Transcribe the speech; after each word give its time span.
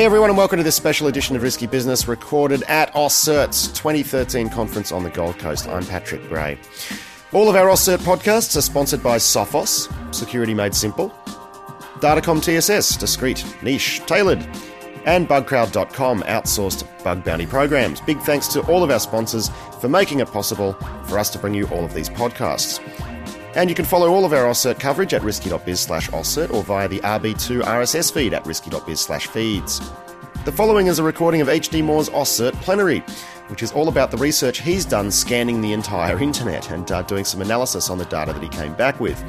Hey 0.00 0.06
everyone, 0.06 0.30
and 0.30 0.38
welcome 0.38 0.56
to 0.56 0.62
this 0.62 0.76
special 0.76 1.08
edition 1.08 1.36
of 1.36 1.42
Risky 1.42 1.66
Business 1.66 2.08
recorded 2.08 2.62
at 2.62 2.90
AusCert's 2.94 3.66
2013 3.78 4.48
conference 4.48 4.92
on 4.92 5.02
the 5.02 5.10
Gold 5.10 5.38
Coast. 5.38 5.68
I'm 5.68 5.84
Patrick 5.84 6.26
Gray. 6.26 6.58
All 7.34 7.50
of 7.50 7.54
our 7.54 7.66
AusCert 7.66 7.98
podcasts 7.98 8.56
are 8.56 8.62
sponsored 8.62 9.02
by 9.02 9.18
Sophos, 9.18 9.92
security 10.14 10.54
made 10.54 10.74
simple, 10.74 11.10
Datacom 11.98 12.42
TSS, 12.42 12.96
discreet, 12.96 13.44
niche, 13.62 14.00
tailored, 14.06 14.38
and 15.04 15.28
Bugcrowd.com, 15.28 16.22
outsourced 16.22 17.04
bug 17.04 17.22
bounty 17.22 17.44
programs. 17.44 18.00
Big 18.00 18.20
thanks 18.20 18.48
to 18.48 18.62
all 18.68 18.82
of 18.82 18.90
our 18.90 19.00
sponsors 19.00 19.50
for 19.82 19.90
making 19.90 20.20
it 20.20 20.28
possible 20.28 20.72
for 21.08 21.18
us 21.18 21.28
to 21.28 21.38
bring 21.38 21.52
you 21.52 21.66
all 21.66 21.84
of 21.84 21.92
these 21.92 22.08
podcasts. 22.08 22.80
And 23.54 23.68
you 23.68 23.74
can 23.74 23.84
follow 23.84 24.10
all 24.10 24.24
of 24.24 24.32
our 24.32 24.44
AusCert 24.44 24.78
coverage 24.78 25.12
at 25.12 25.22
risky.biz 25.22 25.80
slash 25.80 26.08
AusCert 26.10 26.52
or 26.52 26.62
via 26.62 26.88
the 26.88 27.00
RB2 27.00 27.62
RSS 27.62 28.12
feed 28.12 28.32
at 28.32 28.46
risky.biz 28.46 29.00
slash 29.00 29.26
feeds. 29.26 29.80
The 30.44 30.52
following 30.52 30.86
is 30.86 30.98
a 30.98 31.02
recording 31.02 31.40
of 31.40 31.48
HD 31.48 31.84
Moore's 31.84 32.08
AusCert 32.08 32.54
plenary, 32.62 33.00
which 33.48 33.62
is 33.62 33.72
all 33.72 33.88
about 33.88 34.10
the 34.10 34.16
research 34.16 34.60
he's 34.60 34.84
done 34.84 35.10
scanning 35.10 35.60
the 35.60 35.72
entire 35.72 36.18
internet 36.18 36.70
and 36.70 36.90
uh, 36.92 37.02
doing 37.02 37.24
some 37.24 37.42
analysis 37.42 37.90
on 37.90 37.98
the 37.98 38.04
data 38.06 38.32
that 38.32 38.42
he 38.42 38.48
came 38.48 38.72
back 38.74 39.00
with. 39.00 39.20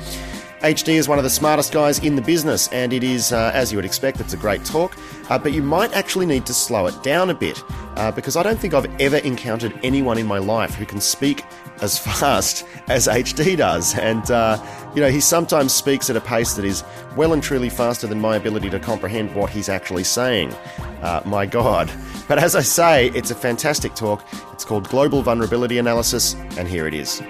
HD 0.61 0.89
is 0.89 1.07
one 1.07 1.17
of 1.17 1.23
the 1.23 1.29
smartest 1.29 1.73
guys 1.73 1.97
in 1.97 2.15
the 2.15 2.21
business, 2.21 2.67
and 2.67 2.93
it 2.93 3.03
is, 3.03 3.33
uh, 3.33 3.49
as 3.55 3.71
you 3.71 3.79
would 3.79 3.85
expect, 3.85 4.19
it's 4.19 4.33
a 4.33 4.37
great 4.37 4.63
talk. 4.63 4.95
Uh, 5.31 5.39
but 5.39 5.53
you 5.53 5.63
might 5.63 5.91
actually 5.93 6.27
need 6.27 6.45
to 6.45 6.53
slow 6.53 6.85
it 6.85 7.01
down 7.01 7.31
a 7.31 7.33
bit, 7.33 7.63
uh, 7.95 8.11
because 8.11 8.35
I 8.35 8.43
don't 8.43 8.59
think 8.59 8.75
I've 8.75 9.01
ever 9.01 9.17
encountered 9.17 9.73
anyone 9.81 10.19
in 10.19 10.27
my 10.27 10.37
life 10.37 10.75
who 10.75 10.85
can 10.85 11.01
speak 11.01 11.43
as 11.81 11.97
fast 11.97 12.65
as 12.87 13.07
HD 13.07 13.57
does. 13.57 13.97
And, 13.97 14.29
uh, 14.31 14.63
you 14.95 15.01
know, 15.01 15.09
he 15.09 15.19
sometimes 15.19 15.73
speaks 15.73 16.09
at 16.09 16.15
a 16.15 16.21
pace 16.21 16.53
that 16.53 16.65
is 16.65 16.83
well 17.17 17.33
and 17.33 17.41
truly 17.43 17.69
faster 17.69 18.07
than 18.07 18.21
my 18.21 18.35
ability 18.35 18.69
to 18.69 18.79
comprehend 18.79 19.33
what 19.35 19.49
he's 19.49 19.67
actually 19.67 20.03
saying. 20.03 20.53
Uh, 21.01 21.21
my 21.25 21.45
God. 21.45 21.91
But 22.27 22.39
as 22.39 22.55
I 22.55 22.61
say, 22.61 23.09
it's 23.09 23.31
a 23.31 23.35
fantastic 23.35 23.95
talk. 23.95 24.25
It's 24.53 24.63
called 24.63 24.87
Global 24.89 25.21
Vulnerability 25.21 25.79
Analysis, 25.79 26.35
and 26.57 26.67
here 26.67 26.87
it 26.87 26.93
is. 26.93 27.21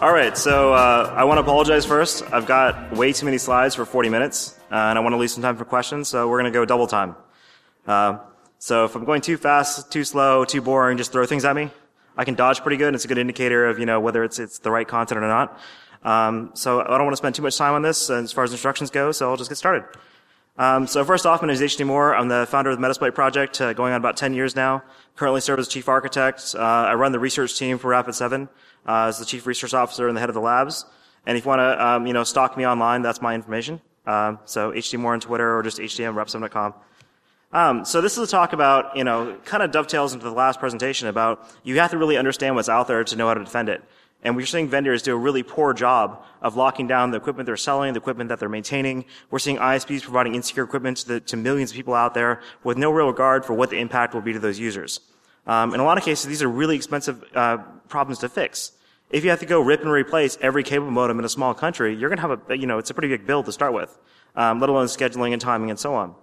All 0.00 0.12
right, 0.12 0.36
so 0.36 0.74
uh, 0.74 1.14
I 1.16 1.24
want 1.24 1.38
to 1.38 1.40
apologize 1.40 1.86
first. 1.86 2.22
I've 2.30 2.44
got 2.44 2.92
way 2.94 3.14
too 3.14 3.24
many 3.24 3.38
slides 3.38 3.74
for 3.74 3.86
40 3.86 4.10
minutes, 4.10 4.54
uh, 4.70 4.74
and 4.74 4.98
I 4.98 5.00
want 5.00 5.14
to 5.14 5.16
leave 5.16 5.30
some 5.30 5.42
time 5.42 5.56
for 5.56 5.64
questions, 5.64 6.08
so 6.08 6.28
we're 6.28 6.40
going 6.40 6.52
to 6.52 6.56
go 6.56 6.66
double 6.66 6.86
time. 6.86 7.16
Uh, 7.86 8.18
so 8.58 8.84
if 8.84 8.94
I'm 8.94 9.04
going 9.04 9.20
too 9.20 9.36
fast, 9.36 9.90
too 9.90 10.04
slow, 10.04 10.44
too 10.44 10.62
boring, 10.62 10.96
just 10.96 11.12
throw 11.12 11.26
things 11.26 11.44
at 11.44 11.54
me. 11.54 11.70
I 12.16 12.24
can 12.24 12.34
dodge 12.34 12.60
pretty 12.60 12.76
good, 12.76 12.88
and 12.88 12.94
it's 12.94 13.04
a 13.04 13.08
good 13.08 13.18
indicator 13.18 13.66
of 13.66 13.78
you 13.78 13.86
know 13.86 14.00
whether 14.00 14.24
it's 14.24 14.38
it's 14.38 14.58
the 14.58 14.70
right 14.70 14.86
content 14.86 15.18
or 15.18 15.28
not. 15.28 15.58
Um, 16.02 16.50
so 16.54 16.80
I 16.80 16.96
don't 16.96 17.04
want 17.04 17.12
to 17.12 17.16
spend 17.16 17.34
too 17.34 17.42
much 17.42 17.56
time 17.56 17.74
on 17.74 17.82
this 17.82 18.10
as 18.10 18.32
far 18.32 18.44
as 18.44 18.52
instructions 18.52 18.90
go, 18.90 19.10
so 19.12 19.30
I'll 19.30 19.36
just 19.36 19.50
get 19.50 19.56
started. 19.56 19.84
Um, 20.56 20.86
so 20.86 21.04
first 21.04 21.26
off, 21.26 21.42
my 21.42 21.48
name 21.48 21.54
is 21.54 21.60
HD 21.60 21.84
Moore. 21.84 22.14
I'm 22.14 22.28
the 22.28 22.46
founder 22.48 22.70
of 22.70 22.80
the 22.80 22.86
Metasploit 22.86 23.14
project, 23.14 23.60
uh, 23.60 23.72
going 23.72 23.92
on 23.92 23.98
about 23.98 24.16
10 24.16 24.34
years 24.34 24.54
now. 24.54 24.84
Currently 25.16 25.40
serve 25.40 25.58
as 25.58 25.66
chief 25.66 25.88
architect. 25.88 26.54
Uh, 26.56 26.60
I 26.60 26.94
run 26.94 27.10
the 27.10 27.18
research 27.18 27.58
team 27.58 27.78
for 27.78 27.90
Rapid7 27.90 28.48
uh, 28.86 28.92
as 29.06 29.18
the 29.18 29.24
chief 29.24 29.46
research 29.46 29.74
officer 29.74 30.06
and 30.06 30.16
the 30.16 30.20
head 30.20 30.30
of 30.30 30.34
the 30.34 30.40
labs. 30.40 30.84
And 31.26 31.36
if 31.36 31.44
you 31.44 31.48
want 31.48 31.58
to, 31.58 31.84
um, 31.84 32.06
you 32.06 32.12
know, 32.12 32.22
stalk 32.22 32.56
me 32.56 32.66
online, 32.66 33.02
that's 33.02 33.20
my 33.20 33.34
information. 33.34 33.80
Um, 34.06 34.38
so 34.44 34.70
HD 34.70 34.98
Moore 34.98 35.14
on 35.14 35.20
Twitter 35.20 35.56
or 35.56 35.62
just 35.62 35.78
hdmrep7.com. 35.78 36.74
Um, 37.54 37.84
so 37.84 38.00
this 38.00 38.18
is 38.18 38.18
a 38.18 38.26
talk 38.26 38.52
about, 38.52 38.96
you 38.96 39.04
know, 39.04 39.38
kind 39.44 39.62
of 39.62 39.70
dovetails 39.70 40.12
into 40.12 40.24
the 40.24 40.32
last 40.32 40.58
presentation 40.58 41.06
about 41.06 41.48
you 41.62 41.78
have 41.78 41.92
to 41.92 41.98
really 41.98 42.16
understand 42.16 42.56
what's 42.56 42.68
out 42.68 42.88
there 42.88 43.04
to 43.04 43.16
know 43.16 43.28
how 43.28 43.34
to 43.34 43.44
defend 43.44 43.68
it. 43.68 43.80
And 44.24 44.34
we're 44.34 44.44
seeing 44.44 44.68
vendors 44.68 45.02
do 45.02 45.14
a 45.14 45.16
really 45.16 45.44
poor 45.44 45.72
job 45.72 46.24
of 46.42 46.56
locking 46.56 46.88
down 46.88 47.12
the 47.12 47.16
equipment 47.16 47.46
they're 47.46 47.56
selling, 47.56 47.92
the 47.92 48.00
equipment 48.00 48.28
that 48.30 48.40
they're 48.40 48.48
maintaining. 48.48 49.04
We're 49.30 49.38
seeing 49.38 49.58
ISPs 49.58 50.02
providing 50.02 50.34
insecure 50.34 50.64
equipment 50.64 50.96
to, 50.98 51.08
the, 51.08 51.20
to 51.20 51.36
millions 51.36 51.70
of 51.70 51.76
people 51.76 51.94
out 51.94 52.12
there 52.12 52.40
with 52.64 52.76
no 52.76 52.90
real 52.90 53.06
regard 53.06 53.44
for 53.44 53.54
what 53.54 53.70
the 53.70 53.78
impact 53.78 54.14
will 54.14 54.22
be 54.22 54.32
to 54.32 54.40
those 54.40 54.58
users. 54.58 54.98
Um, 55.46 55.74
in 55.74 55.78
a 55.78 55.84
lot 55.84 55.96
of 55.96 56.04
cases, 56.04 56.26
these 56.26 56.42
are 56.42 56.48
really 56.48 56.74
expensive 56.74 57.22
uh, 57.36 57.58
problems 57.86 58.18
to 58.20 58.28
fix. 58.28 58.72
If 59.10 59.22
you 59.22 59.30
have 59.30 59.40
to 59.40 59.46
go 59.46 59.60
rip 59.60 59.82
and 59.82 59.90
replace 59.90 60.36
every 60.40 60.64
cable 60.64 60.90
modem 60.90 61.20
in 61.20 61.24
a 61.24 61.28
small 61.28 61.54
country, 61.54 61.94
you're 61.94 62.08
going 62.08 62.16
to 62.16 62.28
have 62.28 62.50
a, 62.50 62.58
you 62.58 62.66
know, 62.66 62.78
it's 62.78 62.90
a 62.90 62.94
pretty 62.94 63.08
big 63.08 63.28
bill 63.28 63.44
to 63.44 63.52
start 63.52 63.74
with, 63.74 63.96
um, 64.34 64.58
let 64.58 64.70
alone 64.70 64.86
scheduling 64.86 65.32
and 65.32 65.40
timing 65.40 65.70
and 65.70 65.78
so 65.78 65.94
on. 65.94 66.16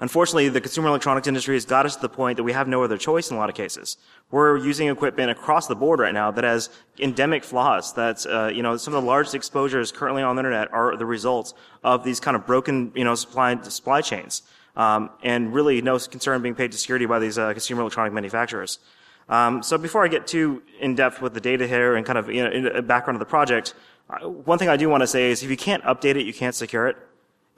Unfortunately, 0.00 0.48
the 0.48 0.60
consumer 0.60 0.88
electronics 0.88 1.28
industry 1.28 1.54
has 1.54 1.64
got 1.64 1.86
us 1.86 1.94
to 1.94 2.02
the 2.02 2.08
point 2.08 2.36
that 2.36 2.42
we 2.42 2.52
have 2.52 2.66
no 2.66 2.82
other 2.82 2.98
choice 2.98 3.30
in 3.30 3.36
a 3.36 3.38
lot 3.38 3.48
of 3.48 3.54
cases. 3.54 3.96
We're 4.32 4.56
using 4.56 4.88
equipment 4.88 5.30
across 5.30 5.68
the 5.68 5.76
board 5.76 6.00
right 6.00 6.12
now 6.12 6.32
that 6.32 6.42
has 6.42 6.68
endemic 6.98 7.44
flaws. 7.44 7.92
That's, 7.92 8.26
uh, 8.26 8.50
you 8.52 8.62
know, 8.62 8.76
some 8.76 8.92
of 8.92 9.02
the 9.02 9.06
largest 9.06 9.36
exposures 9.36 9.92
currently 9.92 10.22
on 10.22 10.34
the 10.34 10.40
internet 10.40 10.72
are 10.72 10.96
the 10.96 11.06
results 11.06 11.54
of 11.84 12.02
these 12.02 12.18
kind 12.18 12.36
of 12.36 12.44
broken, 12.44 12.90
you 12.96 13.04
know, 13.04 13.14
supply, 13.14 13.60
supply 13.62 14.00
chains. 14.00 14.42
Um, 14.76 15.10
and 15.22 15.54
really 15.54 15.80
no 15.82 16.00
concern 16.00 16.42
being 16.42 16.56
paid 16.56 16.72
to 16.72 16.78
security 16.78 17.06
by 17.06 17.20
these 17.20 17.38
uh, 17.38 17.52
consumer 17.52 17.82
electronic 17.82 18.12
manufacturers. 18.12 18.80
Um, 19.28 19.62
so 19.62 19.78
before 19.78 20.04
I 20.04 20.08
get 20.08 20.26
too 20.26 20.64
in 20.80 20.96
depth 20.96 21.22
with 21.22 21.32
the 21.32 21.40
data 21.40 21.68
here 21.68 21.94
and 21.94 22.04
kind 22.04 22.18
of 22.18 22.28
you 22.28 22.42
know, 22.42 22.50
in 22.50 22.64
the 22.64 22.82
background 22.82 23.14
of 23.14 23.20
the 23.20 23.30
project, 23.30 23.74
uh, 24.10 24.28
one 24.28 24.58
thing 24.58 24.68
I 24.68 24.76
do 24.76 24.88
want 24.88 25.02
to 25.02 25.06
say 25.06 25.30
is 25.30 25.44
if 25.44 25.50
you 25.50 25.56
can't 25.56 25.84
update 25.84 26.16
it, 26.16 26.26
you 26.26 26.34
can't 26.34 26.56
secure 26.56 26.88
it. 26.88 26.96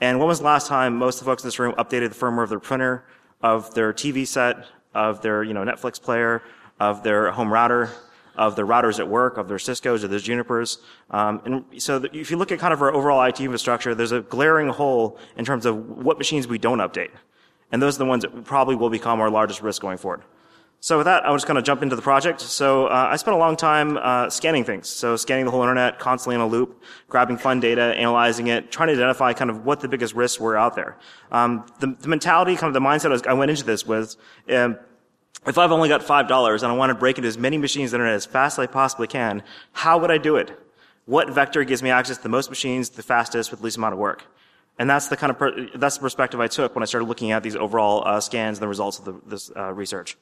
And 0.00 0.18
when 0.18 0.28
was 0.28 0.40
the 0.40 0.44
last 0.44 0.66
time 0.66 0.96
most 0.96 1.16
of 1.16 1.20
the 1.20 1.30
folks 1.30 1.42
in 1.42 1.46
this 1.46 1.58
room 1.58 1.74
updated 1.74 2.10
the 2.10 2.14
firmware 2.14 2.44
of 2.44 2.50
their 2.50 2.60
printer, 2.60 3.04
of 3.42 3.72
their 3.74 3.92
TV 3.92 4.26
set, 4.26 4.66
of 4.94 5.22
their 5.22 5.42
you 5.42 5.54
know 5.54 5.64
Netflix 5.64 6.00
player, 6.00 6.42
of 6.78 7.02
their 7.02 7.30
home 7.32 7.52
router, 7.52 7.90
of 8.36 8.56
their 8.56 8.66
routers 8.66 8.98
at 8.98 9.08
work, 9.08 9.38
of 9.38 9.48
their 9.48 9.58
Cisco's 9.58 10.04
or 10.04 10.08
their 10.08 10.18
Junipers. 10.18 10.78
Um, 11.10 11.40
and 11.44 11.82
so 11.82 12.04
if 12.12 12.30
you 12.30 12.36
look 12.36 12.52
at 12.52 12.58
kind 12.58 12.74
of 12.74 12.82
our 12.82 12.92
overall 12.92 13.22
IT 13.22 13.40
infrastructure, 13.40 13.94
there's 13.94 14.12
a 14.12 14.20
glaring 14.20 14.68
hole 14.68 15.18
in 15.36 15.44
terms 15.44 15.64
of 15.66 15.88
what 15.88 16.18
machines 16.18 16.46
we 16.46 16.58
don't 16.58 16.78
update. 16.78 17.10
And 17.72 17.82
those 17.82 17.96
are 17.96 17.98
the 17.98 18.06
ones 18.06 18.22
that 18.22 18.44
probably 18.44 18.76
will 18.76 18.90
become 18.90 19.20
our 19.20 19.30
largest 19.30 19.62
risk 19.62 19.82
going 19.82 19.98
forward. 19.98 20.22
So 20.80 20.98
with 20.98 21.06
that, 21.06 21.26
I'm 21.26 21.34
just 21.34 21.46
going 21.46 21.56
to 21.56 21.62
jump 21.62 21.82
into 21.82 21.96
the 21.96 22.02
project. 22.02 22.40
So 22.40 22.86
uh, 22.86 23.08
I 23.10 23.16
spent 23.16 23.34
a 23.34 23.38
long 23.38 23.56
time 23.56 23.96
uh, 23.96 24.30
scanning 24.30 24.62
things. 24.62 24.88
So 24.88 25.16
scanning 25.16 25.44
the 25.44 25.50
whole 25.50 25.62
internet, 25.62 25.98
constantly 25.98 26.36
in 26.36 26.40
a 26.40 26.46
loop, 26.46 26.82
grabbing 27.08 27.38
fun 27.38 27.60
data, 27.60 27.94
analyzing 27.96 28.48
it, 28.48 28.70
trying 28.70 28.88
to 28.88 28.94
identify 28.94 29.32
kind 29.32 29.50
of 29.50 29.64
what 29.64 29.80
the 29.80 29.88
biggest 29.88 30.14
risks 30.14 30.38
were 30.38 30.56
out 30.56 30.76
there. 30.76 30.96
Um, 31.32 31.66
the, 31.80 31.96
the, 31.98 32.08
mentality, 32.08 32.54
kind 32.56 32.68
of 32.68 32.74
the 32.74 32.86
mindset 32.86 33.06
I, 33.06 33.08
was, 33.08 33.22
I 33.22 33.32
went 33.32 33.50
into 33.50 33.64
this 33.64 33.84
with, 33.86 34.16
um, 34.50 34.78
if 35.46 35.58
I've 35.58 35.72
only 35.72 35.88
got 35.88 36.02
five 36.02 36.28
dollars 36.28 36.62
and 36.62 36.72
I 36.72 36.76
want 36.76 36.90
to 36.90 36.94
break 36.94 37.18
into 37.18 37.28
as 37.28 37.38
many 37.38 37.56
machines 37.56 37.92
on 37.92 38.00
the 38.00 38.04
internet 38.04 38.16
as 38.16 38.26
fast 38.26 38.58
as 38.58 38.64
I 38.64 38.66
possibly 38.66 39.06
can, 39.06 39.42
how 39.72 39.98
would 39.98 40.10
I 40.10 40.18
do 40.18 40.36
it? 40.36 40.58
What 41.06 41.30
vector 41.30 41.62
gives 41.64 41.82
me 41.82 41.90
access 41.90 42.16
to 42.16 42.22
the 42.22 42.28
most 42.28 42.50
machines, 42.50 42.90
the 42.90 43.02
fastest, 43.02 43.50
with 43.50 43.60
the 43.60 43.64
least 43.64 43.76
amount 43.76 43.94
of 43.94 43.98
work? 43.98 44.24
And 44.78 44.90
that's 44.90 45.08
the 45.08 45.16
kind 45.16 45.30
of 45.30 45.38
per, 45.38 45.68
that's 45.74 45.96
the 45.96 46.02
perspective 46.02 46.40
I 46.40 46.48
took 46.48 46.74
when 46.74 46.82
I 46.82 46.86
started 46.86 47.06
looking 47.06 47.30
at 47.30 47.42
these 47.42 47.56
overall 47.56 48.02
uh, 48.06 48.20
scans 48.20 48.58
and 48.58 48.62
the 48.62 48.68
results 48.68 48.98
of 48.98 49.04
the, 49.04 49.20
this 49.26 49.50
uh, 49.56 49.72
research. 49.72 50.16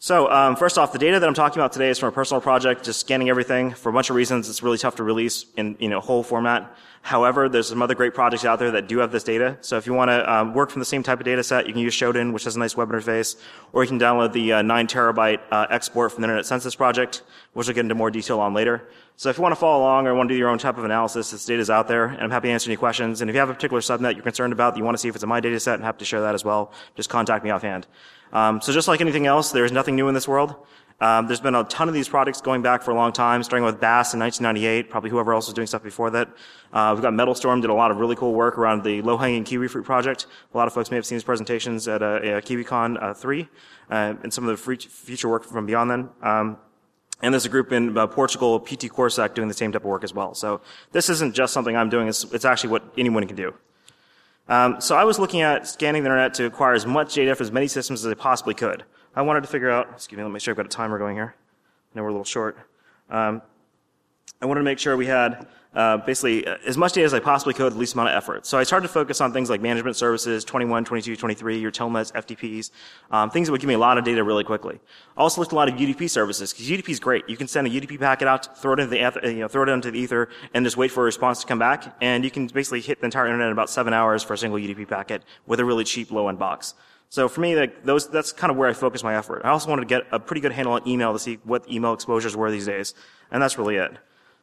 So, 0.00 0.30
um, 0.30 0.54
first 0.54 0.78
off, 0.78 0.92
the 0.92 0.98
data 0.98 1.18
that 1.18 1.26
I'm 1.26 1.34
talking 1.34 1.58
about 1.58 1.72
today 1.72 1.88
is 1.88 1.98
from 1.98 2.10
a 2.10 2.12
personal 2.12 2.40
project, 2.40 2.84
just 2.84 3.00
scanning 3.00 3.30
everything. 3.30 3.72
For 3.72 3.88
a 3.88 3.92
bunch 3.92 4.10
of 4.10 4.16
reasons, 4.16 4.48
it's 4.48 4.62
really 4.62 4.78
tough 4.78 4.94
to 4.96 5.02
release 5.02 5.46
in, 5.56 5.76
you 5.80 5.88
know, 5.88 5.98
whole 5.98 6.22
format. 6.22 6.72
However, 7.02 7.48
there's 7.48 7.68
some 7.68 7.82
other 7.82 7.96
great 7.96 8.14
projects 8.14 8.44
out 8.44 8.60
there 8.60 8.70
that 8.70 8.86
do 8.86 8.98
have 8.98 9.10
this 9.10 9.24
data. 9.24 9.58
So 9.60 9.76
if 9.76 9.88
you 9.88 9.94
want 9.94 10.10
to 10.10 10.32
um, 10.32 10.54
work 10.54 10.70
from 10.70 10.78
the 10.78 10.86
same 10.86 11.02
type 11.02 11.18
of 11.18 11.24
data 11.24 11.42
set, 11.42 11.66
you 11.66 11.72
can 11.72 11.82
use 11.82 11.94
Shodan, 11.94 12.32
which 12.32 12.44
has 12.44 12.54
a 12.54 12.60
nice 12.60 12.76
web 12.76 12.90
interface, 12.90 13.42
or 13.72 13.82
you 13.82 13.88
can 13.88 13.98
download 13.98 14.32
the 14.32 14.52
uh, 14.52 14.62
9 14.62 14.86
terabyte 14.86 15.40
uh, 15.50 15.66
export 15.68 16.12
from 16.12 16.22
the 16.22 16.26
Internet 16.26 16.46
Census 16.46 16.76
Project, 16.76 17.24
which 17.54 17.66
we'll 17.66 17.74
get 17.74 17.80
into 17.80 17.96
more 17.96 18.12
detail 18.12 18.38
on 18.38 18.54
later. 18.54 18.88
So 19.16 19.30
if 19.30 19.36
you 19.36 19.42
want 19.42 19.52
to 19.52 19.60
follow 19.60 19.82
along 19.82 20.06
or 20.06 20.14
want 20.14 20.28
to 20.28 20.34
do 20.34 20.38
your 20.38 20.48
own 20.48 20.58
type 20.58 20.78
of 20.78 20.84
analysis, 20.84 21.32
this 21.32 21.44
data 21.44 21.60
is 21.60 21.70
out 21.70 21.88
there, 21.88 22.04
and 22.04 22.20
I'm 22.20 22.30
happy 22.30 22.46
to 22.46 22.52
answer 22.52 22.70
any 22.70 22.76
questions. 22.76 23.20
And 23.20 23.28
if 23.28 23.34
you 23.34 23.40
have 23.40 23.50
a 23.50 23.54
particular 23.54 23.80
subnet 23.80 24.14
you're 24.14 24.22
concerned 24.22 24.52
about 24.52 24.74
that 24.74 24.78
you 24.78 24.84
want 24.84 24.94
to 24.94 24.98
see 24.98 25.08
if 25.08 25.16
it's 25.16 25.24
in 25.24 25.28
my 25.28 25.40
data 25.40 25.58
set, 25.58 25.80
I'm 25.80 25.82
happy 25.82 25.98
to 25.98 26.04
share 26.04 26.20
that 26.20 26.36
as 26.36 26.44
well. 26.44 26.72
Just 26.94 27.10
contact 27.10 27.42
me 27.42 27.50
offhand. 27.50 27.88
Um, 28.32 28.60
so 28.60 28.72
just 28.72 28.88
like 28.88 29.00
anything 29.00 29.26
else, 29.26 29.52
there's 29.52 29.72
nothing 29.72 29.96
new 29.96 30.08
in 30.08 30.14
this 30.14 30.28
world. 30.28 30.54
Um, 31.00 31.28
there's 31.28 31.40
been 31.40 31.54
a 31.54 31.62
ton 31.64 31.86
of 31.86 31.94
these 31.94 32.08
products 32.08 32.40
going 32.40 32.60
back 32.60 32.82
for 32.82 32.90
a 32.90 32.94
long 32.94 33.12
time, 33.12 33.44
starting 33.44 33.64
with 33.64 33.80
Bass 33.80 34.14
in 34.14 34.20
1998, 34.20 34.90
probably 34.90 35.10
whoever 35.10 35.32
else 35.32 35.46
was 35.46 35.54
doing 35.54 35.66
stuff 35.68 35.82
before 35.82 36.10
that. 36.10 36.28
Uh, 36.72 36.90
we've 36.92 37.02
got 37.02 37.12
Metlstorm 37.12 37.60
did 37.60 37.70
a 37.70 37.74
lot 37.74 37.92
of 37.92 37.98
really 37.98 38.16
cool 38.16 38.34
work 38.34 38.58
around 38.58 38.82
the 38.82 39.00
low-hanging 39.02 39.44
kiwi 39.44 39.68
fruit 39.68 39.84
project. 39.84 40.26
A 40.52 40.56
lot 40.56 40.66
of 40.66 40.74
folks 40.74 40.90
may 40.90 40.96
have 40.96 41.06
seen 41.06 41.16
his 41.16 41.22
presentations 41.22 41.86
at 41.86 42.02
uh, 42.02 42.06
uh, 42.06 42.20
KiwiCon 42.40 43.00
uh, 43.00 43.14
3 43.14 43.48
uh, 43.90 44.14
and 44.22 44.32
some 44.32 44.48
of 44.48 44.64
the 44.64 44.76
future 44.76 45.28
work 45.28 45.44
from 45.44 45.66
beyond 45.66 45.90
then. 45.90 46.08
Um, 46.20 46.58
and 47.22 47.32
there's 47.32 47.46
a 47.46 47.48
group 47.48 47.72
in 47.72 47.96
uh, 47.96 48.06
Portugal, 48.08 48.60
PTCoreSec, 48.60 49.34
doing 49.34 49.48
the 49.48 49.54
same 49.54 49.70
type 49.70 49.82
of 49.82 49.88
work 49.88 50.04
as 50.04 50.12
well. 50.12 50.34
So 50.34 50.60
this 50.90 51.08
isn't 51.08 51.34
just 51.34 51.52
something 51.52 51.76
I'm 51.76 51.90
doing, 51.90 52.08
it's, 52.08 52.24
it's 52.24 52.44
actually 52.44 52.70
what 52.70 52.92
anyone 52.96 53.24
can 53.26 53.36
do. 53.36 53.54
Um, 54.48 54.80
so 54.80 54.96
I 54.96 55.04
was 55.04 55.18
looking 55.18 55.42
at 55.42 55.66
scanning 55.66 56.02
the 56.02 56.08
internet 56.08 56.34
to 56.34 56.46
acquire 56.46 56.74
as 56.74 56.86
much 56.86 57.14
data 57.14 57.34
for 57.34 57.42
as 57.42 57.52
many 57.52 57.68
systems 57.68 58.04
as 58.04 58.10
I 58.10 58.14
possibly 58.14 58.54
could. 58.54 58.84
I 59.14 59.22
wanted 59.22 59.42
to 59.42 59.48
figure 59.48 59.70
out, 59.70 59.88
excuse 59.92 60.16
me, 60.16 60.22
let 60.22 60.28
me 60.28 60.34
make 60.34 60.42
sure 60.42 60.52
I've 60.52 60.56
got 60.56 60.66
a 60.66 60.70
timer 60.70 60.98
going 60.98 61.16
here. 61.16 61.34
I 61.36 61.98
know 61.98 62.02
we're 62.02 62.08
a 62.08 62.12
little 62.12 62.24
short. 62.24 62.56
Um, 63.10 63.42
I 64.40 64.46
wanted 64.46 64.60
to 64.60 64.64
make 64.64 64.78
sure 64.78 64.96
we 64.96 65.06
had 65.06 65.46
uh, 65.74 65.98
basically 65.98 66.46
uh, 66.46 66.56
as 66.66 66.76
much 66.76 66.92
data 66.92 67.04
as 67.04 67.14
I 67.14 67.20
possibly 67.20 67.54
could, 67.54 67.72
the 67.72 67.78
least 67.78 67.94
amount 67.94 68.08
of 68.08 68.16
effort. 68.16 68.46
So 68.46 68.58
I 68.58 68.62
started 68.62 68.86
to 68.86 68.92
focus 68.92 69.20
on 69.20 69.32
things 69.32 69.50
like 69.50 69.60
management 69.60 69.96
services, 69.96 70.44
21, 70.44 70.84
22, 70.84 71.16
23, 71.16 71.58
your 71.58 71.70
telnets, 71.70 72.12
FTPs, 72.12 72.70
um, 73.10 73.30
things 73.30 73.48
that 73.48 73.52
would 73.52 73.60
give 73.60 73.68
me 73.68 73.74
a 73.74 73.78
lot 73.78 73.98
of 73.98 74.04
data 74.04 74.24
really 74.24 74.44
quickly. 74.44 74.80
I 75.16 75.20
also 75.20 75.40
looked 75.40 75.52
at 75.52 75.56
a 75.56 75.56
lot 75.56 75.68
of 75.68 75.74
UDP 75.74 76.08
services 76.08 76.52
because 76.52 76.68
UDP 76.68 76.88
is 76.88 77.00
great. 77.00 77.28
You 77.28 77.36
can 77.36 77.48
send 77.48 77.66
a 77.66 77.70
UDP 77.70 77.98
packet 78.00 78.26
out, 78.26 78.58
throw 78.58 78.72
it 78.72 78.80
into 78.80 78.90
the 78.90 79.30
you 79.32 79.40
know, 79.40 79.48
throw 79.48 79.62
it 79.62 79.68
into 79.68 79.90
the 79.90 79.98
ether, 79.98 80.28
and 80.54 80.64
just 80.64 80.76
wait 80.76 80.90
for 80.90 81.02
a 81.02 81.04
response 81.04 81.40
to 81.40 81.46
come 81.46 81.58
back. 81.58 81.96
And 82.00 82.24
you 82.24 82.30
can 82.30 82.46
basically 82.46 82.80
hit 82.80 83.00
the 83.00 83.04
entire 83.04 83.26
internet 83.26 83.46
in 83.46 83.52
about 83.52 83.70
seven 83.70 83.92
hours 83.92 84.22
for 84.22 84.34
a 84.34 84.38
single 84.38 84.58
UDP 84.58 84.88
packet 84.88 85.22
with 85.46 85.60
a 85.60 85.64
really 85.64 85.84
cheap 85.84 86.10
low-end 86.10 86.38
box. 86.38 86.74
So 87.10 87.28
for 87.28 87.40
me, 87.40 87.56
like 87.56 87.84
those, 87.84 88.08
that's 88.08 88.32
kind 88.32 88.50
of 88.50 88.56
where 88.56 88.68
I 88.68 88.74
focus 88.74 89.02
my 89.02 89.16
effort. 89.16 89.42
I 89.44 89.50
also 89.50 89.70
wanted 89.70 89.82
to 89.82 89.86
get 89.86 90.06
a 90.12 90.20
pretty 90.20 90.40
good 90.40 90.52
handle 90.52 90.74
on 90.74 90.86
email 90.86 91.12
to 91.12 91.18
see 91.18 91.38
what 91.44 91.70
email 91.70 91.94
exposures 91.94 92.36
were 92.36 92.50
these 92.50 92.66
days, 92.66 92.94
and 93.30 93.42
that's 93.42 93.58
really 93.58 93.76
it. 93.76 93.92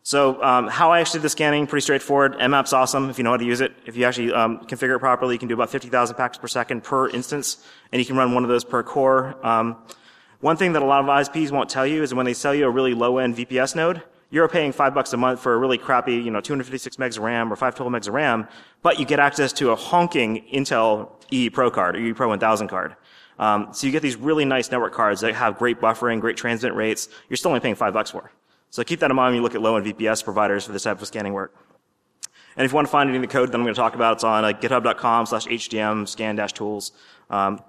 So 0.06 0.40
um, 0.44 0.68
how 0.68 0.92
I 0.92 1.00
actually 1.00 1.22
did 1.22 1.24
the 1.24 1.30
scanning, 1.30 1.66
pretty 1.66 1.82
straightforward. 1.82 2.36
Nmap's 2.36 2.74
awesome 2.74 3.10
if 3.10 3.18
you 3.18 3.24
know 3.24 3.32
how 3.32 3.38
to 3.38 3.44
use 3.44 3.60
it. 3.60 3.74
If 3.88 3.98
you 3.98 4.06
actually 4.06 4.32
um, 4.34 4.60
configure 4.60 4.98
it 4.98 5.00
properly, 5.00 5.34
you 5.34 5.40
can 5.40 5.48
do 5.48 5.56
about 5.56 5.72
50,000 5.72 6.16
packets 6.16 6.38
per 6.38 6.48
second 6.48 6.84
per 6.84 7.10
instance, 7.10 7.66
and 7.92 8.00
you 8.00 8.06
can 8.06 8.16
run 8.16 8.36
one 8.36 8.44
of 8.44 8.50
those 8.50 8.64
per 8.64 8.84
core. 8.84 9.36
Um, 9.44 9.78
one 10.42 10.58
thing 10.58 10.74
that 10.74 10.84
a 10.84 10.86
lot 10.86 11.00
of 11.00 11.08
ISPs 11.08 11.50
won't 11.50 11.72
tell 11.72 11.88
you 11.88 12.04
is 12.04 12.14
when 12.14 12.28
they 12.28 12.36
sell 12.36 12.54
you 12.54 12.68
a 12.68 12.70
really 12.70 12.94
low-end 12.94 13.36
VPS 13.36 13.76
node, 13.76 14.04
you're 14.30 14.48
paying 14.48 14.72
five 14.72 14.94
bucks 14.94 15.12
a 15.14 15.18
month 15.18 15.40
for 15.40 15.56
a 15.56 15.58
really 15.58 15.80
crappy, 15.80 16.18
you 16.18 16.30
know, 16.30 16.40
256 16.40 16.98
megs 16.98 17.18
of 17.18 17.24
RAM 17.24 17.52
or 17.52 17.56
512 17.56 17.92
megs 17.92 18.08
of 18.08 18.14
RAM, 18.14 18.48
but 18.84 19.00
you 19.00 19.08
get 19.08 19.20
access 19.20 19.52
to 19.54 19.72
a 19.72 19.76
honking 19.76 20.46
Intel 20.54 21.10
E 21.32 21.50
Pro 21.50 21.72
card 21.72 21.96
or 21.96 22.00
E 22.00 22.14
Pro 22.14 22.28
1000 22.28 22.68
card. 22.68 22.96
Um, 23.40 23.70
so 23.72 23.88
you 23.88 23.92
get 23.92 24.04
these 24.04 24.18
really 24.18 24.46
nice 24.46 24.70
network 24.70 24.94
cards 24.94 25.22
that 25.22 25.34
have 25.34 25.58
great 25.58 25.82
buffering, 25.82 26.22
great 26.22 26.38
transmit 26.38 26.76
rates. 26.76 27.10
You're 27.28 27.38
still 27.38 27.50
only 27.50 27.62
paying 27.62 27.74
five 27.74 27.96
bucks 27.96 28.12
for. 28.12 28.32
So 28.76 28.84
keep 28.84 29.00
that 29.00 29.10
in 29.10 29.16
mind 29.16 29.32
when 29.32 29.36
you 29.38 29.42
look 29.42 29.56
at 29.56 29.62
low-end 29.62 29.86
VPS 29.86 30.22
providers 30.22 30.66
for 30.66 30.74
this 30.74 30.84
type 30.84 31.02
of 31.02 31.08
scanning 31.08 31.32
work. 31.32 31.56
And 32.58 32.66
if 32.66 32.74
you 32.74 32.76
want 32.76 32.88
to 32.88 32.92
find 32.92 33.08
any 33.08 33.18
of 33.18 33.22
the 33.22 33.30
code 33.30 33.48
that 33.48 33.56
I'm 33.56 33.64
going 33.64 33.74
to 33.74 33.80
talk 33.80 33.96
about, 33.96 34.16
it's 34.16 34.26
on 34.26 34.44
uh, 34.44 34.50
github.com 34.50 35.28
slash 35.28 35.48
hdm 35.48 36.06
scan-tools. 36.06 36.92
Um, 37.30 37.62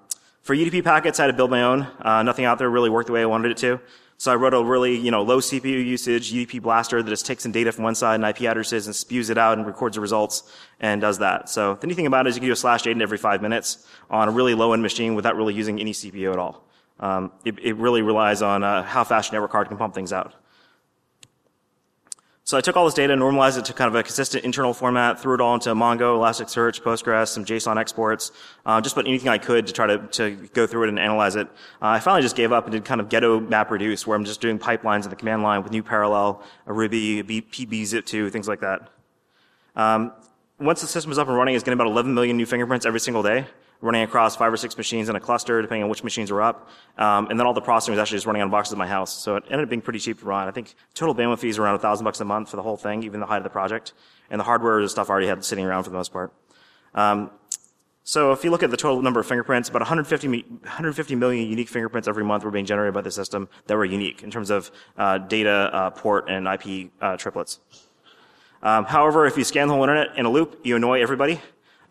for 0.43 0.57
UDP 0.57 0.83
packets, 0.83 1.21
I 1.21 1.27
had 1.27 1.27
to 1.29 1.37
build 1.37 1.53
my 1.53 1.63
own. 1.63 1.87
Uh, 2.01 2.25
nothing 2.25 2.45
out 2.45 2.59
there 2.59 2.69
really 2.69 2.91
worked 2.91 3.07
the 3.07 3.13
way 3.13 3.23
I 3.23 3.27
wanted 3.27 3.53
it 3.53 3.57
to. 3.59 3.81
So 4.19 4.33
I 4.33 4.35
wrote 4.35 4.53
a 4.53 4.65
really, 4.65 4.97
you 4.97 5.13
know, 5.13 5.23
low 5.23 5.39
CPU 5.39 5.65
usage 5.65 6.33
UDP 6.33 6.61
blaster 6.61 7.01
that 7.01 7.09
just 7.09 7.25
takes 7.25 7.47
in 7.47 7.53
data 7.53 7.71
from 7.71 7.85
one 7.85 7.95
side 7.95 8.17
and 8.17 8.25
IP 8.25 8.43
addresses 8.43 8.89
and 8.89 8.97
spews 8.97 9.31
it 9.31 9.39
out 9.39 9.59
and 9.59 9.65
records 9.65 9.95
the 9.95 10.01
results 10.01 10.53
and 10.81 11.01
does 11.01 11.19
that. 11.19 11.49
So 11.49 11.77
the 11.77 11.87
neat 11.87 11.95
thing 11.95 12.09
about 12.09 12.27
it 12.27 12.31
is 12.31 12.35
you 12.35 12.41
can 12.41 12.49
do 12.49 12.53
a 12.53 12.57
slash 12.57 12.83
data 12.83 13.01
every 13.01 13.19
five 13.19 13.43
minutes 13.43 13.87
on 14.11 14.27
a 14.27 14.33
really 14.33 14.55
low-end 14.55 14.83
machine 14.83 15.15
without 15.15 15.37
really 15.37 15.55
using 15.55 15.79
any 15.79 15.93
CPU 15.93 16.33
at 16.33 16.39
all. 16.41 16.67
Um, 16.99 17.31
it, 17.45 17.57
it, 17.63 17.77
really 17.77 18.03
relies 18.03 18.43
on 18.43 18.65
uh, 18.65 18.83
how 18.83 19.05
fast 19.05 19.31
your 19.31 19.37
network 19.37 19.53
card 19.53 19.69
can 19.69 19.77
pump 19.77 19.95
things 19.95 20.13
out. 20.13 20.35
So 22.47 22.57
I 22.57 22.61
took 22.61 22.77
all 22.77 22.85
this 22.85 22.95
data, 22.95 23.17
normalized 23.17 23.59
it 23.59 23.65
to 23.65 23.73
kind 23.73 23.89
of 23.89 23.97
a 23.97 24.05
consistent 24.05 24.45
internal 24.45 24.73
format, 24.73 25.19
threw 25.19 25.35
it 25.35 25.41
all 25.41 25.55
into 25.55 25.71
Mongo, 25.71 26.17
Elasticsearch, 26.17 26.81
Postgres, 26.81 27.27
some 27.27 27.45
JSON 27.45 27.77
exports, 27.77 28.31
uh, 28.65 28.81
just 28.81 28.95
put 28.95 29.05
anything 29.05 29.29
I 29.29 29.39
could 29.39 29.67
to 29.67 29.73
try 29.73 29.89
to, 29.89 29.99
to 29.99 30.49
go 30.55 30.65
through 30.65 30.85
it 30.85 30.91
and 30.91 30.99
analyze 31.01 31.35
it. 31.35 31.49
Uh, 31.83 31.87
I 31.89 31.99
finally 31.99 32.23
just 32.23 32.37
gave 32.37 32.53
up 32.53 32.67
and 32.67 32.73
did 32.73 32.85
kind 32.85 33.01
of 33.01 33.09
ghetto 33.09 33.41
map 33.41 33.73
reduce, 33.73 34.07
where 34.07 34.17
I'm 34.17 34.25
just 34.25 34.41
doing 34.41 34.61
pipelines 34.61 35.03
in 35.03 35.11
the 35.11 35.17
command 35.17 35.43
line 35.43 35.65
with 35.65 35.73
GNU 35.73 35.83
parallel, 35.83 36.41
a 36.67 36.73
Ruby, 36.73 37.19
a 37.19 37.25
pbzip2, 37.25 38.31
things 38.31 38.47
like 38.47 38.61
that. 38.61 38.91
Um, 39.75 40.13
once 40.61 40.81
the 40.81 40.87
system 40.87 41.11
is 41.11 41.19
up 41.19 41.27
and 41.27 41.37
running, 41.37 41.57
it's 41.57 41.65
getting 41.65 41.81
about 41.81 41.89
11 41.89 42.15
million 42.15 42.37
new 42.37 42.47
fingerprints 42.47 42.87
every 42.87 43.01
single 43.01 43.25
day 43.25 43.45
running 43.81 44.03
across 44.03 44.37
five 44.37 44.53
or 44.53 44.57
six 44.57 44.77
machines 44.77 45.09
in 45.09 45.17
a 45.17 45.21
cluster, 45.21 45.61
depending 45.63 45.83
on 45.83 45.89
which 45.89 46.03
machines 46.03 46.31
are 46.31 46.43
up. 46.43 46.69
Um, 46.99 47.29
and 47.29 47.39
then 47.39 47.47
all 47.47 47.55
the 47.55 47.61
processing 47.61 47.93
was 47.93 48.01
actually 48.01 48.17
just 48.17 48.27
running 48.27 48.43
on 48.43 48.51
boxes 48.51 48.73
at 48.73 48.79
my 48.79 48.87
house. 48.87 49.13
So 49.13 49.37
it 49.37 49.45
ended 49.51 49.65
up 49.65 49.71
being 49.71 49.83
pretty 49.83 49.99
cheap 49.99 50.21
to 50.21 50.25
run. 50.25 50.49
I 50.49 50.51
think 50.51 50.75
total 50.95 51.15
bandwidth 51.15 51.41
fees 51.41 51.59
were 51.59 51.65
around 51.65 51.77
a 51.77 51.79
thousand 51.79 52.05
bucks 52.05 52.21
a 52.21 52.25
month 52.25 52.51
for 52.51 52.57
the 52.57 52.63
whole 52.63 52.77
thing, 52.77 53.03
even 53.03 53.21
the 53.21 53.27
height 53.27 53.39
of 53.39 53.45
the 53.45 53.51
project. 53.51 53.93
And 54.31 54.41
the 54.41 54.45
hardware 54.45 54.81
and 54.81 54.91
stuff 54.91 55.09
I 55.09 55.13
already 55.13 55.29
had 55.29 55.45
sitting 55.45 55.65
around 55.65 55.85
for 55.85 55.91
the 55.91 55.97
most 55.97 56.13
part. 56.13 56.33
Um, 56.95 57.31
so 58.09 58.31
if 58.31 58.45
you 58.45 58.53
look 58.53 58.63
at 58.63 58.71
the 58.71 58.77
total 58.77 59.03
number 59.03 59.19
of 59.19 59.27
fingerprints, 59.27 59.69
about 59.69 59.81
150, 59.81 60.29
150 60.29 61.15
million 61.17 61.51
unique 61.51 61.69
fingerprints 61.69 62.07
every 62.07 62.25
month 62.25 62.45
were 62.45 62.53
being 62.53 62.65
generated 62.65 62.95
by 62.95 63.01
the 63.01 63.11
system 63.11 63.49
that 63.67 63.77
were 63.77 63.85
unique 63.85 64.23
in 64.23 64.31
terms 64.31 64.51
of 64.51 64.71
uh, 64.97 65.19
data, 65.19 65.71
uh, 65.73 65.91
port, 65.91 66.29
and 66.29 66.47
IP 66.47 66.93
uh, 67.01 67.17
triplets. 67.17 67.59
Um, 68.63 68.85
however, 68.85 69.27
if 69.27 69.37
you 69.37 69.43
scan 69.43 69.67
the 69.67 69.75
whole 69.75 69.83
internet 69.83 70.17
in 70.17 70.25
a 70.25 70.31
loop, 70.31 70.61
you 70.63 70.77
annoy 70.77 71.03
everybody. 71.03 71.41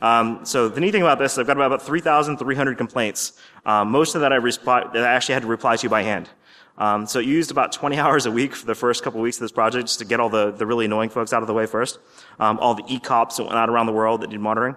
Um, 0.01 0.45
so 0.45 0.67
the 0.67 0.81
neat 0.81 0.91
thing 0.91 1.01
about 1.01 1.19
this, 1.19 1.37
I've 1.37 1.47
got 1.47 1.57
about 1.57 1.81
3,300 1.81 2.77
complaints. 2.77 3.39
Um, 3.65 3.91
most 3.91 4.15
of 4.15 4.21
that 4.21 4.33
I, 4.33 4.37
resp- 4.37 4.93
that 4.93 5.03
I 5.03 5.13
actually 5.13 5.33
had 5.33 5.43
to 5.43 5.47
reply 5.47 5.77
to 5.77 5.89
by 5.89 6.03
hand. 6.03 6.29
Um, 6.77 7.07
so 7.07 7.19
it 7.19 7.25
used 7.25 7.51
about 7.51 7.71
20 7.71 7.97
hours 7.99 8.25
a 8.25 8.31
week 8.31 8.55
for 8.55 8.65
the 8.65 8.75
first 8.75 9.03
couple 9.03 9.19
of 9.19 9.23
weeks 9.23 9.37
of 9.37 9.41
this 9.41 9.51
project 9.51 9.87
just 9.87 9.99
to 9.99 10.05
get 10.05 10.19
all 10.19 10.29
the, 10.29 10.51
the 10.51 10.65
really 10.65 10.85
annoying 10.85 11.09
folks 11.09 11.33
out 11.33 11.41
of 11.41 11.47
the 11.47 11.53
way 11.53 11.65
first. 11.65 11.99
Um, 12.39 12.59
all 12.59 12.75
the 12.75 12.83
e-cops 12.87 13.37
that 13.37 13.43
went 13.43 13.55
out 13.55 13.69
around 13.69 13.85
the 13.85 13.93
world 13.93 14.21
that 14.21 14.29
did 14.29 14.39
monitoring. 14.39 14.75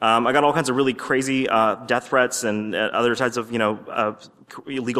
Um, 0.00 0.28
I 0.28 0.32
got 0.32 0.44
all 0.44 0.52
kinds 0.52 0.68
of 0.68 0.76
really 0.76 0.94
crazy 0.94 1.48
uh, 1.48 1.74
death 1.86 2.08
threats 2.08 2.44
and 2.44 2.74
uh, 2.74 2.90
other 2.92 3.16
types 3.16 3.36
of, 3.36 3.50
you 3.50 3.58
know, 3.58 3.80
uh, 3.90 4.14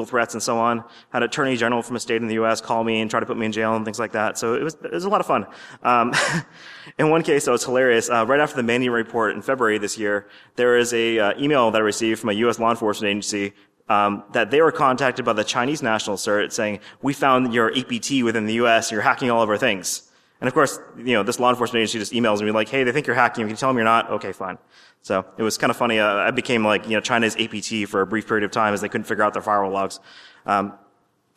threats 0.04 0.34
and 0.34 0.42
so 0.42 0.58
on. 0.58 0.82
Had 1.10 1.22
attorney 1.22 1.56
general 1.56 1.82
from 1.82 1.94
a 1.94 2.00
state 2.00 2.20
in 2.20 2.26
the 2.26 2.34
U.S. 2.34 2.60
call 2.60 2.82
me 2.82 3.00
and 3.00 3.08
try 3.08 3.20
to 3.20 3.26
put 3.26 3.36
me 3.36 3.46
in 3.46 3.52
jail 3.52 3.76
and 3.76 3.84
things 3.84 4.00
like 4.00 4.12
that. 4.12 4.36
So 4.38 4.54
it 4.54 4.62
was 4.62 4.74
it 4.74 4.92
was 4.92 5.04
a 5.04 5.08
lot 5.08 5.20
of 5.20 5.26
fun. 5.26 5.46
Um, 5.84 6.12
in 6.98 7.10
one 7.10 7.22
case, 7.22 7.46
it 7.46 7.50
was 7.50 7.64
hilarious. 7.64 8.10
Uh, 8.10 8.26
right 8.26 8.40
after 8.40 8.60
the 8.60 8.62
Mandiant 8.62 8.92
report 8.92 9.34
in 9.34 9.42
February 9.42 9.78
this 9.78 9.96
year, 9.96 10.28
there 10.56 10.76
is 10.76 10.92
a 10.92 11.18
uh, 11.18 11.40
email 11.40 11.70
that 11.70 11.78
I 11.78 11.84
received 11.84 12.20
from 12.20 12.30
a 12.30 12.34
U.S. 12.34 12.58
law 12.58 12.70
enforcement 12.70 13.10
agency 13.10 13.54
um, 13.88 14.24
that 14.32 14.50
they 14.50 14.60
were 14.60 14.72
contacted 14.72 15.24
by 15.24 15.32
the 15.32 15.44
Chinese 15.44 15.82
National 15.82 16.16
Cert 16.16 16.52
saying, 16.52 16.80
"We 17.02 17.12
found 17.12 17.54
your 17.54 17.70
APT 17.76 18.22
within 18.24 18.46
the 18.46 18.54
U.S. 18.54 18.90
You're 18.90 19.02
hacking 19.02 19.30
all 19.30 19.42
of 19.42 19.48
our 19.48 19.58
things." 19.58 20.07
And 20.40 20.46
of 20.46 20.54
course, 20.54 20.78
you 20.96 21.14
know, 21.14 21.22
this 21.22 21.40
law 21.40 21.50
enforcement 21.50 21.82
agency 21.82 21.98
just 21.98 22.12
emails 22.12 22.40
me 22.42 22.50
like, 22.52 22.68
hey, 22.68 22.84
they 22.84 22.92
think 22.92 23.06
you're 23.06 23.16
hacking. 23.16 23.44
Can 23.44 23.50
you 23.50 23.56
tell 23.56 23.70
them 23.70 23.76
you're 23.76 23.84
not? 23.84 24.10
Okay, 24.10 24.32
fine. 24.32 24.58
So 25.02 25.24
it 25.36 25.42
was 25.42 25.58
kind 25.58 25.70
of 25.70 25.76
funny. 25.76 25.98
Uh, 25.98 26.14
I 26.14 26.30
became 26.30 26.64
like, 26.64 26.84
you 26.86 26.94
know, 26.94 27.00
China's 27.00 27.36
APT 27.36 27.88
for 27.88 28.02
a 28.02 28.06
brief 28.06 28.26
period 28.26 28.44
of 28.44 28.50
time 28.50 28.74
as 28.74 28.80
they 28.80 28.88
couldn't 28.88 29.06
figure 29.06 29.24
out 29.24 29.32
their 29.32 29.42
firewall 29.42 29.72
logs. 29.72 29.98
Um, 30.46 30.74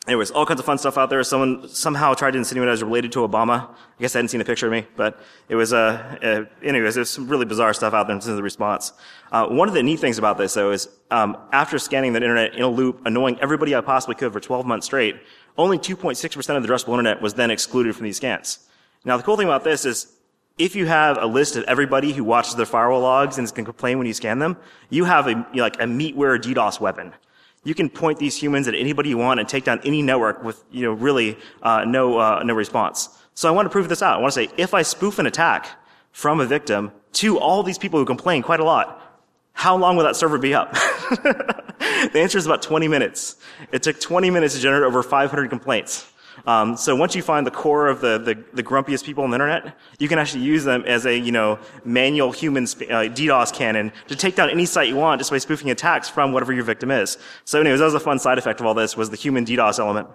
anyways, 0.06 0.30
all 0.30 0.46
kinds 0.46 0.60
of 0.60 0.66
fun 0.66 0.78
stuff 0.78 0.98
out 0.98 1.10
there. 1.10 1.22
Someone 1.24 1.68
somehow 1.68 2.14
tried 2.14 2.32
to 2.32 2.38
insinuate 2.38 2.68
I 2.68 2.72
was 2.72 2.82
related 2.82 3.12
to 3.12 3.20
Obama. 3.20 3.70
I 3.70 4.00
guess 4.00 4.14
I 4.14 4.18
hadn't 4.18 4.28
seen 4.28 4.40
a 4.40 4.44
picture 4.44 4.66
of 4.66 4.72
me, 4.72 4.86
but 4.96 5.20
it 5.48 5.56
was, 5.56 5.72
uh, 5.72 6.18
uh 6.22 6.66
anyways, 6.66 6.94
there's 6.94 7.10
some 7.10 7.28
really 7.28 7.44
bizarre 7.44 7.74
stuff 7.74 7.94
out 7.94 8.06
there 8.06 8.14
in 8.14 8.20
terms 8.20 8.28
of 8.28 8.36
the 8.36 8.42
response. 8.42 8.92
Uh, 9.30 9.46
one 9.46 9.68
of 9.68 9.74
the 9.74 9.82
neat 9.82 10.00
things 10.00 10.18
about 10.18 10.38
this, 10.38 10.54
though, 10.54 10.70
is 10.70 10.88
um, 11.10 11.36
after 11.52 11.78
scanning 11.78 12.12
the 12.12 12.18
internet 12.18 12.54
in 12.54 12.62
a 12.62 12.68
loop, 12.68 13.02
annoying 13.04 13.38
everybody 13.40 13.74
I 13.74 13.80
possibly 13.80 14.14
could 14.14 14.32
for 14.32 14.40
12 14.40 14.66
months 14.66 14.86
straight, 14.86 15.16
only 15.58 15.78
2.6% 15.78 16.56
of 16.56 16.62
the 16.62 16.68
addressable 16.68 16.92
internet 16.92 17.20
was 17.20 17.34
then 17.34 17.50
excluded 17.50 17.94
from 17.94 18.04
these 18.04 18.16
scans. 18.16 18.68
Now, 19.04 19.16
the 19.16 19.22
cool 19.22 19.36
thing 19.36 19.46
about 19.46 19.64
this 19.64 19.84
is 19.84 20.12
if 20.58 20.76
you 20.76 20.86
have 20.86 21.18
a 21.18 21.26
list 21.26 21.56
of 21.56 21.64
everybody 21.64 22.12
who 22.12 22.24
watches 22.24 22.54
their 22.54 22.66
firewall 22.66 23.00
logs 23.00 23.38
and 23.38 23.52
can 23.54 23.64
complain 23.64 23.98
when 23.98 24.06
you 24.06 24.14
scan 24.14 24.38
them, 24.38 24.56
you 24.90 25.04
have 25.04 25.26
a, 25.26 25.46
like 25.54 25.76
a 25.76 25.84
meatware 25.84 26.38
DDoS 26.38 26.80
weapon. 26.80 27.12
You 27.64 27.74
can 27.74 27.88
point 27.88 28.18
these 28.18 28.36
humans 28.36 28.68
at 28.68 28.74
anybody 28.74 29.10
you 29.10 29.18
want 29.18 29.40
and 29.40 29.48
take 29.48 29.64
down 29.64 29.80
any 29.84 30.02
network 30.02 30.42
with, 30.42 30.62
you 30.70 30.82
know, 30.82 30.92
really, 30.92 31.38
uh, 31.62 31.84
no, 31.84 32.18
uh, 32.18 32.42
no 32.44 32.54
response. 32.54 33.08
So 33.34 33.48
I 33.48 33.52
want 33.52 33.66
to 33.66 33.70
prove 33.70 33.88
this 33.88 34.02
out. 34.02 34.18
I 34.18 34.20
want 34.20 34.34
to 34.34 34.44
say, 34.44 34.52
if 34.56 34.74
I 34.74 34.82
spoof 34.82 35.18
an 35.18 35.26
attack 35.26 35.68
from 36.10 36.40
a 36.40 36.46
victim 36.46 36.92
to 37.14 37.38
all 37.38 37.62
these 37.62 37.78
people 37.78 37.98
who 37.98 38.04
complain 38.04 38.42
quite 38.42 38.60
a 38.60 38.64
lot, 38.64 39.00
how 39.52 39.76
long 39.76 39.96
will 39.96 40.04
that 40.04 40.16
server 40.16 40.38
be 40.38 40.54
up? 40.54 40.72
the 41.12 42.10
answer 42.16 42.38
is 42.38 42.46
about 42.46 42.62
20 42.62 42.88
minutes. 42.88 43.36
It 43.70 43.82
took 43.82 44.00
20 44.00 44.30
minutes 44.30 44.54
to 44.54 44.60
generate 44.60 44.82
over 44.82 45.02
500 45.02 45.48
complaints. 45.48 46.11
Um, 46.46 46.76
so 46.76 46.96
once 46.96 47.14
you 47.14 47.22
find 47.22 47.46
the 47.46 47.50
core 47.52 47.86
of 47.86 48.00
the, 48.00 48.18
the, 48.18 48.42
the, 48.52 48.62
grumpiest 48.62 49.04
people 49.04 49.22
on 49.22 49.30
the 49.30 49.36
internet, 49.36 49.76
you 49.98 50.08
can 50.08 50.18
actually 50.18 50.42
use 50.42 50.64
them 50.64 50.82
as 50.86 51.06
a, 51.06 51.16
you 51.16 51.30
know, 51.30 51.58
manual 51.84 52.32
human 52.32 52.64
uh, 52.64 53.06
DDoS 53.08 53.52
cannon 53.52 53.92
to 54.08 54.16
take 54.16 54.34
down 54.34 54.50
any 54.50 54.66
site 54.66 54.88
you 54.88 54.96
want 54.96 55.20
just 55.20 55.30
by 55.30 55.38
spoofing 55.38 55.70
attacks 55.70 56.08
from 56.08 56.32
whatever 56.32 56.52
your 56.52 56.64
victim 56.64 56.90
is. 56.90 57.16
So 57.44 57.60
anyways, 57.60 57.78
that 57.78 57.84
was 57.84 57.94
a 57.94 58.00
fun 58.00 58.18
side 58.18 58.38
effect 58.38 58.58
of 58.58 58.66
all 58.66 58.74
this 58.74 58.96
was 58.96 59.10
the 59.10 59.16
human 59.16 59.44
DDoS 59.44 59.78
element. 59.78 60.08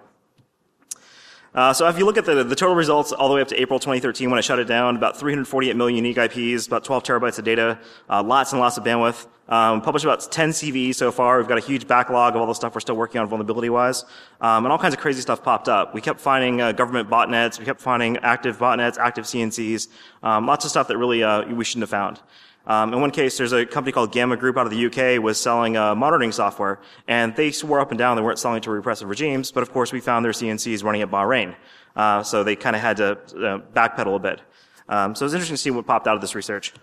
Uh, 1.58 1.72
so 1.72 1.88
if 1.88 1.98
you 1.98 2.04
look 2.04 2.16
at 2.16 2.24
the, 2.24 2.44
the 2.44 2.54
total 2.54 2.76
results 2.76 3.10
all 3.10 3.28
the 3.28 3.34
way 3.34 3.40
up 3.40 3.48
to 3.48 3.60
April 3.60 3.80
2013 3.80 4.30
when 4.30 4.38
I 4.38 4.42
shut 4.42 4.60
it 4.60 4.66
down, 4.66 4.94
about 4.94 5.18
348 5.18 5.74
million 5.74 6.04
unique 6.04 6.16
IPs, 6.16 6.68
about 6.68 6.84
12 6.84 7.02
terabytes 7.02 7.36
of 7.36 7.44
data, 7.44 7.80
uh, 8.08 8.22
lots 8.22 8.52
and 8.52 8.60
lots 8.60 8.78
of 8.78 8.84
bandwidth. 8.84 9.26
Um, 9.48 9.80
published 9.80 10.04
about 10.04 10.30
10 10.30 10.50
CVEs 10.50 10.94
so 10.94 11.10
far. 11.10 11.38
We've 11.38 11.48
got 11.48 11.58
a 11.58 11.60
huge 11.60 11.88
backlog 11.88 12.36
of 12.36 12.40
all 12.40 12.46
the 12.46 12.54
stuff 12.54 12.76
we're 12.76 12.80
still 12.80 12.94
working 12.94 13.20
on 13.20 13.26
vulnerability-wise. 13.28 14.04
Um, 14.40 14.66
and 14.66 14.70
all 14.70 14.78
kinds 14.78 14.94
of 14.94 15.00
crazy 15.00 15.20
stuff 15.20 15.42
popped 15.42 15.68
up. 15.68 15.94
We 15.94 16.00
kept 16.00 16.20
finding 16.20 16.60
uh, 16.60 16.70
government 16.70 17.10
botnets. 17.10 17.58
We 17.58 17.64
kept 17.64 17.80
finding 17.80 18.18
active 18.18 18.56
botnets, 18.58 18.96
active 18.96 19.24
CNCs. 19.24 19.88
Um, 20.22 20.46
lots 20.46 20.64
of 20.64 20.70
stuff 20.70 20.86
that 20.86 20.96
really 20.96 21.24
uh, 21.24 21.44
we 21.44 21.64
shouldn't 21.64 21.82
have 21.82 21.90
found. 21.90 22.20
Um, 22.68 22.92
in 22.92 23.00
one 23.00 23.10
case, 23.10 23.38
there's 23.38 23.54
a 23.54 23.64
company 23.64 23.92
called 23.92 24.12
Gamma 24.12 24.36
Group 24.36 24.58
out 24.58 24.66
of 24.66 24.70
the 24.70 24.86
UK 24.86 25.22
was 25.22 25.40
selling 25.40 25.78
uh, 25.78 25.94
monitoring 25.94 26.32
software, 26.32 26.80
and 27.08 27.34
they 27.34 27.50
swore 27.50 27.80
up 27.80 27.90
and 27.90 27.98
down 27.98 28.16
they 28.16 28.22
weren't 28.22 28.38
selling 28.38 28.60
to 28.60 28.70
repressive 28.70 29.08
regimes. 29.08 29.50
But 29.50 29.62
of 29.62 29.72
course, 29.72 29.90
we 29.90 30.00
found 30.00 30.22
their 30.22 30.32
CNCs 30.32 30.84
running 30.84 31.00
at 31.00 31.10
Bahrain, 31.10 31.56
uh, 31.96 32.22
so 32.22 32.44
they 32.44 32.56
kind 32.56 32.76
of 32.76 32.82
had 32.82 32.98
to 32.98 33.12
uh, 33.12 33.58
backpedal 33.74 34.14
a 34.14 34.18
bit. 34.18 34.42
Um, 34.86 35.14
so 35.14 35.24
it 35.24 35.26
was 35.26 35.34
interesting 35.34 35.56
to 35.56 35.62
see 35.62 35.70
what 35.70 35.86
popped 35.86 36.06
out 36.06 36.14
of 36.14 36.20
this 36.20 36.34
research. 36.34 36.74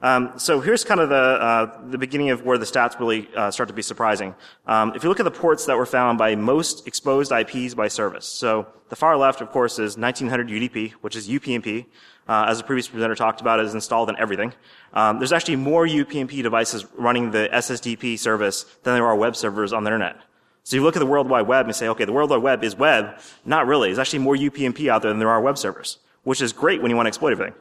Um, 0.00 0.38
so 0.38 0.60
here's 0.60 0.84
kind 0.84 1.00
of 1.00 1.08
the 1.08 1.14
uh, 1.14 1.80
the 1.88 1.98
beginning 1.98 2.30
of 2.30 2.44
where 2.44 2.58
the 2.58 2.66
stats 2.66 2.98
really 2.98 3.28
uh, 3.34 3.50
start 3.50 3.68
to 3.68 3.74
be 3.74 3.82
surprising. 3.82 4.34
Um, 4.66 4.92
if 4.94 5.02
you 5.02 5.08
look 5.08 5.20
at 5.20 5.24
the 5.24 5.30
ports 5.30 5.66
that 5.66 5.76
were 5.76 5.86
found 5.86 6.18
by 6.18 6.34
most 6.34 6.86
exposed 6.86 7.32
IPs 7.32 7.74
by 7.74 7.88
service, 7.88 8.26
so 8.26 8.66
the 8.88 8.96
far 8.96 9.16
left, 9.16 9.40
of 9.40 9.50
course, 9.50 9.78
is 9.78 9.96
1900 9.96 10.48
UDP, 10.48 10.92
which 11.00 11.16
is 11.16 11.28
UPnP. 11.28 11.86
Uh, 12.28 12.46
as 12.48 12.58
the 12.58 12.64
previous 12.64 12.88
presenter 12.88 13.14
talked 13.14 13.40
about, 13.40 13.60
is 13.60 13.72
installed 13.72 14.08
in 14.08 14.18
everything. 14.18 14.52
Um, 14.92 15.18
there's 15.18 15.32
actually 15.32 15.56
more 15.56 15.86
UPnP 15.86 16.42
devices 16.42 16.84
running 16.96 17.30
the 17.30 17.48
SSDP 17.52 18.18
service 18.18 18.64
than 18.82 18.94
there 18.94 19.06
are 19.06 19.14
web 19.14 19.36
servers 19.36 19.72
on 19.72 19.84
the 19.84 19.90
internet. 19.90 20.16
So 20.64 20.76
you 20.76 20.82
look 20.82 20.96
at 20.96 20.98
the 20.98 21.06
World 21.06 21.28
Wide 21.28 21.46
Web 21.46 21.66
and 21.66 21.76
say, 21.76 21.86
okay, 21.88 22.04
the 22.04 22.12
World 22.12 22.30
Wide 22.30 22.42
Web 22.42 22.64
is 22.64 22.74
web. 22.74 23.20
Not 23.44 23.68
really. 23.68 23.88
There's 23.88 24.00
actually 24.00 24.18
more 24.18 24.34
UPnP 24.34 24.88
out 24.88 25.02
there 25.02 25.12
than 25.12 25.20
there 25.20 25.30
are 25.30 25.40
web 25.40 25.56
servers, 25.56 25.98
which 26.24 26.40
is 26.40 26.52
great 26.52 26.82
when 26.82 26.90
you 26.90 26.96
want 26.96 27.06
to 27.06 27.08
exploit 27.08 27.30
everything. 27.30 27.54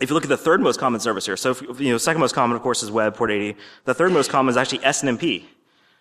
If 0.00 0.10
you 0.10 0.14
look 0.14 0.24
at 0.24 0.28
the 0.28 0.36
third 0.36 0.60
most 0.60 0.78
common 0.78 1.00
service 1.00 1.26
here, 1.26 1.36
so 1.36 1.50
if, 1.50 1.80
you 1.80 1.90
know, 1.90 1.98
second 1.98 2.20
most 2.20 2.34
common, 2.34 2.56
of 2.56 2.62
course, 2.62 2.82
is 2.82 2.90
web, 2.90 3.16
port 3.16 3.30
80. 3.30 3.56
The 3.84 3.94
third 3.94 4.12
most 4.12 4.30
common 4.30 4.50
is 4.50 4.56
actually 4.56 4.78
SNMP. 4.78 5.44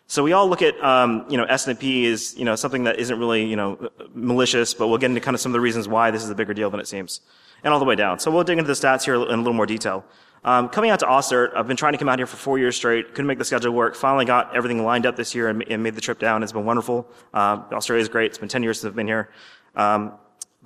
So 0.06 0.24
we 0.24 0.32
all 0.32 0.48
look 0.48 0.62
at, 0.62 0.82
um, 0.84 1.26
you 1.30 1.36
know, 1.36 1.46
SNMP 1.46 2.04
is, 2.04 2.38
you 2.38 2.46
know, 2.46 2.56
something 2.56 2.86
that 2.86 3.00
isn't 3.00 3.20
really, 3.20 3.46
you 3.46 3.56
know, 3.56 3.90
malicious, 4.14 4.74
but 4.74 4.88
we'll 4.88 5.00
get 5.00 5.10
into 5.10 5.20
kind 5.20 5.36
of 5.36 5.42
some 5.42 5.52
of 5.52 5.54
the 5.54 5.60
reasons 5.60 5.88
why 5.88 6.12
this 6.12 6.24
is 6.24 6.30
a 6.30 6.36
bigger 6.36 6.54
deal 6.54 6.70
than 6.70 6.80
it 6.80 6.88
seems. 6.88 7.22
And 7.64 7.74
all 7.74 7.80
the 7.80 7.86
way 7.86 7.96
down. 7.96 8.20
So 8.20 8.32
we'll 8.32 8.44
dig 8.44 8.60
into 8.60 8.68
the 8.68 8.74
stats 8.74 9.04
here 9.04 9.16
in 9.16 9.22
a 9.22 9.38
little 9.38 9.54
more 9.54 9.66
detail. 9.66 10.06
Um, 10.46 10.70
coming 10.70 10.92
out 10.92 11.00
to 11.00 11.06
AusCert, 11.06 11.54
I've 11.56 11.68
been 11.68 11.76
trying 11.76 11.94
to 11.94 11.98
come 11.98 12.08
out 12.08 12.20
here 12.20 12.28
for 12.28 12.38
four 12.38 12.60
years 12.60 12.76
straight. 12.76 13.10
Couldn't 13.10 13.26
make 13.26 13.40
the 13.40 13.44
schedule 13.44 13.74
work. 13.74 13.96
Finally 13.96 14.26
got 14.26 14.56
everything 14.56 14.84
lined 14.86 15.06
up 15.06 15.16
this 15.16 15.34
year 15.34 15.50
and, 15.50 15.62
and 15.70 15.84
made 15.84 15.96
the 15.96 16.02
trip 16.02 16.20
down. 16.20 16.44
It's 16.44 16.52
been 16.52 16.66
wonderful. 16.66 17.10
Uh, 17.34 17.64
is 17.72 18.08
great. 18.08 18.28
It's 18.28 18.38
been 18.38 18.48
10 18.48 18.64
years 18.64 18.80
since 18.80 18.90
I've 18.90 18.96
been 18.96 19.08
here. 19.08 19.30
Um, 19.76 20.14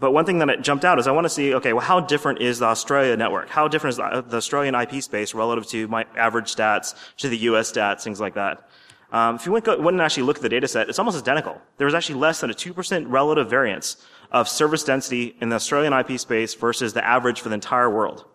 but 0.01 0.13
one 0.13 0.25
thing 0.25 0.39
that 0.39 0.61
jumped 0.63 0.83
out 0.83 0.97
is 0.97 1.05
I 1.05 1.11
want 1.11 1.25
to 1.25 1.29
see, 1.29 1.53
okay, 1.53 1.73
well, 1.73 1.85
how 1.85 1.99
different 1.99 2.41
is 2.41 2.57
the 2.57 2.65
Australia 2.65 3.15
network? 3.15 3.49
How 3.49 3.67
different 3.67 3.93
is 3.93 3.97
the, 3.97 4.35
Australian 4.35 4.73
IP 4.73 5.03
space 5.03 5.35
relative 5.35 5.67
to 5.67 5.87
my 5.87 6.05
average 6.17 6.53
stats, 6.53 6.95
to 7.17 7.29
the 7.29 7.37
US 7.37 7.71
stats, 7.71 8.01
things 8.01 8.19
like 8.19 8.33
that? 8.33 8.67
Um, 9.11 9.35
if 9.35 9.45
you 9.45 9.51
went, 9.51 9.67
and 9.67 10.01
actually 10.01 10.23
look 10.23 10.37
at 10.37 10.41
the 10.41 10.49
data 10.49 10.67
set, 10.67 10.89
it's 10.89 10.97
almost 10.97 11.21
identical. 11.21 11.61
There 11.77 11.85
was 11.85 11.93
actually 11.93 12.19
less 12.19 12.41
than 12.41 12.49
a 12.49 12.53
2% 12.53 13.05
relative 13.09 13.47
variance 13.47 14.03
of 14.31 14.49
service 14.49 14.83
density 14.83 15.35
in 15.39 15.49
the 15.49 15.57
Australian 15.57 15.93
IP 15.93 16.19
space 16.19 16.55
versus 16.55 16.93
the 16.93 17.05
average 17.05 17.39
for 17.39 17.49
the 17.49 17.55
entire 17.55 17.89
world. 17.89 18.25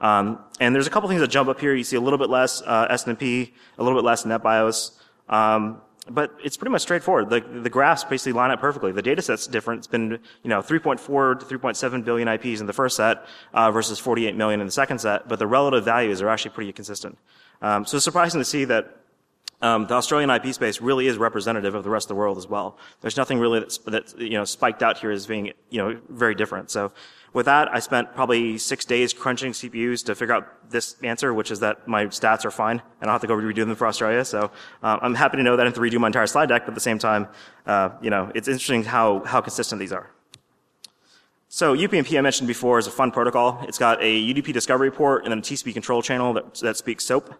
Um, 0.00 0.38
and 0.58 0.74
there's 0.74 0.86
a 0.86 0.90
couple 0.90 1.10
things 1.10 1.20
that 1.20 1.28
jump 1.28 1.50
up 1.50 1.60
here. 1.60 1.74
You 1.74 1.84
see 1.84 1.96
a 1.96 2.00
little 2.00 2.18
bit 2.18 2.30
less 2.30 2.62
uh, 2.64 2.88
SNMP, 2.88 3.52
a 3.76 3.82
little 3.82 3.98
bit 3.98 4.06
less 4.06 4.24
NetBIOS. 4.24 4.92
Um, 5.28 5.82
but 6.08 6.34
it's 6.42 6.56
pretty 6.56 6.72
much 6.72 6.82
straightforward. 6.82 7.30
The, 7.30 7.40
the 7.40 7.70
graphs 7.70 8.04
basically 8.04 8.32
line 8.32 8.50
up 8.50 8.60
perfectly. 8.60 8.92
The 8.92 9.02
data 9.02 9.22
set's 9.22 9.46
different. 9.46 9.78
It's 9.78 9.86
been, 9.86 10.18
you 10.42 10.48
know, 10.48 10.60
3.4 10.60 11.40
to 11.40 11.58
3.7 11.58 12.04
billion 12.04 12.28
IPs 12.28 12.60
in 12.60 12.66
the 12.66 12.72
first 12.72 12.96
set 12.96 13.26
uh, 13.52 13.70
versus 13.70 13.98
48 13.98 14.34
million 14.36 14.60
in 14.60 14.66
the 14.66 14.72
second 14.72 15.00
set, 15.00 15.28
but 15.28 15.38
the 15.38 15.46
relative 15.46 15.84
values 15.84 16.22
are 16.22 16.28
actually 16.28 16.52
pretty 16.52 16.72
consistent. 16.72 17.18
Um, 17.62 17.84
so 17.84 17.96
it's 17.96 18.04
surprising 18.04 18.40
to 18.40 18.44
see 18.44 18.64
that 18.66 18.99
um, 19.62 19.86
the 19.86 19.94
Australian 19.94 20.30
IP 20.30 20.54
space 20.54 20.80
really 20.80 21.06
is 21.06 21.18
representative 21.18 21.74
of 21.74 21.84
the 21.84 21.90
rest 21.90 22.06
of 22.06 22.08
the 22.08 22.14
world 22.14 22.38
as 22.38 22.46
well. 22.46 22.78
There's 23.00 23.16
nothing 23.16 23.38
really 23.38 23.60
that's, 23.60 23.78
that 23.78 24.18
you 24.18 24.30
know 24.30 24.44
spiked 24.44 24.82
out 24.82 24.98
here 24.98 25.10
as 25.10 25.26
being 25.26 25.52
you 25.68 25.78
know 25.78 26.00
very 26.08 26.34
different. 26.34 26.70
So 26.70 26.92
with 27.32 27.46
that, 27.46 27.72
I 27.72 27.78
spent 27.78 28.14
probably 28.14 28.58
six 28.58 28.84
days 28.84 29.12
crunching 29.12 29.52
CPUs 29.52 30.04
to 30.06 30.14
figure 30.14 30.34
out 30.34 30.70
this 30.70 30.96
answer, 31.02 31.32
which 31.32 31.50
is 31.50 31.60
that 31.60 31.86
my 31.86 32.06
stats 32.06 32.44
are 32.44 32.50
fine, 32.50 32.80
and 33.00 33.02
I 33.02 33.06
don't 33.06 33.12
have 33.12 33.20
to 33.20 33.26
go 33.26 33.36
redo 33.36 33.66
them 33.66 33.76
for 33.76 33.86
Australia. 33.86 34.24
So 34.24 34.50
uh, 34.82 34.98
I'm 35.00 35.14
happy 35.14 35.36
to 35.36 35.42
know 35.42 35.56
that 35.56 35.66
I 35.66 35.70
to 35.70 35.80
redo 35.80 35.98
my 35.98 36.08
entire 36.08 36.26
slide 36.26 36.48
deck, 36.48 36.62
but 36.62 36.70
at 36.70 36.74
the 36.74 36.80
same 36.80 36.98
time, 36.98 37.28
uh, 37.66 37.90
you 38.02 38.10
know, 38.10 38.32
it's 38.34 38.48
interesting 38.48 38.82
how 38.84 39.20
how 39.24 39.40
consistent 39.40 39.78
these 39.78 39.92
are. 39.92 40.10
So 41.52 41.76
UPnP 41.76 42.16
I 42.16 42.20
mentioned 42.20 42.46
before 42.46 42.78
is 42.78 42.86
a 42.86 42.92
fun 42.92 43.10
protocol. 43.10 43.58
It's 43.66 43.78
got 43.78 44.00
a 44.00 44.32
UDP 44.32 44.52
discovery 44.52 44.92
port 44.92 45.24
and 45.24 45.32
then 45.32 45.40
a 45.40 45.42
TCP 45.42 45.72
control 45.72 46.00
channel 46.00 46.32
that, 46.34 46.54
that 46.60 46.76
speaks 46.76 47.04
SOAP. 47.04 47.34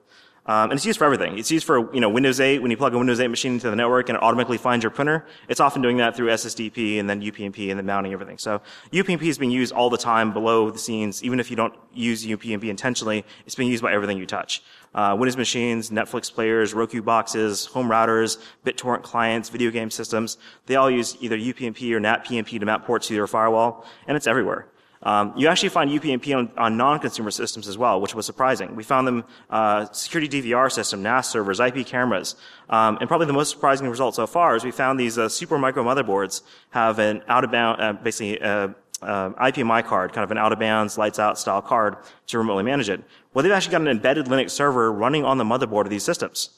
Um, 0.50 0.72
and 0.72 0.72
it's 0.72 0.84
used 0.84 0.98
for 0.98 1.04
everything. 1.04 1.38
It's 1.38 1.52
used 1.52 1.64
for, 1.64 1.94
you 1.94 2.00
know, 2.00 2.08
Windows 2.08 2.40
8. 2.40 2.60
When 2.60 2.72
you 2.72 2.76
plug 2.76 2.92
a 2.92 2.98
Windows 2.98 3.20
8 3.20 3.28
machine 3.28 3.52
into 3.52 3.70
the 3.70 3.76
network 3.76 4.08
and 4.08 4.16
it 4.16 4.22
automatically 4.22 4.58
finds 4.58 4.82
your 4.82 4.90
printer, 4.90 5.24
it's 5.48 5.60
often 5.60 5.80
doing 5.80 5.98
that 5.98 6.16
through 6.16 6.26
SSDP 6.26 6.98
and 6.98 7.08
then 7.08 7.22
UPnP 7.22 7.70
and 7.70 7.78
then 7.78 7.86
mounting 7.86 8.12
everything. 8.12 8.36
So 8.36 8.60
UPnP 8.92 9.22
is 9.22 9.38
being 9.38 9.52
used 9.52 9.72
all 9.72 9.90
the 9.90 9.96
time 9.96 10.32
below 10.32 10.68
the 10.68 10.78
scenes. 10.80 11.22
Even 11.22 11.38
if 11.38 11.50
you 11.50 11.56
don't 11.56 11.72
use 11.94 12.26
UPnP 12.26 12.64
intentionally, 12.64 13.24
it's 13.46 13.54
being 13.54 13.70
used 13.70 13.80
by 13.80 13.92
everything 13.92 14.18
you 14.18 14.26
touch. 14.26 14.64
Uh, 14.92 15.14
Windows 15.16 15.36
machines, 15.36 15.90
Netflix 15.90 16.34
players, 16.34 16.74
Roku 16.74 17.00
boxes, 17.00 17.66
home 17.66 17.88
routers, 17.88 18.38
BitTorrent 18.66 19.02
clients, 19.02 19.50
video 19.50 19.70
game 19.70 19.88
systems. 19.88 20.36
They 20.66 20.74
all 20.74 20.90
use 20.90 21.16
either 21.20 21.38
UPnP 21.38 21.92
or 21.92 22.00
NAT-PMP 22.00 22.58
to 22.58 22.66
map 22.66 22.84
ports 22.84 23.06
to 23.06 23.14
your 23.14 23.28
firewall, 23.28 23.86
and 24.08 24.16
it's 24.16 24.26
everywhere. 24.26 24.66
Um, 25.02 25.32
you 25.34 25.48
actually 25.48 25.70
find 25.70 25.90
UPnP 25.90 26.36
on, 26.36 26.50
on, 26.58 26.76
non-consumer 26.76 27.30
systems 27.30 27.68
as 27.68 27.78
well, 27.78 28.00
which 28.02 28.14
was 28.14 28.26
surprising. 28.26 28.76
We 28.76 28.82
found 28.82 29.06
them 29.06 29.24
uh, 29.48 29.86
security 29.92 30.42
DVR 30.42 30.70
system, 30.70 31.02
NAS 31.02 31.28
servers, 31.28 31.58
IP 31.58 31.86
cameras, 31.86 32.36
um, 32.68 32.98
and 33.00 33.08
probably 33.08 33.26
the 33.26 33.32
most 33.32 33.50
surprising 33.50 33.88
result 33.88 34.14
so 34.14 34.26
far 34.26 34.56
is 34.56 34.64
we 34.64 34.70
found 34.70 35.00
these 35.00 35.16
uh, 35.16 35.26
Supermicro 35.26 35.76
motherboards 35.76 36.42
have 36.70 36.98
an 36.98 37.22
out 37.28 37.44
of 37.44 37.50
bound, 37.50 37.80
uh, 37.80 37.94
basically 37.94 38.38
a, 38.40 38.74
uh, 39.02 39.30
IPMI 39.30 39.84
card, 39.86 40.12
kind 40.12 40.24
of 40.24 40.30
an 40.30 40.36
out 40.36 40.52
of 40.52 40.58
bounds, 40.58 40.98
lights 40.98 41.18
out 41.18 41.38
style 41.38 41.62
card 41.62 41.96
to 42.26 42.36
remotely 42.36 42.62
manage 42.62 42.90
it. 42.90 43.02
Well, 43.32 43.42
they've 43.42 43.52
actually 43.52 43.72
got 43.72 43.80
an 43.80 43.88
embedded 43.88 44.26
Linux 44.26 44.50
server 44.50 44.92
running 44.92 45.24
on 45.24 45.38
the 45.38 45.44
motherboard 45.44 45.84
of 45.84 45.90
these 45.90 46.04
systems. 46.04 46.50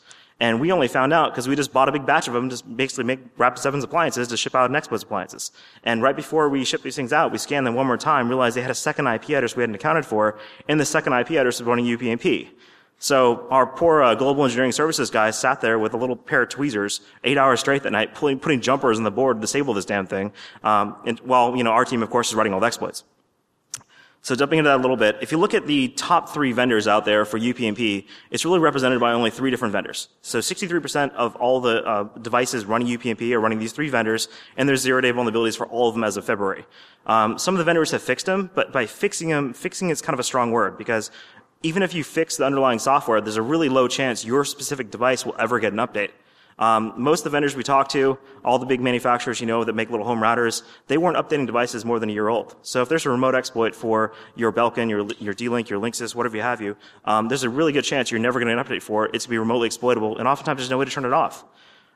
And 0.43 0.59
we 0.59 0.73
only 0.73 0.89
found 0.89 1.13
out 1.13 1.31
because 1.31 1.47
we 1.47 1.55
just 1.55 1.73
bought 1.73 1.89
a 1.89 1.93
big 1.93 2.05
batch 2.05 2.27
of 2.27 2.35
them 2.35 2.49
to 2.49 2.65
basically 2.65 3.05
make 3.05 3.37
Rapid7's 3.37 3.85
appliances 3.85 4.27
to 4.27 4.37
ship 4.37 4.57
out 4.57 4.73
Nexpose 4.73 5.05
appliances. 5.05 5.53
And 5.85 6.03
right 6.03 6.17
before 6.17 6.49
we 6.49 6.65
shipped 6.65 6.83
these 6.83 6.97
things 6.97 7.13
out, 7.13 7.31
we 7.31 7.39
scanned 7.39 7.65
them 7.65 7.75
one 7.75 7.87
more 7.87 7.97
time, 7.97 8.29
realized 8.29 8.57
they 8.57 8.63
had 8.63 8.71
a 8.73 8.75
second 8.75 9.07
IP 9.07 9.31
address 9.31 9.55
we 9.55 9.63
hadn't 9.63 9.77
accounted 9.77 10.05
for, 10.05 10.41
and 10.69 10.81
the 10.81 10.85
second 10.85 11.13
IP 11.13 11.31
address 11.31 11.61
was 11.61 11.63
running 11.63 11.85
UPnP. 11.85 12.49
So 12.99 13.47
our 13.51 13.69
poor 13.69 14.03
uh, 14.03 14.17
global 14.17 14.43
engineering 14.43 14.73
services 14.73 15.11
guys 15.11 15.39
sat 15.39 15.61
there 15.61 15.79
with 15.79 15.95
a 15.95 15.97
little 15.97 16.17
pair 16.17 16.43
of 16.43 16.49
tweezers, 16.49 17.03
eight 17.23 17.39
hours 17.39 17.61
straight 17.61 17.85
that 17.85 17.93
night, 17.93 18.13
pulling, 18.13 18.41
putting 18.41 18.61
jumpers 18.61 18.99
on 18.99 19.05
the 19.05 19.13
board 19.13 19.37
to 19.37 19.43
disable 19.43 19.75
this 19.75 19.85
damn 19.85 20.09
thing. 20.09 20.33
Um, 20.65 20.97
and 21.07 21.21
while 21.21 21.57
you 21.57 21.63
know 21.63 21.71
our 21.71 21.85
team, 21.85 22.03
of 22.03 22.11
course, 22.11 22.31
is 22.31 22.35
writing 22.35 22.53
all 22.53 22.59
the 22.59 22.67
exploits. 22.67 23.05
So 24.25 24.37
jumping 24.37 24.61
into 24.61 24.69
that 24.69 24.77
a 24.77 24.81
little 24.81 24.97
bit, 24.97 25.17
if 25.21 25.33
you 25.33 25.39
look 25.39 25.53
at 25.53 25.67
the 25.67 25.89
top 25.89 26.29
three 26.29 26.53
vendors 26.53 26.87
out 26.87 27.05
there 27.05 27.25
for 27.25 27.41
UPnP, 27.41 28.07
it's 28.31 28.45
really 28.45 28.61
represented 28.61 29.01
by 29.01 29.13
only 29.13 29.31
three 29.31 29.51
different 29.51 29.73
vendors. 29.73 30.09
So 30.23 30.39
63% 30.39 31.13
of 31.15 31.35
all 31.37 31.61
the 31.61 31.85
uh, 31.85 32.05
devices 32.21 32.65
running 32.65 32.87
UPnP 32.87 33.33
are 33.33 33.41
running 33.41 33.59
these 33.59 33.73
three 33.73 33.89
vendors, 33.89 34.29
and 34.57 34.69
there's 34.69 34.81
zero-day 34.81 35.11
vulnerabilities 35.13 35.57
for 35.57 35.67
all 35.67 35.89
of 35.89 35.97
them 35.97 36.05
as 36.05 36.17
of 36.17 36.25
February. 36.25 36.65
Um, 37.05 37.37
some 37.37 37.55
of 37.55 37.59
the 37.59 37.65
vendors 37.65 37.91
have 37.91 38.01
fixed 38.01 38.27
them, 38.27 38.49
but 38.55 38.73
by 38.73 38.87
fixing 38.87 39.29
them, 39.29 39.55
fixing 39.55 39.91
is 39.91 40.01
kind 40.01 40.15
of 40.15 40.21
a 40.21 40.25
strong 40.25 40.53
word 40.53 40.79
because 40.79 41.11
even 41.65 41.83
if 41.83 41.93
you 41.93 42.05
fix 42.05 42.37
the 42.37 42.45
underlying 42.45 42.79
software, 42.79 43.21
there's 43.21 43.37
a 43.37 43.43
really 43.43 43.69
low 43.69 43.89
chance 43.89 44.25
your 44.25 44.45
specific 44.45 44.93
device 44.93 45.27
will 45.27 45.37
ever 45.37 45.59
get 45.59 45.73
an 45.73 45.81
update. 45.81 46.11
Um, 46.59 46.95
most 46.97 47.21
of 47.21 47.25
the 47.25 47.31
vendors 47.31 47.57
we 47.57 47.63
talk 47.63 47.89
to, 47.91 48.19
all 48.45 48.59
the 48.59 48.67
big 48.67 48.81
manufacturers 48.81 49.41
you 49.41 49.47
know 49.47 49.65
that 49.65 49.75
make 49.75 49.91
little 49.91 50.07
home 50.07 50.21
routers, 50.21 50.63
they 50.87 50.99
weren't 50.99 51.17
updating 51.17 51.47
devices 51.47 51.85
more 51.85 51.99
than 51.99 52.11
a 52.11 52.13
year 52.13 52.29
old. 52.29 52.57
So 52.63 52.83
if 52.83 52.89
there's 52.89 53.07
a 53.07 53.11
remote 53.11 53.35
exploit 53.35 53.75
for 53.75 54.13
your 54.37 54.53
Belkin, 54.53 54.89
your 54.89 55.07
your 55.19 55.35
D-Link, 55.35 55.69
your 55.71 55.81
Linksys, 55.81 56.15
whatever 56.15 56.37
you 56.37 56.43
have 56.43 56.61
you, 56.61 56.77
um, 57.05 57.29
there's 57.29 57.45
a 57.45 57.51
really 57.51 57.73
good 57.73 57.85
chance 57.85 58.11
you're 58.11 58.21
never 58.21 58.41
going 58.41 58.57
to 58.57 58.63
update 58.63 58.83
for 58.83 59.07
it. 59.07 59.15
It's 59.15 59.25
to 59.25 59.31
be 59.31 59.39
remotely 59.39 59.67
exploitable, 59.67 60.19
and 60.19 60.29
oftentimes 60.29 60.59
there's 60.59 60.71
no 60.71 60.79
way 60.79 60.85
to 60.85 60.91
turn 60.91 61.05
it 61.05 61.13
off. 61.13 61.45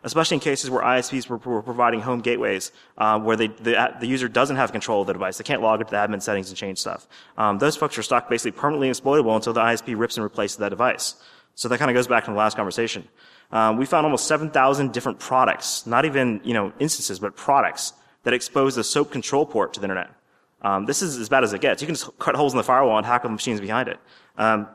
Especially 0.04 0.36
in 0.36 0.40
cases 0.40 0.70
where 0.70 0.82
ISPs 0.82 1.28
were, 1.28 1.38
were 1.38 1.62
providing 1.62 2.00
home 2.00 2.20
gateways, 2.20 2.70
uh, 2.96 3.18
where 3.18 3.34
they, 3.34 3.48
the, 3.48 3.92
the, 3.98 4.06
user 4.06 4.28
doesn't 4.28 4.54
have 4.54 4.70
control 4.70 5.00
of 5.00 5.08
the 5.08 5.12
device. 5.12 5.36
They 5.36 5.42
can't 5.42 5.62
log 5.62 5.80
into 5.80 5.90
the 5.90 5.96
admin 5.96 6.22
settings 6.22 6.48
and 6.48 6.56
change 6.56 6.78
stuff. 6.78 7.08
Um, 7.36 7.58
those 7.58 7.76
folks 7.76 7.98
are 7.98 8.04
stuck 8.04 8.28
basically 8.28 8.52
permanently 8.52 8.88
exploitable 8.88 9.34
until 9.34 9.52
the 9.52 9.62
ISP 9.62 9.98
rips 9.98 10.16
and 10.16 10.22
replaces 10.22 10.58
that 10.58 10.68
device. 10.68 11.16
So 11.56 11.68
that 11.68 11.78
kind 11.78 11.90
of 11.90 11.94
goes 11.94 12.06
back 12.06 12.24
to 12.26 12.30
the 12.30 12.36
last 12.36 12.54
conversation. 12.54 13.08
Um, 13.50 13.78
we 13.78 13.86
found 13.86 14.04
almost 14.04 14.28
7,000 14.28 14.92
different 14.92 15.18
products, 15.18 15.86
not 15.86 16.04
even, 16.04 16.40
you 16.44 16.52
know, 16.52 16.72
instances, 16.78 17.18
but 17.18 17.34
products 17.34 17.94
that 18.24 18.34
expose 18.34 18.74
the 18.74 18.84
SOAP 18.84 19.10
control 19.10 19.46
port 19.46 19.72
to 19.72 19.80
the 19.80 19.84
internet. 19.84 20.10
Um, 20.60 20.84
this 20.84 21.00
is 21.00 21.16
as 21.16 21.28
bad 21.28 21.44
as 21.44 21.54
it 21.54 21.62
gets. 21.62 21.80
You 21.80 21.86
can 21.86 21.94
just 21.94 22.18
cut 22.18 22.34
holes 22.34 22.52
in 22.52 22.58
the 22.58 22.64
firewall 22.64 22.98
and 22.98 23.06
hack 23.06 23.22
the 23.22 23.30
machines 23.30 23.60
behind 23.60 23.88
it. 23.88 23.98
Um, 24.36 24.68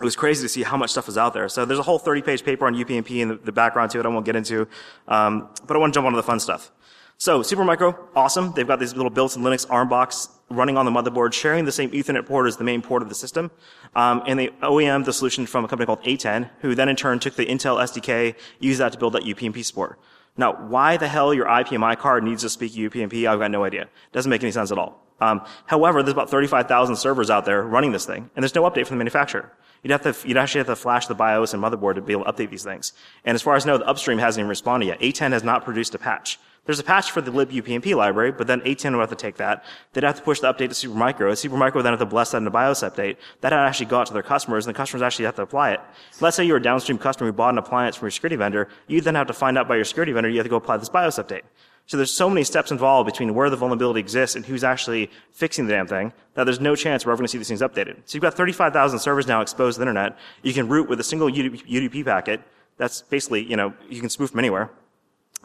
it 0.00 0.04
was 0.04 0.16
crazy 0.16 0.42
to 0.42 0.48
see 0.48 0.62
how 0.62 0.76
much 0.76 0.90
stuff 0.90 1.06
was 1.06 1.16
out 1.16 1.32
there. 1.32 1.48
So 1.48 1.64
there's 1.64 1.78
a 1.80 1.82
whole 1.82 1.98
30-page 1.98 2.44
paper 2.44 2.66
on 2.66 2.74
UPnP 2.74 3.22
and 3.22 3.30
the, 3.30 3.36
the, 3.36 3.52
background 3.52 3.90
to 3.92 4.00
it 4.00 4.06
I 4.06 4.08
won't 4.08 4.26
get 4.26 4.36
into. 4.36 4.68
Um, 5.08 5.48
but 5.66 5.76
I 5.76 5.80
want 5.80 5.92
to 5.92 5.96
jump 5.96 6.06
onto 6.06 6.16
the 6.16 6.22
fun 6.22 6.40
stuff. 6.40 6.70
So 7.16 7.40
Supermicro, 7.40 7.98
awesome. 8.14 8.52
They've 8.52 8.66
got 8.66 8.78
these 8.78 8.94
little 8.94 9.10
built-in 9.10 9.42
Linux 9.42 9.66
ARM 9.70 9.88
box 9.88 10.28
running 10.50 10.76
on 10.76 10.84
the 10.84 10.90
motherboard, 10.90 11.32
sharing 11.32 11.64
the 11.64 11.72
same 11.72 11.90
Ethernet 11.90 12.26
port 12.26 12.46
as 12.46 12.56
the 12.56 12.64
main 12.64 12.82
port 12.82 13.02
of 13.02 13.08
the 13.08 13.14
system. 13.14 13.50
Um, 13.94 14.22
and 14.26 14.38
they 14.38 14.48
OEM 14.62 15.04
the 15.04 15.12
solution 15.12 15.46
from 15.46 15.64
a 15.64 15.68
company 15.68 15.86
called 15.86 16.02
ATEN, 16.04 16.50
who 16.60 16.74
then 16.74 16.88
in 16.88 16.96
turn 16.96 17.18
took 17.18 17.36
the 17.36 17.46
Intel 17.46 17.78
SDK, 17.78 18.34
used 18.58 18.80
that 18.80 18.92
to 18.92 18.98
build 18.98 19.12
that 19.14 19.24
UPnP 19.24 19.64
support. 19.64 19.98
Now, 20.36 20.52
why 20.52 20.96
the 20.96 21.08
hell 21.08 21.34
your 21.34 21.46
IPMI 21.46 21.98
card 21.98 22.22
needs 22.22 22.42
to 22.42 22.48
speak 22.48 22.72
UPnP, 22.72 23.28
I've 23.28 23.40
got 23.40 23.50
no 23.50 23.64
idea. 23.64 23.88
Doesn't 24.12 24.30
make 24.30 24.42
any 24.42 24.52
sense 24.52 24.70
at 24.70 24.78
all. 24.78 25.04
Um, 25.20 25.44
however, 25.66 26.02
there's 26.02 26.12
about 26.12 26.30
35,000 26.30 26.94
servers 26.94 27.28
out 27.28 27.44
there 27.44 27.62
running 27.62 27.90
this 27.90 28.06
thing, 28.06 28.30
and 28.36 28.42
there's 28.42 28.54
no 28.54 28.62
update 28.62 28.86
from 28.86 28.96
the 28.96 29.04
manufacturer. 29.04 29.52
You'd 29.82 29.90
have 29.90 30.02
to, 30.02 30.28
you'd 30.28 30.36
actually 30.36 30.60
have 30.60 30.68
to 30.68 30.76
flash 30.76 31.06
the 31.06 31.14
BIOS 31.14 31.54
and 31.54 31.62
motherboard 31.62 31.96
to 31.96 32.00
be 32.00 32.12
able 32.12 32.24
to 32.24 32.32
update 32.32 32.50
these 32.50 32.64
things. 32.64 32.92
And 33.24 33.34
as 33.34 33.42
far 33.42 33.56
as 33.56 33.66
I 33.66 33.70
know, 33.70 33.78
the 33.78 33.86
upstream 33.86 34.18
hasn't 34.18 34.42
even 34.42 34.48
responded 34.48 34.86
yet. 34.86 35.00
ATEN 35.00 35.32
has 35.32 35.42
not 35.42 35.64
produced 35.64 35.94
a 35.94 35.98
patch. 35.98 36.38
There's 36.68 36.78
a 36.78 36.84
patch 36.84 37.12
for 37.12 37.22
the 37.22 37.30
libupnp 37.30 37.94
library, 37.94 38.30
but 38.30 38.46
then 38.46 38.60
ATEN 38.60 38.92
would 38.92 39.00
have 39.00 39.08
to 39.08 39.16
take 39.16 39.36
that. 39.36 39.64
They'd 39.94 40.04
have 40.04 40.16
to 40.16 40.22
push 40.22 40.40
the 40.40 40.52
update 40.52 40.68
to 40.68 40.88
Supermicro. 40.88 41.32
Supermicro 41.32 41.76
would 41.76 41.86
then 41.86 41.94
have 41.94 42.00
to 42.00 42.04
bless 42.04 42.32
that 42.32 42.42
in 42.42 42.46
a 42.46 42.50
BIOS 42.50 42.80
update. 42.80 43.16
That 43.40 43.52
would 43.52 43.58
actually 43.58 43.86
got 43.86 44.06
to 44.08 44.12
their 44.12 44.22
customers, 44.22 44.66
and 44.66 44.74
the 44.74 44.76
customers 44.76 45.00
actually 45.00 45.24
have 45.24 45.36
to 45.36 45.42
apply 45.42 45.70
it. 45.70 45.80
Let's 46.20 46.36
say 46.36 46.44
you're 46.44 46.58
a 46.58 46.62
downstream 46.62 46.98
customer 46.98 47.30
who 47.30 47.32
bought 47.32 47.54
an 47.54 47.58
appliance 47.58 47.96
from 47.96 48.04
your 48.04 48.10
security 48.10 48.36
vendor. 48.36 48.68
You 48.86 49.00
then 49.00 49.14
have 49.14 49.28
to 49.28 49.32
find 49.32 49.56
out 49.56 49.66
by 49.66 49.76
your 49.76 49.86
security 49.86 50.12
vendor 50.12 50.28
you 50.28 50.36
have 50.36 50.44
to 50.44 50.50
go 50.50 50.56
apply 50.56 50.76
this 50.76 50.90
BIOS 50.90 51.16
update. 51.16 51.40
So 51.86 51.96
there's 51.96 52.12
so 52.12 52.28
many 52.28 52.44
steps 52.44 52.70
involved 52.70 53.06
between 53.06 53.34
where 53.34 53.48
the 53.48 53.56
vulnerability 53.56 54.00
exists 54.00 54.36
and 54.36 54.44
who's 54.44 54.62
actually 54.62 55.10
fixing 55.32 55.68
the 55.68 55.72
damn 55.72 55.86
thing 55.86 56.12
that 56.34 56.44
there's 56.44 56.60
no 56.60 56.76
chance 56.76 57.06
we're 57.06 57.12
ever 57.12 57.20
going 57.20 57.28
to 57.28 57.32
see 57.32 57.38
these 57.38 57.48
things 57.48 57.62
updated. 57.62 57.96
So 58.04 58.16
you've 58.16 58.22
got 58.22 58.34
35,000 58.34 58.98
servers 58.98 59.26
now 59.26 59.40
exposed 59.40 59.76
to 59.76 59.78
the 59.78 59.84
internet. 59.88 60.18
You 60.42 60.52
can 60.52 60.68
root 60.68 60.86
with 60.90 61.00
a 61.00 61.04
single 61.04 61.30
UDP 61.30 62.04
packet. 62.04 62.42
That's 62.76 63.00
basically, 63.00 63.42
you 63.42 63.56
know, 63.56 63.72
you 63.88 64.00
can 64.00 64.10
spoof 64.10 64.32
from 64.32 64.40
anywhere 64.40 64.70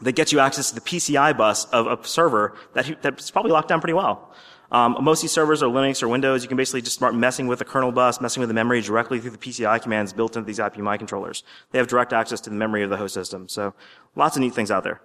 that 0.00 0.12
gets 0.12 0.32
you 0.32 0.40
access 0.40 0.70
to 0.70 0.74
the 0.74 0.80
PCI 0.80 1.36
bus 1.36 1.64
of 1.66 1.86
a 1.86 2.06
server 2.06 2.56
that, 2.74 3.02
that's 3.02 3.30
probably 3.30 3.52
locked 3.52 3.68
down 3.68 3.80
pretty 3.80 3.94
well. 3.94 4.32
Um, 4.72 4.96
most 5.00 5.18
of 5.18 5.22
these 5.22 5.32
servers 5.32 5.62
are 5.62 5.66
Linux 5.66 6.02
or 6.02 6.08
Windows. 6.08 6.42
You 6.42 6.48
can 6.48 6.56
basically 6.56 6.82
just 6.82 6.96
start 6.96 7.14
messing 7.14 7.46
with 7.46 7.60
the 7.60 7.64
kernel 7.64 7.92
bus, 7.92 8.20
messing 8.20 8.40
with 8.40 8.48
the 8.48 8.54
memory 8.54 8.80
directly 8.80 9.20
through 9.20 9.30
the 9.30 9.38
PCI 9.38 9.80
commands 9.80 10.12
built 10.12 10.36
into 10.36 10.46
these 10.46 10.58
IPMI 10.58 10.98
controllers. 10.98 11.44
They 11.70 11.78
have 11.78 11.86
direct 11.86 12.12
access 12.12 12.40
to 12.42 12.50
the 12.50 12.56
memory 12.56 12.82
of 12.82 12.90
the 12.90 12.96
host 12.96 13.14
system. 13.14 13.48
So 13.48 13.74
lots 14.16 14.36
of 14.36 14.40
neat 14.40 14.54
things 14.54 14.70
out 14.70 14.82
there. 14.82 15.00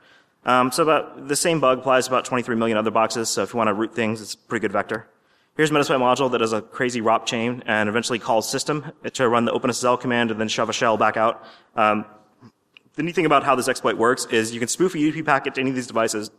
Um, 0.46 0.72
so 0.72 0.84
about 0.84 1.27
the 1.27 1.36
same 1.36 1.60
bug 1.60 1.79
applies 1.79 2.05
to 2.05 2.12
about 2.12 2.25
23 2.25 2.55
million 2.55 2.77
other 2.77 2.91
boxes. 2.91 3.29
So 3.29 3.43
if 3.43 3.53
you 3.53 3.58
want 3.58 3.67
to 3.67 3.74
root 3.74 3.93
things, 3.93 4.22
it's 4.22 4.34
a 4.34 4.38
pretty 4.38 4.62
good 4.62 4.72
vector. 4.72 5.08
Here's 5.55 5.72
a 5.72 5.74
Metasploit 5.74 6.00
module 6.00 6.31
that 6.31 6.38
does 6.38 6.53
a 6.53 6.62
crazy 6.62 7.01
ROP 7.01 7.25
chain 7.25 7.63
and 7.65 7.89
eventually 7.89 8.17
calls 8.17 8.50
system 8.50 8.91
to 9.12 9.27
run 9.27 9.43
the 9.43 9.51
OpenSSL 9.51 10.00
command 10.00 10.31
and 10.31 10.39
then 10.39 10.48
shove 10.48 10.69
a 10.69 10.74
shell 10.74 10.96
back 10.96 11.17
out. 11.17 11.43
Um, 11.75 12.05
the 12.96 13.03
neat 13.03 13.15
thing 13.15 13.25
about 13.25 13.43
how 13.43 13.55
this 13.55 13.67
exploit 13.67 13.98
works 13.98 14.25
is 14.25 14.53
you 14.53 14.60
can 14.60 14.67
spoof 14.67 14.96
a 14.96 14.98
UDP 14.98 15.25
packet 15.25 15.55
to 15.55 15.62
any 15.62 15.69
of 15.69 15.75
these 15.75 15.88
devices. 15.88 16.31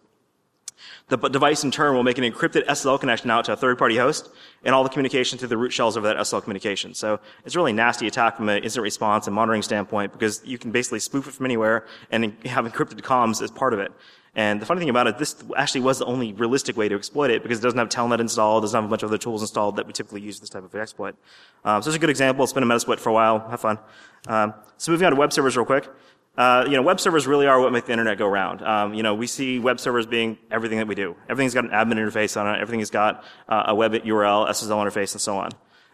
The 1.08 1.16
device 1.16 1.64
in 1.64 1.70
turn 1.70 1.94
will 1.94 2.04
make 2.04 2.18
an 2.18 2.24
encrypted 2.24 2.66
SSL 2.66 3.00
connection 3.00 3.30
out 3.30 3.44
to 3.46 3.52
a 3.52 3.56
third-party 3.56 3.96
host, 3.96 4.30
and 4.64 4.74
all 4.74 4.84
the 4.84 4.88
communication 4.88 5.38
through 5.38 5.48
the 5.48 5.56
root 5.56 5.72
shells 5.72 5.96
over 5.96 6.06
that 6.06 6.16
SSL 6.16 6.42
communication. 6.42 6.94
So 6.94 7.18
it's 7.44 7.54
a 7.54 7.58
really 7.58 7.72
nasty 7.72 8.06
attack 8.06 8.36
from 8.36 8.48
an 8.48 8.62
instant 8.62 8.84
response 8.84 9.26
and 9.26 9.34
monitoring 9.34 9.62
standpoint 9.62 10.12
because 10.12 10.40
you 10.44 10.56
can 10.56 10.70
basically 10.70 11.00
spoof 11.00 11.26
it 11.26 11.32
from 11.32 11.46
anywhere 11.46 11.86
and 12.10 12.36
have 12.46 12.64
encrypted 12.64 13.00
comms 13.00 13.42
as 13.42 13.50
part 13.50 13.74
of 13.74 13.80
it. 13.80 13.92
And 14.36 14.62
the 14.62 14.66
funny 14.66 14.78
thing 14.78 14.90
about 14.90 15.08
it, 15.08 15.18
this 15.18 15.34
actually 15.56 15.80
was 15.80 15.98
the 15.98 16.04
only 16.04 16.32
realistic 16.32 16.76
way 16.76 16.88
to 16.88 16.94
exploit 16.94 17.30
it 17.30 17.42
because 17.42 17.58
it 17.58 17.62
doesn't 17.62 17.78
have 17.78 17.88
Telnet 17.88 18.20
installed, 18.20 18.62
doesn't 18.62 18.76
have 18.76 18.84
a 18.84 18.88
bunch 18.88 19.02
of 19.02 19.08
other 19.08 19.18
tools 19.18 19.42
installed 19.42 19.76
that 19.76 19.86
we 19.88 19.92
typically 19.92 20.20
use 20.20 20.38
this 20.38 20.48
type 20.48 20.62
of 20.62 20.72
exploit. 20.76 21.16
Um, 21.64 21.82
so 21.82 21.90
it's 21.90 21.96
a 21.96 21.98
good 21.98 22.10
example. 22.10 22.44
It's 22.44 22.52
been 22.52 22.62
a 22.62 22.66
Metasploit 22.66 23.00
for 23.00 23.10
a 23.10 23.12
while. 23.12 23.40
Have 23.48 23.60
fun. 23.60 23.78
Um, 24.28 24.54
so 24.76 24.92
moving 24.92 25.06
on 25.06 25.12
to 25.12 25.18
web 25.18 25.32
servers 25.32 25.56
real 25.56 25.66
quick. 25.66 25.88
Uh, 26.36 26.64
you 26.66 26.72
know, 26.72 26.82
web 26.82 27.00
servers 27.00 27.26
really 27.26 27.46
are 27.46 27.60
what 27.60 27.72
make 27.72 27.84
the 27.84 27.92
internet 27.92 28.16
go 28.16 28.26
round. 28.26 28.62
Um, 28.62 28.94
you 28.94 29.02
know, 29.02 29.14
we 29.14 29.26
see 29.26 29.58
web 29.58 29.80
servers 29.80 30.06
being 30.06 30.38
everything 30.50 30.78
that 30.78 30.86
we 30.86 30.94
do. 30.94 31.16
Everything's 31.28 31.54
got 31.54 31.64
an 31.64 31.70
admin 31.70 31.94
interface 31.94 32.40
on 32.40 32.52
it. 32.54 32.60
Everything's 32.60 32.90
got 32.90 33.24
uh, 33.48 33.64
a 33.66 33.74
web 33.74 33.92
URL, 33.92 34.48
SSL 34.48 34.86
interface, 34.86 35.12
and 35.12 35.20
so 35.20 35.36
on. 35.36 35.50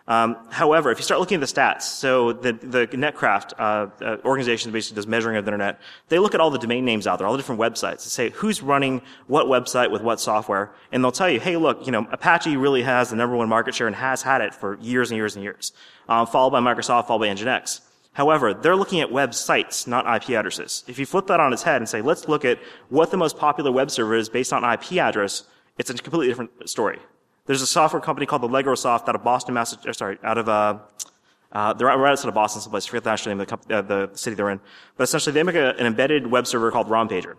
Um, 0.09 0.37
however, 0.51 0.93
if 0.93 0.99
you 0.99 1.05
start 1.05 1.19
looking 1.19 1.37
at 1.37 1.41
the 1.41 1.53
stats, 1.53 1.83
so 1.83 2.33
the, 2.33 2.53
the 2.53 2.87
Netcraft 2.87 3.55
uh, 3.59 4.05
uh, 4.05 4.17
organization 4.25 4.71
basically 4.71 4.95
does 4.95 5.07
measuring 5.07 5.37
of 5.37 5.45
the 5.45 5.49
internet. 5.49 5.81
They 6.09 6.21
look 6.21 6.33
at 6.33 6.41
all 6.41 6.51
the 6.51 6.59
domain 6.59 6.85
names 6.85 7.09
out 7.09 7.19
there, 7.19 7.27
all 7.27 7.33
the 7.33 7.39
different 7.39 7.61
websites, 7.61 8.05
to 8.05 8.11
say 8.11 8.31
who's 8.31 8.63
running 8.63 9.03
what 9.27 9.47
website 9.47 9.91
with 9.91 10.03
what 10.03 10.21
software, 10.21 10.73
and 10.93 11.03
they'll 11.03 11.11
tell 11.11 11.29
you, 11.29 11.41
hey, 11.41 11.57
look, 11.57 11.87
you 11.87 11.93
know, 11.93 12.07
Apache 12.13 12.57
really 12.57 12.83
has 12.83 13.11
the 13.11 13.17
number 13.17 13.35
one 13.35 13.49
market 13.49 13.75
share 13.75 13.89
and 13.89 13.97
has 13.97 14.23
had 14.23 14.43
it 14.43 14.55
for 14.55 14.79
years 14.79 15.11
and 15.11 15.17
years 15.17 15.35
and 15.35 15.43
years, 15.43 15.73
um, 16.09 16.27
followed 16.29 16.51
by 16.51 16.61
Microsoft, 16.61 17.09
followed 17.09 17.21
by 17.21 17.29
Nginx. 17.29 17.81
However, 18.17 18.55
they're 18.55 18.77
looking 18.77 19.03
at 19.03 19.11
websites, 19.11 19.87
not 19.87 20.07
IP 20.07 20.31
addresses. 20.31 20.85
If 20.89 20.99
you 20.99 21.05
flip 21.05 21.27
that 21.27 21.39
on 21.39 21.53
its 21.53 21.63
head 21.63 21.83
and 21.83 21.87
say, 21.87 22.01
let's 22.01 22.29
look 22.29 22.47
at 22.47 22.59
what 22.89 23.11
the 23.11 23.19
most 23.19 23.37
popular 23.37 23.71
web 23.71 23.91
server 23.91 24.15
is 24.15 24.31
based 24.31 24.55
on 24.55 24.65
IP 24.65 24.93
address, 24.93 25.43
it's 25.77 25.91
a 25.91 25.95
completely 25.95 26.29
different 26.29 26.67
story. 26.67 26.99
There's 27.45 27.61
a 27.61 27.67
software 27.67 28.01
company 28.01 28.25
called 28.25 28.41
the 28.41 28.49
Allegrosoft 28.49 29.07
out 29.07 29.17
of 29.17 29.23
Boston, 29.23 29.53
Massachusetts, 29.53 29.99
sorry, 29.99 30.17
out 30.25 30.39
of, 30.39 30.49
uh, 30.49 30.79
uh, 31.53 31.75
they're 31.75 31.89
right 31.89 32.13
outside 32.13 32.29
of 32.29 32.35
Boston 32.35 32.63
someplace. 32.63 32.87
I 32.87 32.89
forget 32.89 33.05
the 33.05 33.11
actual 33.11 33.33
name 33.33 33.41
of 33.41 33.47
the, 33.47 33.51
company, 33.51 33.75
uh, 33.75 33.83
the 33.83 34.11
city 34.15 34.35
they're 34.35 34.49
in. 34.49 34.61
But 34.97 35.05
essentially, 35.05 35.35
they 35.35 35.43
make 35.43 35.55
a, 35.55 35.77
an 35.77 35.85
embedded 35.85 36.27
web 36.27 36.47
server 36.47 36.71
called 36.71 36.89
ROMPager. 36.89 37.35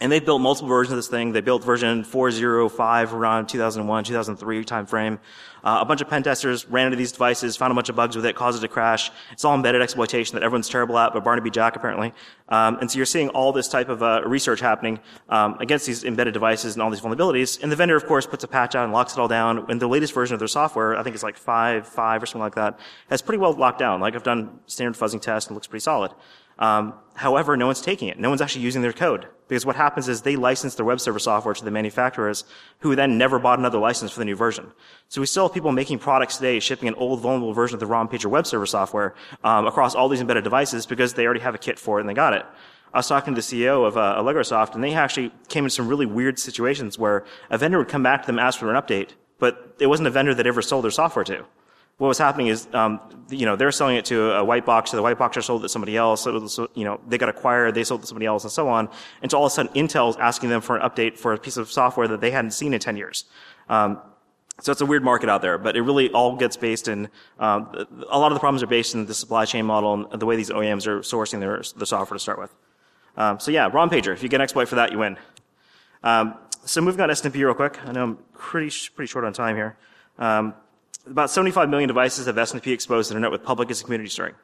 And 0.00 0.10
they've 0.10 0.24
built 0.24 0.40
multiple 0.40 0.68
versions 0.68 0.92
of 0.92 0.98
this 0.98 1.06
thing. 1.06 1.32
They 1.32 1.40
built 1.40 1.62
version 1.62 2.02
4.05 2.02 3.12
around 3.12 3.48
2001, 3.48 4.04
2003 4.04 4.64
timeframe. 4.64 5.20
Uh, 5.62 5.78
a 5.80 5.84
bunch 5.84 6.00
of 6.00 6.08
pen 6.10 6.22
testers 6.22 6.68
ran 6.68 6.86
into 6.86 6.96
these 6.96 7.12
devices, 7.12 7.56
found 7.56 7.70
a 7.70 7.74
bunch 7.74 7.88
of 7.88 7.96
bugs 7.96 8.16
with 8.16 8.26
it, 8.26 8.34
caused 8.34 8.58
it 8.58 8.66
to 8.66 8.68
crash. 8.68 9.10
It's 9.30 9.44
all 9.44 9.54
embedded 9.54 9.80
exploitation 9.80 10.34
that 10.34 10.42
everyone's 10.42 10.68
terrible 10.68 10.98
at, 10.98 11.14
but 11.14 11.22
Barnaby 11.22 11.50
Jack 11.50 11.76
apparently. 11.76 12.12
Um, 12.48 12.76
and 12.80 12.90
so 12.90 12.98
you're 12.98 13.06
seeing 13.06 13.28
all 13.30 13.52
this 13.52 13.68
type 13.68 13.88
of 13.88 14.02
uh, 14.02 14.22
research 14.26 14.60
happening 14.60 14.98
um, 15.28 15.56
against 15.60 15.86
these 15.86 16.04
embedded 16.04 16.34
devices 16.34 16.74
and 16.74 16.82
all 16.82 16.90
these 16.90 17.00
vulnerabilities. 17.00 17.62
And 17.62 17.70
the 17.70 17.76
vendor, 17.76 17.96
of 17.96 18.04
course, 18.04 18.26
puts 18.26 18.42
a 18.44 18.48
patch 18.48 18.74
out 18.74 18.84
and 18.84 18.92
locks 18.92 19.14
it 19.14 19.18
all 19.20 19.28
down. 19.28 19.64
And 19.70 19.80
the 19.80 19.86
latest 19.86 20.12
version 20.12 20.34
of 20.34 20.40
their 20.40 20.48
software, 20.48 20.96
I 20.96 21.04
think 21.04 21.14
it's 21.14 21.22
like 21.22 21.38
5.5 21.40 21.86
5 21.86 22.22
or 22.22 22.26
something 22.26 22.40
like 22.40 22.56
that, 22.56 22.78
has 23.08 23.22
pretty 23.22 23.38
well 23.38 23.52
locked 23.52 23.78
down. 23.78 24.00
Like 24.00 24.16
I've 24.16 24.24
done 24.24 24.58
standard 24.66 25.00
fuzzing 25.00 25.22
tests 25.22 25.48
and 25.48 25.54
it 25.54 25.56
looks 25.56 25.68
pretty 25.68 25.84
solid. 25.84 26.10
Um, 26.58 26.94
however, 27.14 27.56
no 27.56 27.66
one's 27.66 27.80
taking 27.80 28.08
it. 28.08 28.18
No 28.18 28.28
one's 28.28 28.40
actually 28.40 28.62
using 28.62 28.82
their 28.82 28.92
code. 28.92 29.26
Because 29.48 29.66
what 29.66 29.76
happens 29.76 30.08
is 30.08 30.22
they 30.22 30.36
license 30.36 30.74
their 30.74 30.86
web 30.86 31.00
server 31.00 31.18
software 31.18 31.54
to 31.54 31.64
the 31.64 31.70
manufacturers 31.70 32.44
who 32.78 32.96
then 32.96 33.18
never 33.18 33.38
bought 33.38 33.58
another 33.58 33.78
license 33.78 34.10
for 34.10 34.18
the 34.18 34.24
new 34.24 34.36
version. 34.36 34.72
So 35.08 35.20
we 35.20 35.26
still 35.26 35.46
have 35.48 35.54
people 35.54 35.70
making 35.70 35.98
products 35.98 36.38
today 36.38 36.60
shipping 36.60 36.88
an 36.88 36.94
old 36.94 37.20
vulnerable 37.20 37.52
version 37.52 37.74
of 37.74 37.80
the 37.80 37.86
ROMPager 37.86 38.26
web 38.26 38.46
server 38.46 38.64
software 38.64 39.14
um, 39.42 39.66
across 39.66 39.94
all 39.94 40.08
these 40.08 40.20
embedded 40.20 40.44
devices 40.44 40.86
because 40.86 41.12
they 41.12 41.26
already 41.26 41.40
have 41.40 41.54
a 41.54 41.58
kit 41.58 41.78
for 41.78 41.98
it 41.98 42.00
and 42.00 42.08
they 42.08 42.14
got 42.14 42.32
it. 42.32 42.46
I 42.94 42.98
was 42.98 43.08
talking 43.08 43.34
to 43.34 43.40
the 43.40 43.44
CEO 43.44 43.84
of 43.84 43.96
uh, 43.96 44.22
Allegrosoft, 44.22 44.76
and 44.76 44.84
they 44.84 44.94
actually 44.94 45.32
came 45.48 45.64
in 45.64 45.70
some 45.70 45.88
really 45.88 46.06
weird 46.06 46.38
situations 46.38 46.96
where 46.96 47.24
a 47.50 47.58
vendor 47.58 47.78
would 47.78 47.88
come 47.88 48.04
back 48.04 48.22
to 48.22 48.26
them, 48.26 48.38
ask 48.38 48.60
for 48.60 48.72
an 48.72 48.80
update, 48.80 49.10
but 49.40 49.74
it 49.80 49.88
wasn't 49.88 50.06
a 50.06 50.12
vendor 50.12 50.32
that 50.32 50.46
ever 50.46 50.62
sold 50.62 50.84
their 50.84 50.92
software 50.92 51.24
to 51.24 51.44
what 51.98 52.08
was 52.08 52.18
happening 52.18 52.48
is, 52.48 52.66
um, 52.72 53.00
you 53.30 53.46
know, 53.46 53.54
they're 53.54 53.70
selling 53.70 53.96
it 53.96 54.04
to 54.06 54.32
a 54.32 54.44
white 54.44 54.66
box, 54.66 54.90
so 54.90 54.96
the 54.96 55.02
white 55.02 55.16
box 55.18 55.36
boxer 55.36 55.42
sold 55.42 55.62
to 55.62 55.68
somebody 55.68 55.96
else, 55.96 56.22
so, 56.22 56.68
you 56.74 56.84
know, 56.84 57.00
they 57.08 57.16
got 57.16 57.28
acquired, 57.28 57.74
they 57.74 57.84
sold 57.84 58.00
it 58.00 58.02
to 58.02 58.06
somebody 58.08 58.26
else, 58.26 58.42
and 58.44 58.52
so 58.52 58.68
on. 58.68 58.88
And 59.22 59.30
so 59.30 59.38
all 59.38 59.46
of 59.46 59.52
a 59.52 59.54
sudden, 59.54 59.72
Intel's 59.74 60.16
asking 60.16 60.50
them 60.50 60.60
for 60.60 60.76
an 60.76 60.88
update 60.88 61.16
for 61.16 61.32
a 61.32 61.38
piece 61.38 61.56
of 61.56 61.70
software 61.70 62.08
that 62.08 62.20
they 62.20 62.30
hadn't 62.30 62.50
seen 62.50 62.74
in 62.74 62.80
10 62.80 62.96
years. 62.96 63.24
Um, 63.68 64.00
so 64.60 64.70
it's 64.70 64.80
a 64.80 64.86
weird 64.86 65.02
market 65.02 65.28
out 65.28 65.40
there, 65.40 65.56
but 65.56 65.76
it 65.76 65.82
really 65.82 66.10
all 66.10 66.36
gets 66.36 66.56
based 66.56 66.88
in, 66.88 67.08
um, 67.38 67.68
a 68.10 68.18
lot 68.18 68.30
of 68.30 68.36
the 68.36 68.40
problems 68.40 68.62
are 68.62 68.68
based 68.68 68.94
in 68.94 69.06
the 69.06 69.14
supply 69.14 69.44
chain 69.44 69.64
model 69.64 70.06
and 70.10 70.20
the 70.20 70.26
way 70.26 70.36
these 70.36 70.50
OEMs 70.50 70.86
are 70.86 71.00
sourcing 71.00 71.40
their, 71.40 71.62
the 71.76 71.86
software 71.86 72.16
to 72.16 72.22
start 72.22 72.38
with. 72.38 72.54
Um, 73.16 73.40
so 73.40 73.50
yeah, 73.50 73.68
ROMPager. 73.70 74.12
if 74.12 74.22
you 74.22 74.28
get 74.28 74.36
an 74.36 74.42
exploit 74.42 74.68
for 74.68 74.76
that, 74.76 74.92
you 74.92 74.98
win. 74.98 75.16
Um, 76.02 76.34
so 76.64 76.80
moving 76.80 77.00
on 77.00 77.08
to 77.08 77.14
SNMP 77.14 77.36
real 77.36 77.54
quick. 77.54 77.78
I 77.84 77.92
know 77.92 78.04
I'm 78.04 78.18
pretty, 78.32 78.70
pretty 78.94 79.10
short 79.10 79.24
on 79.24 79.32
time 79.32 79.56
here. 79.56 79.76
Um, 80.18 80.54
about 81.06 81.30
75 81.30 81.68
million 81.68 81.88
devices 81.88 82.26
have 82.26 82.36
SNMP 82.36 82.72
exposed 82.72 83.10
the 83.10 83.14
internet 83.14 83.30
with 83.30 83.42
public 83.42 83.70
as 83.70 83.80
a 83.80 83.84
community 83.84 84.10
sharing, 84.10 84.34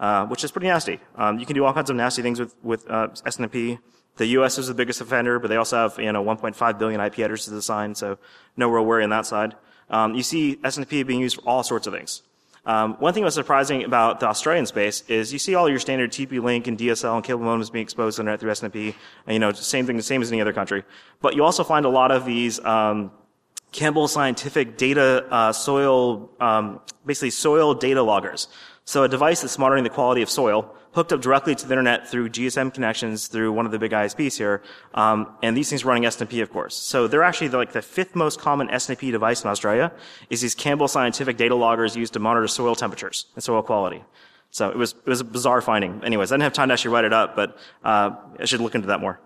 uh, 0.00 0.26
which 0.26 0.44
is 0.44 0.50
pretty 0.50 0.66
nasty. 0.66 1.00
Um, 1.16 1.38
you 1.38 1.46
can 1.46 1.54
do 1.54 1.64
all 1.64 1.72
kinds 1.72 1.90
of 1.90 1.96
nasty 1.96 2.22
things 2.22 2.40
with, 2.40 2.54
with 2.62 2.90
uh. 2.90 3.08
The 4.16 4.26
U.S. 4.26 4.58
is 4.58 4.66
the 4.66 4.74
biggest 4.74 5.00
offender, 5.00 5.38
but 5.38 5.46
they 5.46 5.56
also 5.56 5.76
have 5.76 5.98
you 5.98 6.10
know 6.10 6.24
1.5 6.24 6.78
billion 6.78 7.00
IP 7.00 7.20
addresses 7.20 7.52
assigned, 7.52 7.96
so 7.96 8.18
no 8.56 8.68
real 8.68 8.84
worry 8.84 9.04
on 9.04 9.10
that 9.10 9.26
side. 9.26 9.54
Um, 9.90 10.14
you 10.14 10.24
see 10.24 10.56
SNMP 10.56 11.06
being 11.06 11.20
used 11.20 11.36
for 11.36 11.48
all 11.48 11.62
sorts 11.62 11.86
of 11.86 11.94
things. 11.94 12.22
Um, 12.66 12.96
one 12.98 13.14
thing 13.14 13.22
that's 13.22 13.34
surprising 13.34 13.84
about 13.84 14.20
the 14.20 14.26
Australian 14.26 14.66
space 14.66 15.02
is 15.08 15.32
you 15.32 15.38
see 15.38 15.54
all 15.54 15.70
your 15.70 15.78
standard 15.78 16.12
TP-Link 16.12 16.66
and 16.66 16.76
DSL 16.76 17.14
and 17.14 17.24
cable 17.24 17.40
modems 17.40 17.72
being 17.72 17.82
exposed 17.82 18.16
to 18.16 18.22
the 18.22 18.30
internet 18.30 18.60
through 18.60 18.92
and 19.26 19.32
you 19.32 19.38
know 19.38 19.52
same 19.52 19.86
thing, 19.86 19.96
the 19.96 20.02
same 20.02 20.20
as 20.20 20.30
any 20.30 20.40
other 20.40 20.52
country. 20.52 20.84
But 21.22 21.34
you 21.34 21.44
also 21.44 21.64
find 21.64 21.86
a 21.86 21.88
lot 21.88 22.10
of 22.10 22.26
these 22.26 22.62
um, 22.64 23.12
Campbell 23.72 24.08
Scientific 24.08 24.76
data 24.76 25.26
uh, 25.30 25.52
soil, 25.52 26.30
um, 26.40 26.80
basically 27.04 27.30
soil 27.30 27.74
data 27.74 28.02
loggers. 28.02 28.48
So 28.84 29.04
a 29.04 29.08
device 29.08 29.42
that's 29.42 29.58
monitoring 29.58 29.84
the 29.84 29.90
quality 29.90 30.22
of 30.22 30.30
soil, 30.30 30.74
hooked 30.92 31.12
up 31.12 31.20
directly 31.20 31.54
to 31.54 31.66
the 31.66 31.74
internet 31.74 32.08
through 32.08 32.30
GSM 32.30 32.72
connections 32.72 33.28
through 33.28 33.52
one 33.52 33.66
of 33.66 33.72
the 33.72 33.78
big 33.78 33.92
ISPs 33.92 34.38
here, 34.38 34.62
um, 34.94 35.30
and 35.42 35.56
these 35.56 35.68
things 35.68 35.84
running 35.84 36.04
SNMP, 36.04 36.42
of 36.42 36.50
course. 36.50 36.74
So 36.74 37.06
they're 37.06 37.22
actually 37.22 37.50
like 37.50 37.72
the 37.72 37.82
fifth 37.82 38.16
most 38.16 38.40
common 38.40 38.68
SNMP 38.68 39.12
device 39.12 39.44
in 39.44 39.50
Australia 39.50 39.92
is 40.30 40.40
these 40.40 40.54
Campbell 40.54 40.88
Scientific 40.88 41.36
data 41.36 41.54
loggers 41.54 41.94
used 41.94 42.14
to 42.14 42.18
monitor 42.18 42.48
soil 42.48 42.74
temperatures 42.74 43.26
and 43.34 43.44
soil 43.44 43.62
quality. 43.62 44.02
So 44.50 44.70
it 44.70 44.76
was 44.76 44.92
it 44.92 45.06
was 45.06 45.20
a 45.20 45.24
bizarre 45.24 45.60
finding. 45.60 46.02
Anyways, 46.02 46.32
I 46.32 46.36
didn't 46.36 46.44
have 46.44 46.54
time 46.54 46.68
to 46.68 46.72
actually 46.72 46.92
write 46.92 47.04
it 47.04 47.12
up, 47.12 47.36
but 47.36 47.58
uh, 47.84 48.16
I 48.40 48.46
should 48.46 48.60
look 48.60 48.74
into 48.74 48.88
that 48.88 49.00
more. 49.00 49.20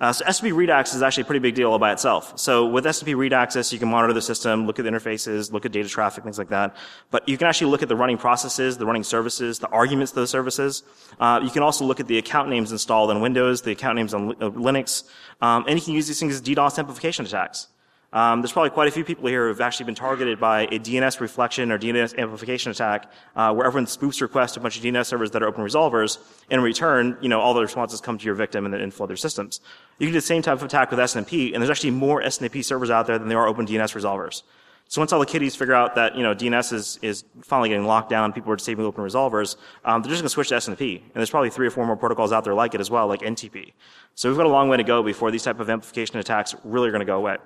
Uh, 0.00 0.12
so 0.12 0.48
read 0.48 0.70
access 0.70 0.96
is 0.96 1.02
actually 1.02 1.22
a 1.22 1.26
pretty 1.26 1.40
big 1.40 1.54
deal 1.54 1.70
all 1.70 1.78
by 1.78 1.92
itself. 1.92 2.32
So 2.38 2.66
with 2.66 2.86
read 3.06 3.32
access, 3.34 3.70
you 3.70 3.78
can 3.78 3.88
monitor 3.88 4.14
the 4.14 4.22
system, 4.22 4.66
look 4.66 4.78
at 4.78 4.84
the 4.84 4.90
interfaces, 4.90 5.52
look 5.52 5.66
at 5.66 5.72
data 5.72 5.88
traffic, 5.88 6.24
things 6.24 6.38
like 6.38 6.48
that. 6.48 6.74
But 7.10 7.28
you 7.28 7.36
can 7.36 7.46
actually 7.46 7.70
look 7.70 7.82
at 7.82 7.88
the 7.90 7.96
running 7.96 8.16
processes, 8.16 8.78
the 8.78 8.86
running 8.86 9.04
services, 9.04 9.58
the 9.58 9.68
arguments 9.68 10.12
to 10.12 10.20
those 10.20 10.30
services. 10.30 10.84
Uh, 11.18 11.40
you 11.42 11.50
can 11.50 11.62
also 11.62 11.84
look 11.84 12.00
at 12.00 12.06
the 12.06 12.16
account 12.16 12.48
names 12.48 12.72
installed 12.72 13.10
on 13.10 13.20
Windows, 13.20 13.60
the 13.60 13.72
account 13.72 13.96
names 13.96 14.14
on 14.14 14.30
uh, 14.30 14.50
Linux, 14.50 15.04
um, 15.42 15.64
and 15.68 15.78
you 15.78 15.84
can 15.84 15.92
use 15.92 16.06
these 16.06 16.18
things 16.18 16.34
as 16.34 16.40
DDoS 16.40 16.78
amplification 16.78 17.26
attacks. 17.26 17.68
Um, 18.12 18.40
there's 18.40 18.52
probably 18.52 18.70
quite 18.70 18.88
a 18.88 18.90
few 18.90 19.04
people 19.04 19.28
here 19.28 19.46
who've 19.46 19.60
actually 19.60 19.86
been 19.86 19.94
targeted 19.94 20.40
by 20.40 20.62
a 20.62 20.78
DNS 20.80 21.20
reflection 21.20 21.70
or 21.70 21.78
DNS 21.78 22.18
amplification 22.18 22.72
attack, 22.72 23.10
uh, 23.36 23.52
where 23.54 23.66
everyone 23.66 23.86
spoofs 23.86 24.20
requests 24.20 24.52
to 24.52 24.60
a 24.60 24.62
bunch 24.62 24.76
of 24.76 24.82
DNS 24.82 25.06
servers 25.06 25.30
that 25.30 25.42
are 25.42 25.46
open 25.46 25.64
resolvers. 25.64 26.18
And 26.50 26.58
in 26.58 26.64
return, 26.64 27.16
you 27.20 27.28
know, 27.28 27.40
all 27.40 27.54
the 27.54 27.60
responses 27.60 28.00
come 28.00 28.18
to 28.18 28.24
your 28.24 28.34
victim 28.34 28.64
and 28.64 28.74
then 28.74 28.80
inflow 28.80 29.06
their 29.06 29.16
systems. 29.16 29.60
You 30.00 30.06
can 30.06 30.14
do 30.14 30.18
the 30.18 30.26
same 30.26 30.40
type 30.40 30.56
of 30.56 30.62
attack 30.62 30.90
with 30.90 30.98
SNMP, 30.98 31.52
and 31.52 31.62
there's 31.62 31.68
actually 31.68 31.90
more 31.90 32.22
SNMP 32.22 32.64
servers 32.64 32.88
out 32.88 33.06
there 33.06 33.18
than 33.18 33.28
there 33.28 33.38
are 33.38 33.46
open 33.46 33.66
DNS 33.66 33.94
resolvers. 33.94 34.42
So 34.88 34.98
once 35.00 35.12
all 35.12 35.20
the 35.20 35.26
kiddies 35.26 35.54
figure 35.54 35.74
out 35.74 35.94
that 35.96 36.16
you 36.16 36.22
know 36.22 36.34
DNS 36.34 36.72
is, 36.72 36.98
is 37.02 37.24
finally 37.42 37.68
getting 37.68 37.84
locked 37.84 38.08
down, 38.08 38.32
people 38.32 38.50
are 38.50 38.56
disabling 38.56 38.88
open 38.88 39.04
resolvers, 39.04 39.56
um, 39.84 40.00
they're 40.00 40.08
just 40.08 40.22
going 40.22 40.28
to 40.28 40.30
switch 40.30 40.48
to 40.48 40.54
SNMP. 40.54 41.02
And 41.02 41.12
there's 41.14 41.28
probably 41.28 41.50
three 41.50 41.66
or 41.66 41.70
four 41.70 41.86
more 41.86 41.96
protocols 41.96 42.32
out 42.32 42.44
there 42.44 42.54
like 42.54 42.74
it 42.74 42.80
as 42.80 42.90
well, 42.90 43.06
like 43.08 43.20
NTP. 43.20 43.72
So 44.14 44.30
we've 44.30 44.38
got 44.38 44.46
a 44.46 44.48
long 44.48 44.70
way 44.70 44.78
to 44.78 44.82
go 44.82 45.02
before 45.02 45.30
these 45.30 45.42
type 45.42 45.60
of 45.60 45.68
amplification 45.68 46.16
attacks 46.18 46.56
really 46.64 46.88
are 46.88 46.92
going 46.92 47.00
to 47.00 47.06
go 47.06 47.18
away. 47.18 47.36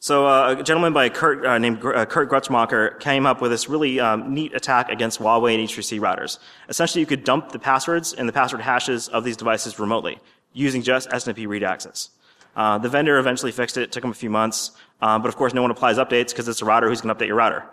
So 0.00 0.26
uh, 0.26 0.56
a 0.58 0.62
gentleman 0.62 0.94
by 0.94 1.10
Kurt, 1.10 1.46
uh, 1.46 1.58
named 1.58 1.84
uh, 1.84 2.06
Kurt 2.06 2.30
Grutzmacher 2.30 2.98
came 2.98 3.24
up 3.24 3.40
with 3.40 3.50
this 3.50 3.68
really 3.68 4.00
um, 4.00 4.34
neat 4.34 4.54
attack 4.54 4.90
against 4.90 5.18
Huawei 5.20 5.54
and 5.54 5.68
H3C 5.68 6.00
routers. 6.00 6.38
Essentially, 6.68 7.00
you 7.00 7.06
could 7.06 7.24
dump 7.24 7.52
the 7.52 7.58
passwords 7.58 8.14
and 8.14 8.28
the 8.28 8.32
password 8.32 8.62
hashes 8.62 9.08
of 9.08 9.22
these 9.22 9.36
devices 9.36 9.78
remotely 9.78 10.18
using 10.54 10.82
just 10.82 11.10
SNMP 11.10 11.46
read 11.46 11.62
access. 11.62 12.10
Uh, 12.56 12.78
the 12.78 12.88
vendor 12.88 13.18
eventually 13.18 13.52
fixed 13.52 13.76
it. 13.76 13.82
It 13.82 13.92
took 13.92 14.02
them 14.02 14.12
a 14.12 14.14
few 14.14 14.30
months, 14.30 14.70
uh, 15.02 15.18
but 15.18 15.28
of 15.28 15.36
course, 15.36 15.52
no 15.52 15.60
one 15.60 15.70
applies 15.70 15.98
updates 15.98 16.28
because 16.28 16.48
it's 16.48 16.62
a 16.62 16.64
router 16.64 16.88
who's 16.88 17.00
going 17.00 17.14
to 17.14 17.22
update 17.22 17.28
your 17.28 17.36
router. 17.36 17.64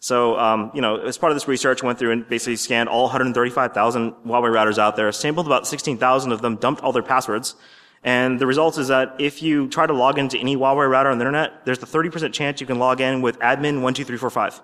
So, 0.00 0.38
um, 0.38 0.70
you 0.74 0.80
know, 0.80 0.96
as 0.96 1.18
part 1.18 1.30
of 1.30 1.36
this 1.36 1.46
research, 1.46 1.82
went 1.82 1.98
through 1.98 2.12
and 2.12 2.26
basically 2.26 2.56
scanned 2.56 2.88
all 2.88 3.04
135,000 3.04 4.12
Huawei 4.26 4.50
routers 4.50 4.78
out 4.78 4.96
there, 4.96 5.12
sampled 5.12 5.46
about 5.46 5.66
16,000 5.66 6.32
of 6.32 6.40
them, 6.40 6.56
dumped 6.56 6.82
all 6.82 6.90
their 6.92 7.02
passwords, 7.02 7.54
and 8.02 8.38
the 8.38 8.46
result 8.46 8.78
is 8.78 8.88
that 8.88 9.14
if 9.18 9.42
you 9.42 9.68
try 9.68 9.86
to 9.86 9.92
log 9.92 10.18
into 10.18 10.38
any 10.38 10.56
Huawei 10.56 10.88
router 10.88 11.10
on 11.10 11.18
the 11.18 11.22
internet, 11.26 11.66
there's 11.66 11.82
a 11.82 11.86
30% 11.86 12.32
chance 12.32 12.60
you 12.60 12.66
can 12.66 12.78
log 12.78 13.00
in 13.00 13.20
with 13.20 13.38
admin 13.40 13.82
12345. 13.82 14.62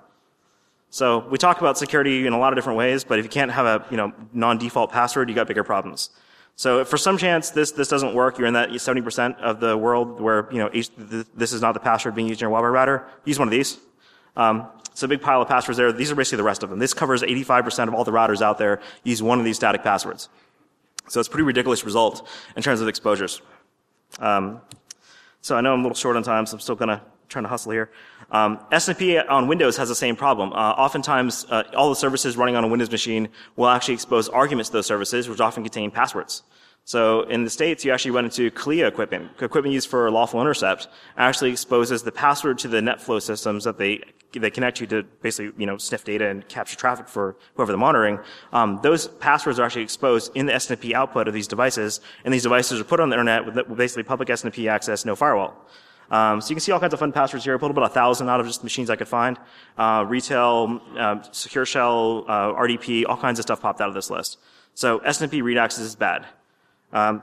So 0.89 1.19
we 1.29 1.37
talk 1.37 1.61
about 1.61 1.77
security 1.77 2.27
in 2.27 2.33
a 2.33 2.39
lot 2.39 2.53
of 2.53 2.57
different 2.57 2.79
ways, 2.79 3.05
but 3.05 3.19
if 3.19 3.25
you 3.27 3.29
can't 3.29 3.51
have 3.51 3.67
a, 3.67 3.87
you 3.91 3.99
know, 3.99 4.15
non-default 4.33 4.91
password, 4.91 5.29
you 5.29 5.35
got 5.35 5.47
bigger 5.49 5.65
problems. 5.65 6.11
So 6.57 6.81
if 6.81 6.89
for 6.89 6.97
some 6.97 7.19
chance 7.19 7.51
this, 7.51 7.73
this 7.73 7.89
doesn't 7.89 8.15
work, 8.15 8.39
you're 8.39 8.49
in 8.49 8.55
that 8.55 8.71
70% 8.71 9.39
of 9.41 9.61
the 9.61 9.77
world 9.77 10.21
where, 10.21 10.49
you 10.51 10.59
know, 10.59 10.71
this 10.71 11.53
is 11.53 11.61
not 11.61 11.73
the 11.73 11.81
password 11.81 12.15
being 12.15 12.29
used 12.29 12.41
in 12.41 12.49
your 12.49 12.59
Huawei 12.59 12.73
router, 12.73 13.07
use 13.27 13.39
one 13.39 13.47
of 13.47 13.53
these. 13.53 13.79
Um, 14.37 14.67
it's 14.91 15.03
a 15.03 15.09
big 15.09 15.21
pile 15.21 15.43
of 15.43 15.49
passwords 15.49 15.77
there. 15.77 15.93
These 15.93 16.11
are 16.11 16.15
basically 16.15 16.39
the 16.39 16.45
rest 16.45 16.63
of 16.63 16.71
them. 16.71 16.79
This 16.79 16.95
covers 16.95 17.23
85% 17.23 17.89
of 17.89 17.95
all 17.95 18.05
the 18.05 18.11
routers 18.11 18.41
out 18.41 18.57
there 18.57 18.81
use 19.05 19.23
one 19.23 19.39
of 19.39 19.45
these 19.45 19.57
static 19.57 19.83
passwords. 19.83 20.31
So 21.09 21.21
it's 21.21 21.29
a 21.29 21.31
pretty 21.31 21.45
ridiculous 21.45 21.85
result 21.85 22.27
in 22.57 22.63
terms 22.63 22.81
of 22.81 22.89
exposures. 22.89 23.43
Um, 24.19 24.63
so 25.43 25.57
I 25.57 25.61
know 25.61 25.75
I'm 25.75 25.81
a 25.81 25.83
little 25.83 25.95
short 25.95 26.17
on 26.17 26.23
time, 26.23 26.47
so 26.47 26.55
I'm 26.55 26.61
still 26.61 26.75
gonna 26.75 27.03
trying 27.29 27.45
to 27.45 27.49
hustle 27.49 27.73
here. 27.73 27.91
Um, 28.31 28.59
on 29.29 29.49
Windows 29.49 29.77
has 29.77 29.89
the 29.89 29.95
same 29.95 30.17
problem. 30.17 30.53
Uh, 30.53 30.57
oftentimes, 30.57 31.47
uh, 31.49 31.63
all 31.77 31.91
the 31.91 31.97
services 31.97 32.37
running 32.37 32.57
on 32.57 32.65
a 32.65 32.69
Windows 32.69 32.91
machine 32.91 33.29
will 33.57 33.69
actually 33.69 33.95
expose 33.95 34.29
arguments 34.29 34.69
to 34.71 34.75
those 34.75 34.87
services, 34.87 35.29
which 35.29 35.41
often 35.41 35.63
contain 35.63 35.91
passwords. 35.91 36.43
So 36.85 37.23
in 37.23 37.43
the 37.43 37.51
States, 37.51 37.85
you 37.85 37.93
actually 37.93 38.13
run 38.13 38.27
into 38.27 38.49
CALEA 38.53 38.87
equipment. 38.87 39.33
Equipment 39.41 39.75
used 39.75 39.89
for 39.89 40.09
lawful 40.09 40.41
intercept 40.41 40.87
actually 41.17 41.51
exposes 41.51 42.05
the 42.05 42.13
password 42.13 42.59
to 42.59 42.69
the 42.69 42.81
NetFlow 42.81 43.21
systems 43.21 43.65
that 43.65 43.77
they 43.77 44.03
they 44.33 44.51
connect 44.51 44.81
you 44.81 44.87
to 44.89 45.03
basically, 45.23 45.53
you 45.59 45.67
know, 45.67 45.79
sniff 45.79 46.05
data 46.05 46.29
and 46.29 46.47
capture 46.49 46.77
traffic 46.77 47.09
for 47.09 47.37
whoever 47.55 47.73
they're 47.73 47.79
monitoring. 47.79 48.19
Um, 48.53 48.81
those 48.83 49.09
passwords 49.09 49.59
are 49.59 49.65
actually 49.65 49.83
exposed 49.83 50.31
in 50.35 50.47
the 50.47 50.53
SNMP 50.53 50.93
output 50.93 51.27
of 51.27 51.35
these 51.35 51.49
devices, 51.49 52.01
and 52.25 52.35
these 52.35 52.43
devices 52.43 52.81
are 52.81 52.85
put 52.85 53.01
on 53.01 53.09
the 53.09 53.15
internet 53.15 53.47
with 53.47 53.77
basically 53.77 54.03
public 54.03 54.29
SNMP 54.29 54.71
access, 54.71 55.05
no 55.05 55.17
firewall. 55.17 55.57
Um, 56.11 56.41
so 56.41 56.51
you 56.51 56.55
can 56.55 56.61
see 56.61 56.73
all 56.73 56.81
kinds 56.81 56.95
of 56.95 57.01
fun 57.01 57.13
passwords 57.13 57.45
here. 57.45 57.55
I 57.55 57.59
pulled 57.59 57.71
about 57.71 57.91
a 57.91 57.95
thousand 57.95 58.29
out 58.29 58.41
of 58.41 58.47
just 58.47 58.63
machines 58.63 58.91
I 58.91 58.97
could 58.97 59.09
find. 59.09 59.39
Uh, 59.77 60.05
retail, 60.07 60.81
uh, 60.97 61.23
secure 61.33 61.67
shell, 61.67 62.25
uh, 62.29 62.53
RDP, 62.53 63.05
all 63.09 63.17
kinds 63.17 63.39
of 63.39 63.45
stuff 63.45 63.61
popped 63.61 63.81
out 63.81 63.89
of 63.89 63.95
this 63.95 64.11
list. 64.11 64.39
So 64.75 65.01
read 65.01 65.57
access 65.59 65.85
is 65.85 65.97
bad. 65.97 66.27
Um, 66.93 67.23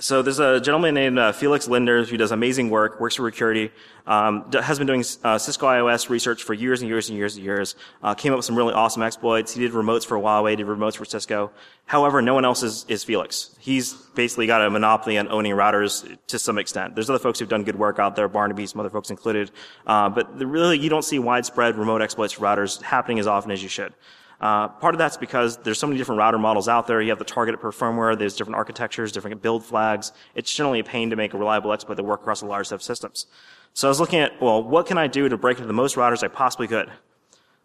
so 0.00 0.22
there's 0.22 0.38
a 0.38 0.60
gentleman 0.60 0.94
named 0.94 1.18
uh, 1.18 1.32
Felix 1.32 1.68
Lindner 1.68 2.04
who 2.04 2.16
does 2.16 2.32
amazing 2.32 2.70
work, 2.70 3.00
works 3.00 3.16
for 3.16 3.22
Recurity, 3.22 3.70
um, 4.06 4.50
has 4.52 4.78
been 4.78 4.86
doing 4.86 5.04
uh, 5.22 5.38
Cisco 5.38 5.66
IOS 5.66 6.08
research 6.08 6.42
for 6.42 6.54
years 6.54 6.80
and 6.80 6.88
years 6.88 7.08
and 7.08 7.18
years 7.18 7.36
and 7.36 7.44
years. 7.44 7.76
Uh, 8.02 8.14
came 8.14 8.32
up 8.32 8.38
with 8.38 8.46
some 8.46 8.56
really 8.56 8.72
awesome 8.72 9.02
exploits. 9.02 9.54
He 9.54 9.60
did 9.60 9.72
remotes 9.72 10.06
for 10.06 10.16
Huawei, 10.16 10.56
did 10.56 10.66
remotes 10.66 10.96
for 10.96 11.04
Cisco. 11.04 11.52
However, 11.84 12.22
no 12.22 12.34
one 12.34 12.44
else 12.44 12.62
is, 12.62 12.86
is 12.88 13.04
Felix. 13.04 13.54
He's 13.60 13.92
basically 13.92 14.46
got 14.46 14.62
a 14.62 14.70
monopoly 14.70 15.18
on 15.18 15.28
owning 15.28 15.52
routers 15.52 16.16
to 16.28 16.38
some 16.38 16.58
extent. 16.58 16.94
There's 16.94 17.10
other 17.10 17.18
folks 17.18 17.38
who've 17.38 17.48
done 17.48 17.64
good 17.64 17.76
work 17.76 17.98
out 17.98 18.16
there, 18.16 18.28
Barnaby, 18.28 18.66
some 18.66 18.80
other 18.80 18.90
folks 18.90 19.10
included. 19.10 19.50
Uh, 19.86 20.08
but 20.08 20.38
really, 20.38 20.78
you 20.78 20.88
don't 20.88 21.04
see 21.04 21.18
widespread 21.18 21.76
remote 21.76 22.00
exploits 22.00 22.32
for 22.32 22.42
routers 22.42 22.80
happening 22.82 23.18
as 23.18 23.26
often 23.26 23.50
as 23.50 23.62
you 23.62 23.68
should. 23.68 23.92
Uh, 24.40 24.68
part 24.68 24.94
of 24.94 24.98
that's 24.98 25.18
because 25.18 25.58
there's 25.58 25.78
so 25.78 25.86
many 25.86 25.98
different 25.98 26.18
router 26.18 26.38
models 26.38 26.66
out 26.66 26.86
there. 26.86 27.02
You 27.02 27.10
have 27.10 27.18
the 27.18 27.24
targeted 27.24 27.60
per 27.60 27.70
firmware. 27.70 28.18
There's 28.18 28.34
different 28.34 28.56
architectures, 28.56 29.12
different 29.12 29.42
build 29.42 29.64
flags. 29.64 30.12
It's 30.34 30.52
generally 30.52 30.80
a 30.80 30.84
pain 30.84 31.10
to 31.10 31.16
make 31.16 31.34
a 31.34 31.38
reliable 31.38 31.72
exploit 31.72 31.96
that 31.96 32.04
work 32.04 32.22
across 32.22 32.40
a 32.40 32.46
large 32.46 32.68
set 32.68 32.76
of 32.76 32.82
systems. 32.82 33.26
So 33.74 33.86
I 33.86 33.90
was 33.90 34.00
looking 34.00 34.18
at, 34.18 34.40
well, 34.40 34.62
what 34.62 34.86
can 34.86 34.96
I 34.96 35.06
do 35.06 35.28
to 35.28 35.36
break 35.36 35.58
into 35.58 35.66
the 35.66 35.74
most 35.74 35.96
routers 35.96 36.22
I 36.22 36.28
possibly 36.28 36.66
could? 36.66 36.90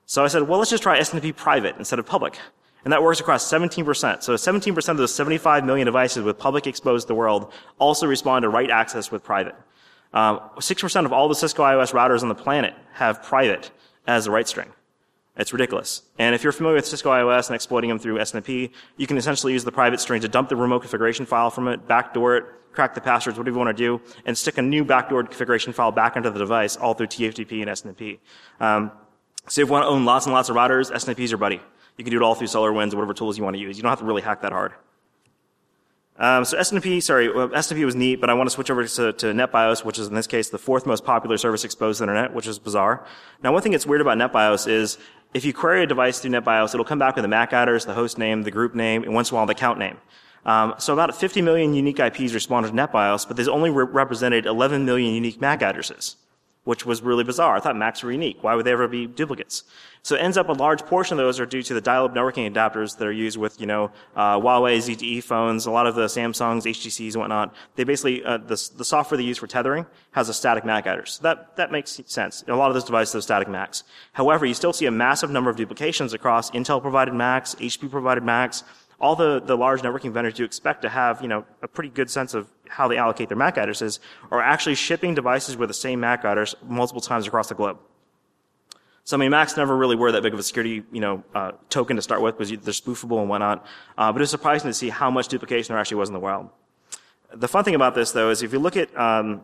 So 0.06 0.24
I 0.24 0.28
said, 0.28 0.44
well, 0.44 0.60
let's 0.60 0.70
just 0.70 0.84
try 0.84 1.00
SNMP 1.00 1.36
private 1.36 1.78
instead 1.78 1.98
of 1.98 2.06
public. 2.06 2.38
And 2.84 2.92
that 2.92 3.02
works 3.02 3.20
across 3.20 3.50
17%. 3.52 4.22
So 4.22 4.36
17% 4.36 4.90
of 4.90 4.98
those 4.98 5.16
75 5.16 5.66
million 5.66 5.86
devices 5.86 6.24
with 6.24 6.38
public 6.38 6.68
exposed 6.68 7.06
to 7.06 7.08
the 7.08 7.16
world 7.16 7.52
also 7.80 8.06
respond 8.06 8.44
to 8.44 8.50
write 8.50 8.70
access 8.70 9.12
with 9.12 9.24
private. 9.24 9.56
Um, 10.14 10.40
6% 10.58 11.06
of 11.06 11.12
all 11.12 11.28
the 11.28 11.36
Cisco 11.36 11.64
IOS 11.64 11.94
routers 11.94 12.22
on 12.22 12.30
the 12.30 12.36
planet 12.36 12.76
have 12.94 13.24
private 13.24 13.72
as 14.06 14.26
the 14.26 14.32
write 14.32 14.48
string. 14.48 14.70
It's 15.38 15.52
ridiculous. 15.52 16.04
And 16.18 16.34
if 16.34 16.44
you're 16.44 16.54
familiar 16.54 16.76
with 16.76 16.86
Cisco 16.86 17.12
IOS 17.12 17.48
and 17.48 17.56
exploiting 17.56 17.90
them 17.90 18.00
through 18.00 18.18
SNMP, 18.18 18.72
you 18.98 19.08
can 19.08 19.18
essentially 19.18 19.54
use 19.54 19.66
the 19.66 19.72
private 19.72 20.00
string 20.00 20.22
to 20.22 20.30
dump 20.30 20.50
the 20.50 20.56
remote 20.56 20.80
configuration 20.80 21.26
file 21.26 21.50
from 21.50 21.68
it, 21.68 21.88
backdoor 21.88 22.38
it, 22.38 22.46
crack 22.72 22.94
the 22.94 23.02
passwords, 23.02 23.38
whatever 23.38 23.56
you 23.56 23.66
want 23.66 23.76
to 23.76 23.84
do, 23.84 24.02
and 24.26 24.38
stick 24.38 24.58
a 24.58 24.62
new 24.62 24.86
backdoor 24.86 25.24
configuration 25.24 25.74
file 25.74 25.92
back 25.92 26.16
into 26.16 26.30
the 26.30 26.40
device, 26.40 26.78
all 26.78 26.94
through 26.94 27.08
TFTP 27.08 27.62
and 27.62 27.70
SNMP. 27.70 28.20
Um, 28.60 28.92
so 29.48 29.62
if 29.62 29.68
you 29.68 29.72
want 29.72 29.84
to 29.84 29.88
own 29.88 30.06
lots 30.06 30.26
and 30.26 30.34
lots 30.34 30.50
of 30.50 30.56
routers, 30.56 30.92
SNMP 30.92 31.20
is 31.20 31.32
your 31.32 31.38
buddy. 31.38 31.62
You 31.98 32.04
can 32.04 32.12
do 32.12 32.18
it 32.18 32.24
all 32.24 32.36
through 32.36 32.48
SolarWinds 32.48 32.94
or 32.94 32.98
whatever 32.98 33.14
tools 33.14 33.38
you 33.38 33.44
want 33.44 33.56
to 33.56 33.62
use. 33.62 33.78
You 33.78 33.84
don't 33.84 33.92
have 33.92 34.00
to 34.00 34.06
really 34.06 34.22
hack 34.22 34.42
that 34.42 34.52
hard. 34.52 34.74
Um, 36.18 36.46
so 36.46 36.58
SNP, 36.58 37.04
sorry, 37.04 37.30
well, 37.32 37.50
SNMP 37.50 37.84
was 37.84 37.96
neat, 37.96 38.22
but 38.22 38.30
I 38.30 38.34
want 38.34 38.48
to 38.48 38.54
switch 38.54 38.70
over 38.72 38.88
to, 38.88 39.14
to 39.14 39.26
NetBIOS, 39.28 39.84
which 39.84 40.00
is 40.00 40.08
in 40.08 40.14
this 40.16 40.28
case 40.28 40.50
the 40.50 40.58
fourth 40.58 40.86
most 40.86 41.04
popular 41.04 41.38
service 41.38 41.66
exposed 41.66 41.98
to 41.98 42.06
the 42.06 42.12
internet, 42.12 42.34
which 42.34 42.48
is 42.48 42.58
bizarre. 42.58 43.06
Now, 43.44 43.52
one 43.52 43.62
thing 43.62 43.74
that's 43.74 43.86
weird 43.86 44.00
about 44.02 44.18
NetBIOS 44.18 44.68
is 44.70 44.98
if 45.34 45.44
you 45.44 45.54
query 45.54 45.84
a 45.84 45.88
device 45.88 46.20
through 46.20 46.32
NetBIOS, 46.32 46.74
it'll 46.74 46.86
come 46.86 47.00
back 47.00 47.16
with 47.16 47.24
the 47.24 47.28
MAC 47.28 47.52
address, 47.52 47.84
the 47.84 47.94
host 47.94 48.18
name, 48.18 48.44
the 48.44 48.52
group 48.52 48.74
name, 48.74 49.04
and 49.04 49.14
once 49.14 49.30
in 49.30 49.36
a 49.36 49.38
while 49.38 49.46
the 49.46 49.52
account 49.52 49.78
name. 49.78 49.98
Um, 50.46 50.76
so 50.78 50.94
about 50.94 51.14
50 51.14 51.42
million 51.42 51.74
unique 51.74 52.00
IPs 52.00 52.34
responded 52.34 52.70
to 52.70 52.76
NetBIOS, 52.76 53.28
but 53.28 53.36
there's 53.36 53.50
only 53.50 53.70
re- 53.70 53.86
represented 53.86 54.46
11 54.46 54.86
million 54.86 55.14
unique 55.14 55.42
MAC 55.42 55.62
addresses 55.64 56.16
which 56.66 56.86
was 56.86 57.02
really 57.02 57.24
bizarre. 57.24 57.56
I 57.56 57.60
thought 57.60 57.78
Macs 57.78 58.04
were 58.04 58.12
unique. 58.12 58.40
Why 58.42 58.56
would 58.56 58.66
they 58.66 58.74
ever 58.74 58.88
be 58.88 59.08
duplicates? 59.08 59.64
So 60.02 60.16
it 60.16 60.20
ends 60.20 60.38
up 60.38 60.50
a 60.50 60.52
large 60.52 60.86
portion 60.86 61.20
of 61.20 61.26
those 61.26 61.40
are 61.40 61.48
due 61.48 61.64
to 61.64 61.74
the 61.74 61.82
dial-up 61.82 62.14
networking 62.14 62.52
adapters 62.52 62.96
that 62.98 63.08
are 63.08 63.12
used 63.12 63.38
with, 63.38 63.60
you 63.60 63.66
know, 63.66 63.92
uh, 64.16 64.38
Huawei 64.38 64.78
ZTE 64.78 65.24
phones, 65.24 65.66
a 65.66 65.72
lot 65.72 65.88
of 65.88 65.96
the 65.96 66.06
Samsungs, 66.06 66.64
HTCs 66.64 67.14
and 67.14 67.22
whatnot. 67.22 67.56
They 67.76 67.86
basically, 67.86 68.24
uh, 68.24 68.38
the, 68.38 68.70
the 68.78 68.86
software 68.86 69.18
they 69.18 69.24
use 69.24 69.40
for 69.40 69.48
tethering 69.48 69.88
has 70.12 70.30
a 70.30 70.34
static 70.34 70.64
MAC 70.64 70.86
address. 70.86 71.14
So 71.14 71.24
that, 71.24 71.56
that 71.56 71.72
makes 71.72 72.00
sense. 72.06 72.44
A 72.48 72.56
lot 72.56 72.70
of 72.70 72.76
those 72.76 72.84
devices 72.84 73.14
have 73.14 73.24
static 73.24 73.48
MACs. 73.48 73.82
However, 74.14 74.46
you 74.46 74.54
still 74.54 74.74
see 74.74 74.86
a 74.86 74.92
massive 74.92 75.32
number 75.32 75.50
of 75.50 75.56
duplications 75.56 76.14
across 76.14 76.52
Intel 76.52 76.82
provided 76.82 77.14
Macs, 77.16 77.56
HP 77.56 77.90
provided 77.90 78.24
Macs, 78.24 78.64
all 79.00 79.16
the, 79.16 79.42
the 79.42 79.58
large 79.58 79.82
networking 79.82 80.12
vendors 80.12 80.40
you 80.40 80.46
expect 80.46 80.82
to 80.84 80.90
have, 80.90 81.22
you 81.22 81.28
know, 81.28 81.46
a 81.62 81.68
pretty 81.68 81.90
good 81.90 82.10
sense 82.10 82.34
of 82.34 82.50
how 82.68 82.88
they 82.88 82.98
allocate 82.98 83.30
their 83.30 83.38
MAC 83.38 83.58
addresses 83.58 84.00
are 84.32 84.42
actually 84.42 84.76
shipping 84.76 85.14
devices 85.14 85.58
with 85.58 85.70
the 85.70 85.74
same 85.74 86.00
MAC 86.00 86.24
address 86.26 86.56
multiple 86.68 87.02
times 87.02 87.28
across 87.28 87.50
the 87.50 87.56
globe. 87.56 87.78
So 89.06 89.16
I 89.16 89.20
mean, 89.20 89.30
Macs 89.30 89.56
never 89.56 89.78
really 89.78 89.96
were 89.96 90.12
that 90.12 90.24
big 90.24 90.34
of 90.34 90.40
a 90.40 90.44
security, 90.44 90.84
you 90.92 91.00
know, 91.00 91.24
uh, 91.36 91.52
token 91.70 91.96
to 91.96 92.02
start 92.02 92.22
with 92.22 92.38
because 92.38 92.50
they're 92.50 92.74
spoofable 92.74 93.20
and 93.20 93.30
whatnot. 93.30 93.64
Uh, 93.96 94.12
but 94.12 94.22
it's 94.22 94.32
surprising 94.32 94.68
to 94.68 94.74
see 94.74 94.90
how 94.90 95.12
much 95.12 95.28
duplication 95.28 95.74
there 95.74 95.80
actually 95.80 95.98
was 95.98 96.10
in 96.10 96.14
the 96.14 96.20
wild. 96.20 96.50
The 97.32 97.48
fun 97.48 97.64
thing 97.64 97.76
about 97.76 97.94
this, 97.94 98.14
though, 98.14 98.32
is 98.32 98.42
if 98.42 98.52
you 98.52 98.58
look 98.58 98.76
at 98.76 98.98
um, 98.98 99.42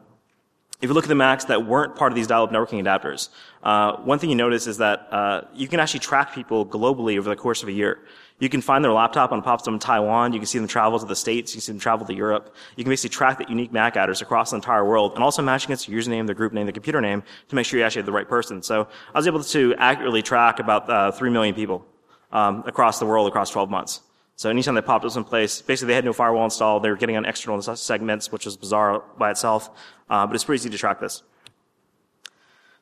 if 0.81 0.89
you 0.89 0.93
look 0.93 1.05
at 1.05 1.09
the 1.09 1.15
Macs 1.15 1.45
that 1.45 1.65
weren't 1.65 1.95
part 1.95 2.11
of 2.11 2.15
these 2.15 2.25
dial-up 2.25 2.51
networking 2.51 2.81
adapters, 2.83 3.29
uh, 3.61 3.97
one 3.97 4.17
thing 4.17 4.31
you 4.31 4.35
notice 4.35 4.65
is 4.65 4.77
that 4.77 5.07
uh, 5.11 5.41
you 5.53 5.67
can 5.67 5.79
actually 5.79 5.99
track 5.99 6.33
people 6.33 6.65
globally 6.65 7.19
over 7.19 7.29
the 7.29 7.35
course 7.35 7.61
of 7.61 7.69
a 7.69 7.71
year. 7.71 7.99
You 8.39 8.49
can 8.49 8.61
find 8.61 8.83
their 8.83 8.91
laptop 8.91 9.31
on 9.31 9.43
pops 9.43 9.67
in 9.67 9.77
Taiwan. 9.77 10.33
You 10.33 10.39
can 10.39 10.47
see 10.47 10.57
them 10.57 10.67
travel 10.67 10.97
to 10.97 11.05
the 11.05 11.15
States. 11.15 11.51
You 11.51 11.57
can 11.57 11.61
see 11.61 11.71
them 11.73 11.79
travel 11.79 12.07
to 12.07 12.13
Europe. 12.15 12.55
You 12.75 12.83
can 12.83 12.89
basically 12.89 13.13
track 13.15 13.37
the 13.37 13.45
unique 13.47 13.71
MAC 13.71 13.95
address 13.95 14.21
across 14.21 14.49
the 14.49 14.55
entire 14.55 14.83
world 14.83 15.13
and 15.13 15.23
also 15.23 15.43
match 15.43 15.65
against 15.65 15.87
your 15.87 16.01
username, 16.01 16.25
the 16.25 16.33
group 16.33 16.51
name, 16.51 16.65
the 16.65 16.73
computer 16.73 16.99
name 16.99 17.21
to 17.49 17.55
make 17.55 17.67
sure 17.67 17.79
you 17.79 17.85
actually 17.85 17.99
have 17.99 18.07
the 18.07 18.11
right 18.11 18.27
person. 18.27 18.63
So 18.63 18.87
I 19.13 19.19
was 19.19 19.27
able 19.27 19.43
to 19.43 19.75
accurately 19.75 20.23
track 20.23 20.59
about 20.59 20.89
uh, 20.89 21.11
3 21.11 21.29
million 21.29 21.53
people 21.53 21.85
um, 22.31 22.63
across 22.65 22.97
the 22.97 23.05
world 23.05 23.27
across 23.27 23.51
12 23.51 23.69
months. 23.69 24.01
So 24.41 24.49
anytime 24.49 24.73
they 24.73 24.82
popped 24.82 25.04
those 25.04 25.17
in 25.17 25.23
place, 25.23 25.62
basically 25.62 25.89
they 25.89 25.93
had 25.93 26.04
no 26.04 26.13
firewall 26.13 26.45
installed. 26.45 26.82
They 26.82 26.89
were 26.89 26.95
getting 26.95 27.15
on 27.15 27.25
external 27.25 27.62
segments, 27.62 28.32
which 28.32 28.45
was 28.45 28.58
bizarre 28.58 29.04
by 29.15 29.30
itself. 29.30 29.69
Uh, 30.10 30.25
but 30.25 30.34
it's 30.34 30.43
pretty 30.43 30.63
easy 30.63 30.71
to 30.71 30.80
track 30.80 30.99
this. 30.99 31.21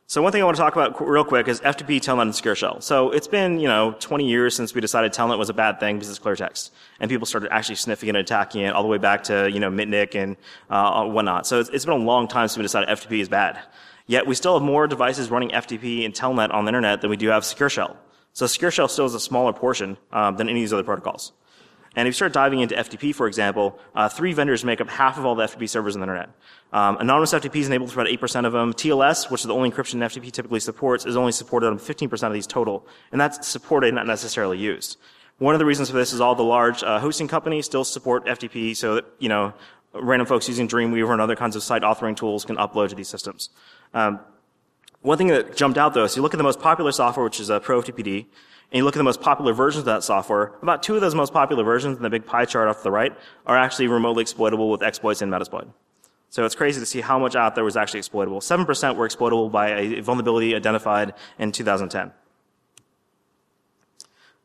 So 0.08 0.22
one 0.22 0.32
thing 0.32 0.42
I 0.42 0.46
want 0.46 0.56
to 0.56 0.64
talk 0.64 0.78
about 0.78 1.06
real 1.06 1.26
quick 1.26 1.50
is 1.50 1.60
FTP, 1.60 2.00
Telnet, 2.00 2.22
and 2.22 2.34
Secure 2.34 2.56
Shell. 2.56 2.80
So 2.80 3.12
it's 3.12 3.28
been, 3.28 3.60
you 3.60 3.68
know, 3.68 3.94
20 4.00 4.26
years 4.26 4.56
since 4.56 4.74
we 4.74 4.80
decided 4.80 5.12
Telnet 5.12 5.38
was 5.38 5.50
a 5.50 5.54
bad 5.54 5.82
thing 5.82 5.98
because 5.98 6.10
it's 6.10 6.18
clear 6.18 6.38
text. 6.38 6.72
And 7.02 7.12
people 7.12 7.26
started 7.26 7.52
actually 7.52 7.76
sniffing 7.76 8.08
and 8.08 8.18
attacking 8.18 8.62
it 8.62 8.74
all 8.74 8.82
the 8.82 8.88
way 8.88 8.98
back 8.98 9.26
to, 9.26 9.52
you 9.52 9.60
know, 9.60 9.70
Mitnick 9.70 10.16
and 10.16 10.38
uh, 10.70 11.04
whatnot. 11.08 11.46
So 11.46 11.60
it's, 11.60 11.70
it's 11.72 11.84
been 11.84 12.00
a 12.00 12.06
long 12.06 12.30
time 12.30 12.48
since 12.48 12.56
we 12.56 12.64
decided 12.64 12.88
FTP 12.88 13.20
is 13.20 13.28
bad. 13.28 13.60
Yet 14.08 14.26
we 14.26 14.34
still 14.34 14.54
have 14.54 14.64
more 14.66 14.88
devices 14.88 15.30
running 15.30 15.50
FTP 15.50 16.06
and 16.06 16.14
Telnet 16.14 16.54
on 16.54 16.64
the 16.64 16.70
internet 16.70 17.02
than 17.02 17.10
we 17.10 17.18
do 17.18 17.28
have 17.28 17.44
Secure 17.44 17.70
Shell. 17.70 17.98
So 18.32 18.48
Secure 18.48 18.72
Shell 18.72 18.88
still 18.88 19.08
is 19.08 19.14
a 19.14 19.20
smaller 19.20 19.52
portion 19.52 19.98
um, 20.14 20.38
than 20.38 20.48
any 20.48 20.62
of 20.62 20.64
these 20.64 20.72
other 20.72 20.84
protocols. 20.84 21.34
And 22.00 22.08
if 22.08 22.14
you 22.14 22.16
start 22.16 22.32
diving 22.32 22.62
into 22.62 22.76
FTP, 22.76 23.14
for 23.14 23.28
example, 23.28 23.78
uh, 23.94 24.08
three 24.08 24.32
vendors 24.32 24.64
make 24.64 24.80
up 24.80 24.90
half 24.90 25.18
of 25.18 25.26
all 25.26 25.36
the 25.36 25.44
FTP 25.44 25.68
servers 25.68 25.98
on 25.98 26.00
the 26.00 26.06
internet. 26.06 26.30
Um, 26.72 26.96
anonymous 26.96 27.34
FTP 27.34 27.58
is 27.58 27.68
enabled 27.68 27.92
for 27.92 28.00
about 28.00 28.10
8% 28.10 28.46
of 28.46 28.54
them. 28.54 28.72
TLS, 28.74 29.30
which 29.30 29.42
is 29.42 29.48
the 29.48 29.54
only 29.54 29.70
encryption 29.70 29.96
FTP 29.96 30.32
typically 30.32 30.62
supports, 30.62 31.06
is 31.06 31.18
only 31.18 31.34
supported 31.34 31.68
on 31.68 31.78
15% 31.78 32.24
of 32.26 32.32
these 32.32 32.48
total. 32.48 32.88
And 33.12 33.20
that's 33.20 33.46
supported, 33.46 33.94
not 33.94 34.08
necessarily 34.08 34.58
used. 34.58 34.98
One 35.40 35.54
of 35.54 35.60
the 35.60 35.66
reasons 35.66 35.90
for 35.90 35.98
this 35.98 36.14
is 36.14 36.22
all 36.22 36.36
the 36.36 36.44
large 36.44 36.84
uh, 36.84 37.00
hosting 37.00 37.28
companies 37.28 37.66
still 37.66 37.84
support 37.84 38.26
FTP 38.26 38.78
so 38.78 38.96
that, 38.96 39.06
you 39.20 39.28
know, 39.28 39.54
random 39.94 40.26
folks 40.26 40.48
using 40.48 40.70
Dreamweaver 40.70 41.12
and 41.12 41.20
other 41.20 41.36
kinds 41.36 41.58
of 41.58 41.64
site 41.64 41.82
authoring 41.82 42.16
tools 42.16 42.46
can 42.46 42.56
upload 42.56 42.88
to 42.90 42.96
these 42.96 43.10
systems. 43.10 43.50
Um, 43.94 44.22
one 45.02 45.18
thing 45.18 45.28
that 45.28 45.56
jumped 45.56 45.78
out 45.78 45.94
though 45.94 46.04
is 46.04 46.16
you 46.16 46.22
look 46.22 46.34
at 46.34 46.38
the 46.38 46.44
most 46.44 46.60
popular 46.60 46.92
software, 46.92 47.24
which 47.24 47.40
is 47.40 47.50
uh, 47.50 47.60
ProFTPD, 47.60 48.26
and 48.72 48.78
you 48.78 48.84
look 48.84 48.96
at 48.96 49.00
the 49.00 49.04
most 49.04 49.22
popular 49.22 49.54
versions 49.54 49.80
of 49.80 49.86
that 49.86 50.04
software, 50.04 50.54
about 50.62 50.84
two 50.84 50.96
of 50.96 51.02
those 51.02 51.16
most 51.16 51.34
popular 51.34 51.64
versions 51.64 51.98
in 51.98 52.04
the 52.04 52.10
big 52.10 52.26
pie 52.26 52.46
chart 52.46 52.68
off 52.68 52.78
to 52.78 52.84
the 52.84 52.92
right 52.92 53.16
are 53.48 53.58
actually 53.58 53.88
remotely 53.88 54.22
exploitable 54.22 54.70
with 54.70 54.84
exploits 54.84 55.22
and 55.22 55.32
Metasploit. 55.32 55.68
So 56.30 56.46
it's 56.46 56.54
crazy 56.54 56.80
to 56.80 56.86
see 56.86 57.02
how 57.02 57.18
much 57.18 57.36
out 57.36 57.56
there 57.56 57.64
was 57.64 57.76
actually 57.76 58.00
exploitable. 58.00 58.40
7% 58.40 58.96
were 58.96 59.06
exploitable 59.06 59.50
by 59.50 59.70
a 59.72 60.02
vulnerability 60.02 60.56
identified 60.56 61.14
in 61.40 61.52
2010. 61.52 62.12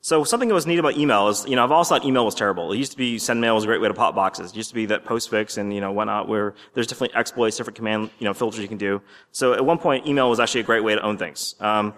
So 0.04 0.22
something 0.22 0.50
that 0.50 0.54
was 0.54 0.66
neat 0.66 0.78
about 0.78 0.98
email 0.98 1.28
is, 1.28 1.46
you 1.46 1.56
know, 1.56 1.64
I've 1.64 1.72
always 1.72 1.88
thought 1.88 2.04
email 2.04 2.26
was 2.26 2.34
terrible. 2.34 2.70
It 2.72 2.76
used 2.76 2.92
to 2.92 2.98
be 2.98 3.16
SendMail 3.16 3.54
was 3.54 3.64
a 3.64 3.66
great 3.66 3.80
way 3.80 3.88
to 3.88 3.94
pop 3.94 4.14
boxes. 4.14 4.50
It 4.50 4.56
used 4.56 4.68
to 4.68 4.74
be 4.74 4.84
that 4.84 5.06
postfix 5.06 5.56
and, 5.56 5.72
you 5.72 5.80
know, 5.80 5.92
whatnot 5.92 6.28
where 6.28 6.52
there's 6.74 6.86
different 6.86 7.16
exploits, 7.16 7.56
different 7.56 7.74
command, 7.74 8.10
you 8.18 8.26
know, 8.26 8.34
filters 8.34 8.60
you 8.60 8.68
can 8.68 8.76
do. 8.76 9.00
So 9.32 9.54
at 9.54 9.64
one 9.64 9.78
point, 9.78 10.06
email 10.06 10.28
was 10.28 10.40
actually 10.40 10.60
a 10.60 10.64
great 10.64 10.84
way 10.84 10.94
to 10.94 11.00
own 11.00 11.16
things. 11.16 11.54
Um, 11.58 11.94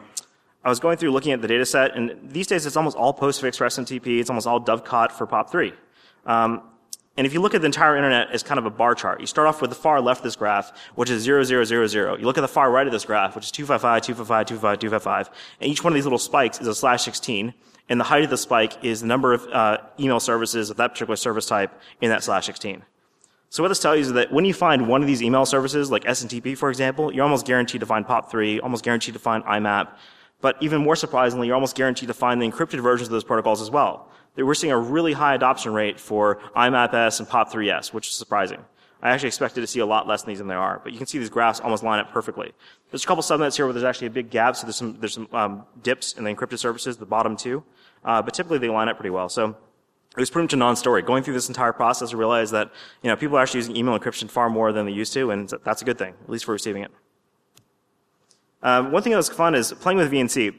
I 0.63 0.69
was 0.69 0.79
going 0.79 0.99
through 0.99 1.11
looking 1.11 1.33
at 1.33 1.43
the 1.43 1.49
data 1.49 1.67
set, 1.67 1.97
and 1.97 2.31
these 2.31 2.47
days 2.47 2.65
it's 2.65 2.77
almost 2.77 2.97
all 2.97 3.13
postfix 3.13 3.57
for 3.57 3.67
SMTP. 3.67 4.21
It's 4.21 4.31
almost 4.31 4.47
all 4.47 4.61
dovecot 4.61 5.11
for 5.11 5.27
POP3. 5.27 5.73
Um, 6.27 6.63
and 7.17 7.27
if 7.27 7.33
you 7.33 7.41
look 7.41 7.57
at 7.57 7.61
the 7.61 7.67
entire 7.67 7.97
internet 7.97 8.31
as 8.31 8.45
kind 8.45 8.59
of 8.59 8.67
a 8.67 8.71
bar 8.71 8.95
chart, 8.95 9.21
you 9.21 9.27
start 9.27 9.49
off 9.49 9.61
with 9.61 9.71
the 9.71 9.77
far 9.77 10.01
left 10.01 10.21
of 10.21 10.25
this 10.25 10.37
graph, 10.37 10.71
which 10.95 11.11
is 11.11 11.25
0000. 11.25 12.21
You 12.21 12.25
look 12.25 12.39
at 12.39 12.43
the 12.43 12.47
far 12.47 12.71
right 12.71 12.87
of 12.87 12.93
this 12.93 13.05
graph, 13.05 13.35
which 13.35 13.47
is 13.47 13.51
255, 13.51 14.03
255, 14.03 14.47
255, 14.47 14.79
255. 14.79 15.31
And 15.61 15.73
each 15.73 15.83
one 15.83 15.93
of 15.93 15.97
these 15.97 16.05
little 16.05 16.21
spikes 16.21 16.61
is 16.61 16.69
a 16.69 16.75
slash 16.75 17.03
16. 17.03 17.53
And 17.89 18.01
the 18.01 18.05
height 18.05 18.25
of 18.25 18.31
the 18.31 18.37
spike 18.37 18.85
is 18.85 19.01
the 19.01 19.07
number 19.07 19.33
of 19.33 19.47
uh, 19.49 19.79
email 20.01 20.21
services 20.21 20.71
of 20.71 20.77
that 20.79 20.89
particular 20.89 21.17
service 21.17 21.47
type 21.47 21.71
in 22.01 22.11
that 22.11 22.25
slash 22.25 22.47
16. 22.47 22.83
So 23.49 23.63
what 23.63 23.69
this 23.69 23.79
tells 23.79 23.97
you 23.97 24.03
is 24.03 24.13
that 24.15 24.33
when 24.33 24.45
you 24.45 24.53
find 24.53 24.89
one 24.89 25.03
of 25.03 25.07
these 25.07 25.23
email 25.23 25.47
services, 25.47 25.91
like 25.91 26.05
SMTP, 26.05 26.59
for 26.59 26.69
example, 26.69 27.13
you're 27.13 27.23
almost 27.23 27.47
guaranteed 27.47 27.81
to 27.81 27.87
find 27.87 28.05
POP3, 28.05 28.61
almost 28.63 28.85
guaranteed 28.85 29.15
to 29.15 29.21
find 29.21 29.45
IMAP. 29.45 29.89
But 30.41 30.57
even 30.61 30.83
more 30.83 30.97
surprisingly, 30.97 31.47
you're 31.47 31.55
almost 31.55 31.77
guaranteed 31.77 32.09
to 32.09 32.15
find 32.15 32.43
the 32.43 32.51
encrypted 32.51 32.83
versions 32.83 33.09
of 33.09 33.13
those 33.13 33.25
protocols 33.25 33.63
as 33.63 33.71
well. 33.71 34.11
We're 34.37 34.55
seeing 34.55 34.73
a 34.73 34.79
really 34.79 35.15
high 35.15 35.35
adoption 35.35 35.73
rate 35.73 35.99
for 35.99 36.41
IMAP-S 36.55 37.21
and 37.21 37.29
POP3S, 37.29 37.95
which 37.95 38.09
is 38.09 38.15
surprising. 38.15 38.63
I 39.07 39.11
actually 39.11 39.29
expected 39.29 39.61
to 39.61 39.69
see 39.69 39.79
a 39.79 39.87
lot 39.87 40.09
less 40.09 40.23
than 40.23 40.31
these 40.31 40.39
than 40.39 40.49
there 40.49 40.59
are, 40.59 40.81
but 40.83 40.93
you 40.93 40.99
can 40.99 41.07
see 41.07 41.19
these 41.19 41.31
graphs 41.31 41.61
almost 41.61 41.85
line 41.85 42.01
up 42.01 42.11
perfectly. 42.11 42.53
There's 42.91 43.05
a 43.05 43.07
couple 43.07 43.23
subnets 43.23 43.55
here 43.55 43.65
where 43.65 43.73
there's 43.73 43.85
actually 43.85 44.09
a 44.09 44.11
big 44.11 44.31
gap, 44.31 44.57
so 44.57 44.67
there's 44.67 44.77
some, 44.77 44.99
there's 44.99 45.15
some 45.15 45.29
um, 45.33 45.65
dips 45.85 46.15
in 46.15 46.25
the 46.25 46.35
encrypted 46.35 46.59
services, 46.59 46.97
the 46.97 47.07
bottom 47.07 47.37
two. 47.37 47.63
Uh, 48.05 48.21
but 48.21 48.35
typically 48.35 48.59
they 48.59 48.69
line 48.69 48.89
up 48.89 48.97
pretty 48.97 49.11
well. 49.11 49.29
So 49.29 49.51
it 49.51 50.21
was 50.21 50.29
pretty 50.29 50.47
much 50.47 50.55
a 50.55 50.57
non-story. 50.57 51.03
Going 51.03 51.23
through 51.23 51.35
this 51.35 51.47
entire 51.47 51.73
process, 51.73 52.13
I 52.13 52.17
realized 52.17 52.53
that 52.53 52.73
you 53.03 53.09
know 53.09 53.17
people 53.17 53.37
are 53.37 53.43
actually 53.43 53.59
using 53.59 53.77
email 53.77 53.97
encryption 53.97 54.29
far 54.29 54.51
more 54.51 54.73
than 54.73 54.87
they 54.87 54.93
used 54.93 55.13
to, 55.13 55.31
and 55.31 55.53
that's 55.65 55.83
a 55.83 55.85
good 55.85 55.99
thing, 55.99 56.15
at 56.25 56.29
least 56.29 56.45
for 56.45 56.53
receiving 56.53 56.83
it. 56.83 56.91
Um, 58.63 58.91
one 58.91 59.05
thing 59.05 59.13
that 59.13 59.19
was 59.19 59.29
fun 59.29 59.55
is 59.55 59.73
playing 59.73 59.99
with 59.99 60.11
VNC. 60.11 60.53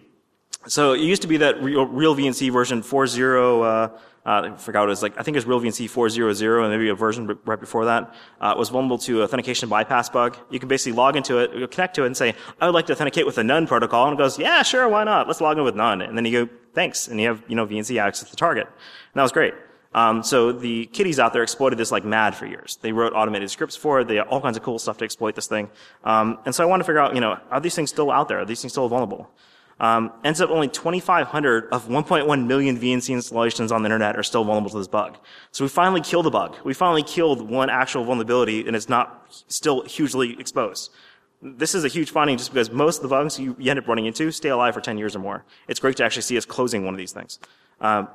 So 0.68 0.94
it 0.94 1.02
used 1.02 1.22
to 1.22 1.28
be 1.28 1.38
that 1.38 1.62
real, 1.62 1.88
RealVNC 1.88 2.52
version 2.52 2.82
4.0, 2.82 3.62
uh, 3.62 3.64
uh, 3.64 3.90
I 4.26 4.58
forgot 4.58 4.82
what 4.82 4.88
it 4.88 4.90
was 4.90 5.02
like, 5.02 5.18
I 5.18 5.24
think 5.24 5.38
it 5.38 5.46
was 5.46 5.64
RealVNC 5.64 5.86
4.0.0 5.86 6.62
and 6.62 6.72
maybe 6.72 6.90
a 6.90 6.96
version 6.96 7.40
right 7.46 7.60
before 7.60 7.86
that, 7.86 8.14
uh, 8.42 8.54
was 8.58 8.70
vulnerable 8.70 8.98
to 9.00 9.24
authentication 9.24 9.70
bypass 9.70 10.10
bug. 10.10 10.38
You 10.50 10.60
can 10.60 10.68
basically 10.68 10.98
log 10.98 11.16
into 11.16 11.38
it, 11.38 11.72
connect 11.72 11.96
to 11.96 12.04
it 12.04 12.08
and 12.08 12.18
say, 12.18 12.36
I 12.60 12.66
would 12.66 12.76
like 12.76 12.88
to 12.88 12.94
authenticate 12.94 13.26
with 13.26 13.36
the 13.36 13.44
none 13.44 13.68
protocol. 13.68 14.08
And 14.08 14.20
it 14.20 14.22
goes, 14.22 14.38
yeah, 14.38 14.62
sure, 14.64 14.90
why 14.90 15.06
not? 15.06 15.28
Let's 15.28 15.40
log 15.40 15.58
in 15.58 15.64
with 15.64 15.76
none. 15.76 16.02
And 16.02 16.18
then 16.18 16.26
you 16.26 16.46
go, 16.46 16.54
thanks. 16.74 17.08
And 17.08 17.20
you 17.22 17.30
have, 17.30 17.42
you 17.48 17.56
know, 17.56 17.66
VNC 17.66 18.00
access 18.02 18.26
to 18.26 18.32
the 18.32 18.38
target. 18.38 18.66
And 18.68 19.16
that 19.16 19.24
was 19.24 19.32
great. 19.32 19.54
Um, 19.94 20.22
so 20.22 20.52
the 20.52 20.88
kiddies 20.88 21.18
out 21.18 21.32
there 21.32 21.44
exploited 21.44 21.80
this 21.80 21.92
like 21.92 22.04
mad 22.04 22.36
for 22.36 22.46
years. 22.46 22.78
They 22.82 22.92
wrote 22.92 23.14
automated 23.14 23.50
scripts 23.50 23.78
for 23.78 24.02
it. 24.02 24.10
They 24.10 24.20
all 24.20 24.42
kinds 24.42 24.58
of 24.58 24.64
cool 24.64 24.78
stuff 24.78 24.98
to 24.98 25.06
exploit 25.06 25.36
this 25.36 25.48
thing. 25.48 25.70
Um, 26.04 26.40
and 26.46 26.54
so 26.54 26.64
I 26.64 26.68
wanted 26.68 26.84
to 26.84 26.88
figure 26.88 27.00
out, 27.00 27.16
you 27.16 27.22
know, 27.22 27.40
are 27.50 27.62
these 27.62 27.74
things 27.74 27.90
still 27.90 28.12
out 28.12 28.28
there? 28.28 28.40
Are 28.40 28.46
these 28.46 28.62
things 28.62 28.74
still 28.74 28.90
vulnerable? 28.90 29.32
Um, 29.80 30.12
ends 30.24 30.42
up 30.42 30.50
only 30.50 30.68
2,500 30.68 31.70
of 31.72 31.88
1.1 31.88 32.48
million 32.48 32.80
VNC 32.80 33.14
installations 33.14 33.72
on 33.72 33.84
the 33.84 33.88
internet 33.88 34.18
are 34.18 34.24
still 34.24 34.44
vulnerable 34.44 34.72
to 34.72 34.78
this 34.80 34.88
bug. 34.88 35.18
So 35.52 35.64
we 35.64 35.70
finally 35.70 36.02
killed 36.02 36.26
the 36.26 36.32
bug. 36.32 36.56
We 36.64 36.74
finally 36.74 37.04
killed 37.04 37.48
one 37.48 37.70
actual 37.70 38.04
vulnerability, 38.04 38.66
and 38.66 38.76
it's 38.76 38.90
not 38.90 39.26
still 39.48 39.84
hugely 39.84 40.40
exposed. 40.40 40.92
This 41.44 41.76
is 41.76 41.86
a 41.86 41.88
huge 41.88 42.10
finding 42.10 42.38
just 42.38 42.52
because 42.52 42.72
most 42.72 42.98
of 42.98 43.04
the 43.04 43.10
bugs 43.10 43.40
you, 43.40 43.56
end 43.60 43.78
up 43.78 43.88
running 43.88 44.08
into 44.08 44.32
stay 44.32 44.50
alive 44.50 44.74
for 44.74 44.82
10 44.82 44.98
years 44.98 45.16
or 45.16 45.20
more. 45.20 45.46
It's 45.68 45.80
great 45.80 45.96
to 45.98 46.04
actually 46.04 46.24
see 46.24 46.38
us 46.38 46.46
closing 46.46 46.84
one 46.84 46.96
of 46.96 46.98
these 46.98 47.12
things. 47.12 47.38
Um, 47.80 48.08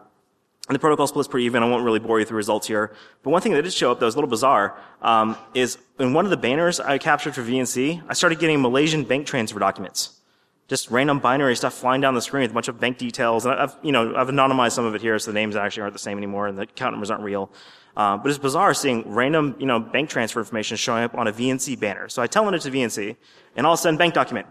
and 0.68 0.74
the 0.74 0.80
protocol 0.80 1.06
split's 1.06 1.28
pretty 1.28 1.46
even. 1.46 1.62
I 1.62 1.68
won't 1.68 1.84
really 1.84 1.98
bore 2.00 2.18
you 2.18 2.22
with 2.22 2.28
the 2.28 2.34
results 2.34 2.66
here. 2.66 2.92
But 3.22 3.30
one 3.30 3.42
thing 3.42 3.52
that 3.52 3.62
did 3.62 3.72
show 3.72 3.92
up 3.92 4.00
that 4.00 4.04
was 4.04 4.14
a 4.14 4.18
little 4.18 4.30
bizarre 4.30 4.80
um, 5.00 5.36
is 5.54 5.78
in 5.98 6.12
one 6.12 6.24
of 6.24 6.30
the 6.30 6.36
banners 6.36 6.80
I 6.80 6.98
captured 6.98 7.34
for 7.34 7.42
VNC, 7.42 8.02
I 8.08 8.12
started 8.14 8.38
getting 8.40 8.60
Malaysian 8.60 9.04
bank 9.04 9.26
transfer 9.26 9.58
documents 9.58 10.20
just 10.68 10.90
random 10.90 11.18
binary 11.18 11.56
stuff 11.56 11.74
flying 11.74 12.00
down 12.00 12.14
the 12.14 12.22
screen 12.22 12.42
with 12.42 12.50
a 12.50 12.54
bunch 12.54 12.68
of 12.68 12.80
bank 12.80 12.98
details. 12.98 13.44
And 13.44 13.54
I've, 13.54 13.76
you 13.82 13.92
know, 13.92 14.14
I've 14.16 14.28
anonymized 14.28 14.72
some 14.72 14.84
of 14.84 14.94
it 14.94 15.00
here, 15.00 15.18
so 15.18 15.30
the 15.30 15.34
names 15.34 15.56
actually 15.56 15.82
aren't 15.82 15.92
the 15.92 15.98
same 15.98 16.16
anymore, 16.16 16.46
and 16.46 16.56
the 16.56 16.62
account 16.62 16.94
numbers 16.94 17.10
aren't 17.10 17.24
real. 17.24 17.50
Uh, 17.96 18.16
but 18.16 18.30
it's 18.30 18.38
bizarre 18.38 18.72
seeing 18.72 19.02
random, 19.12 19.54
you 19.58 19.66
know, 19.66 19.78
bank 19.78 20.08
transfer 20.08 20.40
information 20.40 20.76
showing 20.76 21.04
up 21.04 21.14
on 21.14 21.28
a 21.28 21.32
VNC 21.32 21.78
banner. 21.78 22.08
So 22.08 22.22
I 22.22 22.26
tell 22.26 22.48
it 22.48 22.58
to 22.62 22.70
VNC, 22.70 23.16
and 23.56 23.66
a 23.66 23.76
sudden, 23.76 23.98
bank 23.98 24.14
document. 24.14 24.46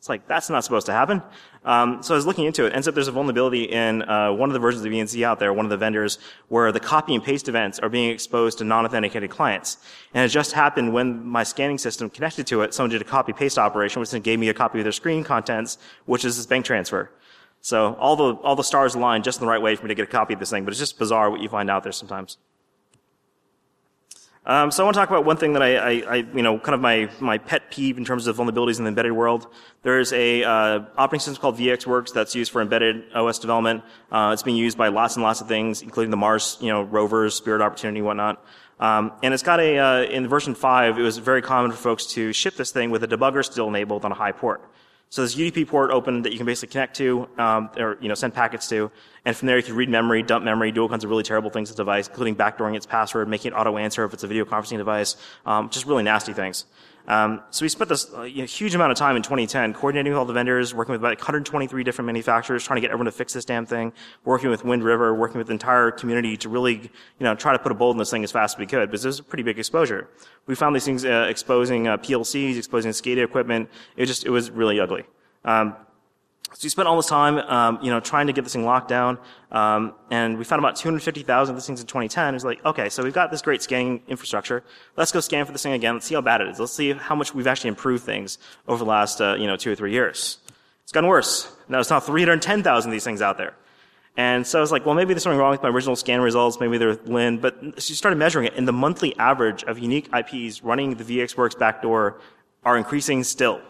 It's 0.00 0.08
like, 0.08 0.26
that's 0.26 0.48
not 0.48 0.64
supposed 0.64 0.86
to 0.86 0.92
happen. 0.92 1.22
Um, 1.62 2.02
so 2.02 2.14
I 2.14 2.16
was 2.16 2.24
looking 2.24 2.46
into 2.46 2.64
it. 2.64 2.74
Ends 2.74 2.88
up 2.88 2.94
there's 2.94 3.06
a 3.06 3.12
vulnerability 3.12 3.64
in 3.64 4.00
uh, 4.00 4.32
one 4.32 4.48
of 4.48 4.54
the 4.54 4.58
versions 4.58 4.82
of 4.82 4.90
VNC 4.90 5.22
out 5.22 5.38
there, 5.38 5.52
one 5.52 5.66
of 5.66 5.70
the 5.70 5.76
vendors, 5.76 6.18
where 6.48 6.72
the 6.72 6.80
copy 6.80 7.14
and 7.14 7.22
paste 7.22 7.50
events 7.50 7.78
are 7.78 7.90
being 7.90 8.08
exposed 8.08 8.56
to 8.58 8.64
non-authenticated 8.64 9.28
clients. 9.28 9.76
And 10.14 10.24
it 10.24 10.28
just 10.28 10.52
happened 10.52 10.94
when 10.94 11.22
my 11.26 11.42
scanning 11.42 11.76
system 11.76 12.08
connected 12.08 12.46
to 12.46 12.62
it, 12.62 12.72
someone 12.72 12.88
did 12.88 13.02
a 13.02 13.04
copy 13.04 13.34
paste 13.34 13.58
operation, 13.58 14.00
which 14.00 14.10
then 14.10 14.22
gave 14.22 14.38
me 14.38 14.48
a 14.48 14.54
copy 14.54 14.78
of 14.78 14.84
their 14.84 14.92
screen 14.92 15.22
contents, 15.22 15.76
which 16.06 16.24
is 16.24 16.38
this 16.38 16.46
bank 16.46 16.64
transfer. 16.64 17.10
So 17.60 17.92
all 17.96 18.16
the 18.16 18.40
all 18.42 18.56
the 18.56 18.64
stars 18.64 18.94
aligned 18.94 19.24
just 19.24 19.38
in 19.38 19.44
the 19.44 19.52
right 19.52 19.60
way 19.60 19.76
for 19.76 19.82
me 19.82 19.88
to 19.88 19.94
get 19.94 20.04
a 20.04 20.10
copy 20.10 20.32
of 20.32 20.40
this 20.40 20.48
thing, 20.48 20.64
but 20.64 20.70
it's 20.70 20.80
just 20.80 20.98
bizarre 20.98 21.30
what 21.30 21.42
you 21.42 21.50
find 21.50 21.68
out 21.68 21.82
there 21.82 21.92
sometimes. 21.92 22.38
Um, 24.46 24.70
so 24.70 24.82
I 24.82 24.84
want 24.84 24.94
to 24.94 25.00
talk 25.00 25.10
about 25.10 25.26
one 25.26 25.36
thing 25.36 25.52
that 25.52 25.62
I, 25.62 25.76
I, 25.76 25.90
I, 25.90 26.16
you 26.16 26.42
know, 26.42 26.58
kind 26.58 26.74
of 26.74 26.80
my, 26.80 27.10
my 27.20 27.36
pet 27.36 27.70
peeve 27.70 27.98
in 27.98 28.06
terms 28.06 28.26
of 28.26 28.38
vulnerabilities 28.38 28.78
in 28.78 28.84
the 28.84 28.88
embedded 28.88 29.12
world. 29.12 29.46
There's 29.82 30.14
a 30.14 30.42
uh, 30.42 30.80
operating 30.96 31.20
system 31.20 31.40
called 31.42 31.58
VxWorks 31.58 32.14
that's 32.14 32.34
used 32.34 32.50
for 32.50 32.62
embedded 32.62 33.04
OS 33.14 33.38
development. 33.38 33.84
Uh, 34.10 34.30
it's 34.32 34.42
being 34.42 34.56
used 34.56 34.78
by 34.78 34.88
lots 34.88 35.16
and 35.16 35.22
lots 35.22 35.42
of 35.42 35.48
things, 35.48 35.82
including 35.82 36.10
the 36.10 36.16
Mars, 36.16 36.56
you 36.60 36.68
know, 36.68 36.82
rovers, 36.82 37.34
Spirit 37.34 37.60
Opportunity, 37.60 38.00
whatnot. 38.00 38.42
Um, 38.80 39.12
and 39.22 39.34
it's 39.34 39.42
got 39.42 39.60
a 39.60 39.78
uh, 39.78 40.02
in 40.04 40.26
version 40.26 40.54
five, 40.54 40.98
it 40.98 41.02
was 41.02 41.18
very 41.18 41.42
common 41.42 41.70
for 41.70 41.76
folks 41.76 42.06
to 42.14 42.32
ship 42.32 42.56
this 42.56 42.70
thing 42.70 42.90
with 42.90 43.04
a 43.04 43.08
debugger 43.08 43.44
still 43.44 43.68
enabled 43.68 44.06
on 44.06 44.12
a 44.12 44.14
high 44.14 44.32
port. 44.32 44.62
So 45.10 45.22
there's 45.22 45.34
UDP 45.34 45.66
port 45.66 45.90
open 45.90 46.22
that 46.22 46.30
you 46.30 46.38
can 46.38 46.46
basically 46.46 46.70
connect 46.72 46.94
to, 46.98 47.28
um, 47.36 47.70
or 47.76 47.98
you 48.00 48.08
know, 48.08 48.14
send 48.14 48.32
packets 48.32 48.68
to, 48.68 48.92
and 49.24 49.36
from 49.36 49.46
there 49.46 49.56
you 49.56 49.62
can 49.64 49.74
read 49.74 49.88
memory, 49.88 50.22
dump 50.22 50.44
memory, 50.44 50.70
do 50.70 50.82
all 50.82 50.88
kinds 50.88 51.02
of 51.02 51.10
really 51.10 51.24
terrible 51.24 51.50
things 51.50 51.68
with 51.68 51.76
the 51.76 51.82
device, 51.82 52.06
including 52.06 52.36
backdooring 52.36 52.76
its 52.76 52.86
password, 52.86 53.26
making 53.28 53.50
it 53.50 53.54
auto 53.56 53.76
answer 53.76 54.04
if 54.04 54.14
it's 54.14 54.22
a 54.22 54.28
video 54.28 54.44
conferencing 54.44 54.78
device, 54.78 55.16
um, 55.46 55.68
just 55.68 55.84
really 55.84 56.04
nasty 56.04 56.32
things. 56.32 56.64
Um, 57.08 57.42
so 57.50 57.64
we 57.64 57.68
spent 57.68 57.88
this 57.88 58.12
uh, 58.14 58.22
you 58.22 58.42
know, 58.42 58.46
huge 58.46 58.74
amount 58.74 58.92
of 58.92 58.98
time 58.98 59.16
in 59.16 59.22
2010 59.22 59.74
coordinating 59.74 60.12
with 60.12 60.18
all 60.18 60.24
the 60.24 60.32
vendors, 60.32 60.74
working 60.74 60.92
with 60.92 61.00
about 61.00 61.18
123 61.18 61.82
different 61.84 62.06
manufacturers, 62.06 62.64
trying 62.64 62.76
to 62.76 62.80
get 62.80 62.90
everyone 62.90 63.06
to 63.06 63.12
fix 63.12 63.32
this 63.32 63.44
damn 63.44 63.66
thing, 63.66 63.92
working 64.24 64.50
with 64.50 64.64
Wind 64.64 64.84
River, 64.84 65.14
working 65.14 65.38
with 65.38 65.48
the 65.48 65.52
entire 65.52 65.90
community 65.90 66.36
to 66.36 66.48
really, 66.48 66.74
you 66.74 66.90
know, 67.20 67.34
try 67.34 67.52
to 67.52 67.58
put 67.58 67.72
a 67.72 67.74
bolt 67.74 67.94
in 67.94 67.98
this 67.98 68.10
thing 68.10 68.24
as 68.24 68.30
fast 68.32 68.56
as 68.56 68.58
we 68.58 68.66
could, 68.66 68.90
because 68.90 69.04
it 69.04 69.08
was 69.08 69.18
a 69.18 69.24
pretty 69.24 69.42
big 69.42 69.58
exposure. 69.58 70.08
We 70.46 70.54
found 70.54 70.74
these 70.74 70.84
things 70.84 71.04
uh, 71.04 71.26
exposing 71.28 71.88
uh, 71.88 71.96
PLCs, 71.98 72.56
exposing 72.56 72.92
SCADA 72.92 73.24
equipment. 73.24 73.70
It 73.96 74.06
just, 74.06 74.24
it 74.24 74.30
was 74.30 74.50
really 74.50 74.80
ugly. 74.80 75.04
Um, 75.44 75.76
So 76.52 76.66
we 76.66 76.68
spent 76.68 76.88
all 76.88 76.96
this 76.96 77.06
time, 77.06 77.38
um, 77.38 77.78
you 77.80 77.90
know, 77.90 78.00
trying 78.00 78.26
to 78.26 78.32
get 78.32 78.42
this 78.42 78.52
thing 78.52 78.64
locked 78.64 78.88
down, 78.88 79.18
um, 79.52 79.94
and 80.10 80.36
we 80.36 80.44
found 80.44 80.58
about 80.58 80.74
250,000 80.76 81.54
of 81.54 81.60
these 81.60 81.66
things 81.66 81.80
in 81.80 81.86
2010. 81.86 82.34
It 82.34 82.36
was 82.36 82.44
like, 82.44 82.64
okay, 82.64 82.88
so 82.88 83.04
we've 83.04 83.14
got 83.14 83.30
this 83.30 83.40
great 83.40 83.62
scanning 83.62 84.02
infrastructure. 84.08 84.64
Let's 84.96 85.12
go 85.12 85.20
scan 85.20 85.46
for 85.46 85.52
this 85.52 85.62
thing 85.62 85.74
again. 85.74 85.94
Let's 85.94 86.06
see 86.06 86.14
how 86.16 86.20
bad 86.20 86.40
it 86.40 86.48
is. 86.48 86.58
Let's 86.58 86.72
see 86.72 86.92
how 86.92 87.14
much 87.14 87.34
we've 87.34 87.46
actually 87.46 87.68
improved 87.68 88.04
things 88.04 88.38
over 88.66 88.84
the 88.84 88.90
last, 88.90 89.20
uh, 89.20 89.36
you 89.38 89.46
know, 89.46 89.56
two 89.56 89.70
or 89.70 89.76
three 89.76 89.92
years. 89.92 90.38
It's 90.82 90.92
gotten 90.92 91.08
worse. 91.08 91.50
Now 91.68 91.78
it's 91.78 91.90
now 91.90 92.00
310,000 92.00 92.90
of 92.90 92.92
these 92.92 93.04
things 93.04 93.22
out 93.22 93.38
there. 93.38 93.54
And 94.16 94.44
so 94.44 94.58
I 94.58 94.60
was 94.60 94.72
like, 94.72 94.84
well, 94.84 94.96
maybe 94.96 95.14
there's 95.14 95.22
something 95.22 95.38
wrong 95.38 95.52
with 95.52 95.62
my 95.62 95.68
original 95.68 95.94
scan 95.94 96.20
results. 96.20 96.58
Maybe 96.58 96.78
they're 96.78 96.96
Lin. 97.06 97.38
But 97.38 97.80
she 97.80 97.94
started 97.94 98.16
measuring 98.16 98.46
it, 98.46 98.54
and 98.56 98.66
the 98.66 98.72
monthly 98.72 99.16
average 99.18 99.62
of 99.64 99.78
unique 99.78 100.08
IPs 100.12 100.64
running 100.64 100.96
the 100.96 101.04
VxWorks 101.04 101.56
backdoor 101.56 102.20
are 102.64 102.76
increasing 102.76 103.22
still. 103.22 103.60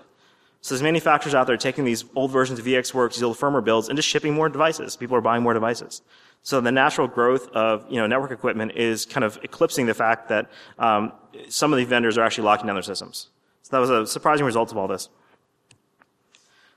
So 0.63 0.75
there's 0.75 0.83
manufacturers 0.83 1.35
out 1.35 1.47
there 1.47 1.57
taking 1.57 1.85
these 1.85 2.05
old 2.15 2.31
versions 2.31 2.59
of 2.59 2.67
VxWorks, 2.67 3.15
these 3.15 3.23
old 3.23 3.39
firmware 3.39 3.65
builds, 3.65 3.89
and 3.89 3.97
just 3.97 4.09
shipping 4.09 4.35
more 4.35 4.49
devices. 4.49 4.95
People 4.97 5.17
are 5.17 5.23
buying 5.23 5.43
more 5.43 5.55
devices. 5.55 6.03
So 6.43 6.61
the 6.61 6.73
natural 6.73 7.07
growth 7.07 7.49
of 7.51 7.87
you 7.91 7.97
know 7.97 8.07
network 8.07 8.31
equipment 8.31 8.73
is 8.77 9.07
kind 9.07 9.25
of 9.25 9.39
eclipsing 9.43 9.87
the 9.87 9.95
fact 9.95 10.29
that 10.29 10.51
um, 10.79 11.13
some 11.49 11.73
of 11.73 11.79
these 11.79 11.89
vendors 11.89 12.19
are 12.19 12.25
actually 12.25 12.45
locking 12.45 12.67
down 12.67 12.77
their 12.77 12.83
systems. 12.83 13.29
So 13.63 13.71
that 13.73 13.81
was 13.81 13.91
a 13.91 14.07
surprising 14.07 14.47
result 14.47 14.71
of 14.71 14.77
all 14.79 14.89
this. 14.89 15.09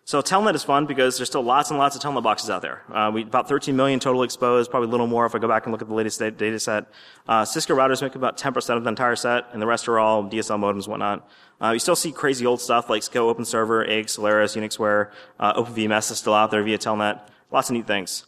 So 0.05 0.21
Telnet 0.21 0.53
is 0.53 0.63
fun 0.63 0.85
because 0.85 1.17
there's 1.17 1.29
still 1.29 1.43
lots 1.43 1.69
and 1.69 1.79
lots 1.79 1.95
of 1.95 2.01
Telnet 2.01 2.23
boxes 2.23 2.49
out 2.49 2.61
there. 2.61 2.83
Uh, 2.91 3.09
we 3.13 3.23
about 3.23 3.47
13 3.47 3.73
million 3.75 4.01
total 4.01 4.23
exposed, 4.23 4.69
probably 4.69 4.89
a 4.89 4.91
little 4.91 5.07
more 5.07 5.25
if 5.25 5.33
I 5.33 5.39
go 5.39 5.47
back 5.47 5.65
and 5.65 5.71
look 5.71 5.81
at 5.81 5.87
the 5.87 5.93
latest 5.93 6.19
data 6.19 6.59
set. 6.59 6.87
Uh, 7.25 7.45
Cisco 7.45 7.73
routers 7.73 8.01
make 8.01 8.15
about 8.15 8.37
10% 8.37 8.75
of 8.75 8.83
the 8.83 8.89
entire 8.89 9.15
set, 9.15 9.45
and 9.53 9.61
the 9.61 9.65
rest 9.65 9.87
are 9.87 9.99
all 9.99 10.23
DSL 10.25 10.59
modems 10.59 10.83
and 10.83 10.87
whatnot. 10.87 11.29
Uh, 11.61 11.71
you 11.71 11.79
still 11.79 11.95
see 11.95 12.11
crazy 12.11 12.45
old 12.45 12.59
stuff 12.59 12.89
like 12.89 13.01
Cisco 13.01 13.29
Open 13.29 13.45
Server, 13.45 13.85
AIX, 13.85 14.11
Solaris, 14.11 14.57
UnixWare, 14.57 15.11
uh, 15.39 15.53
OpenVMS 15.53 16.11
is 16.11 16.17
still 16.17 16.33
out 16.33 16.51
there 16.51 16.63
via 16.63 16.77
Telnet. 16.77 17.21
Lots 17.49 17.69
of 17.69 17.75
neat 17.75 17.87
things. 17.87 18.25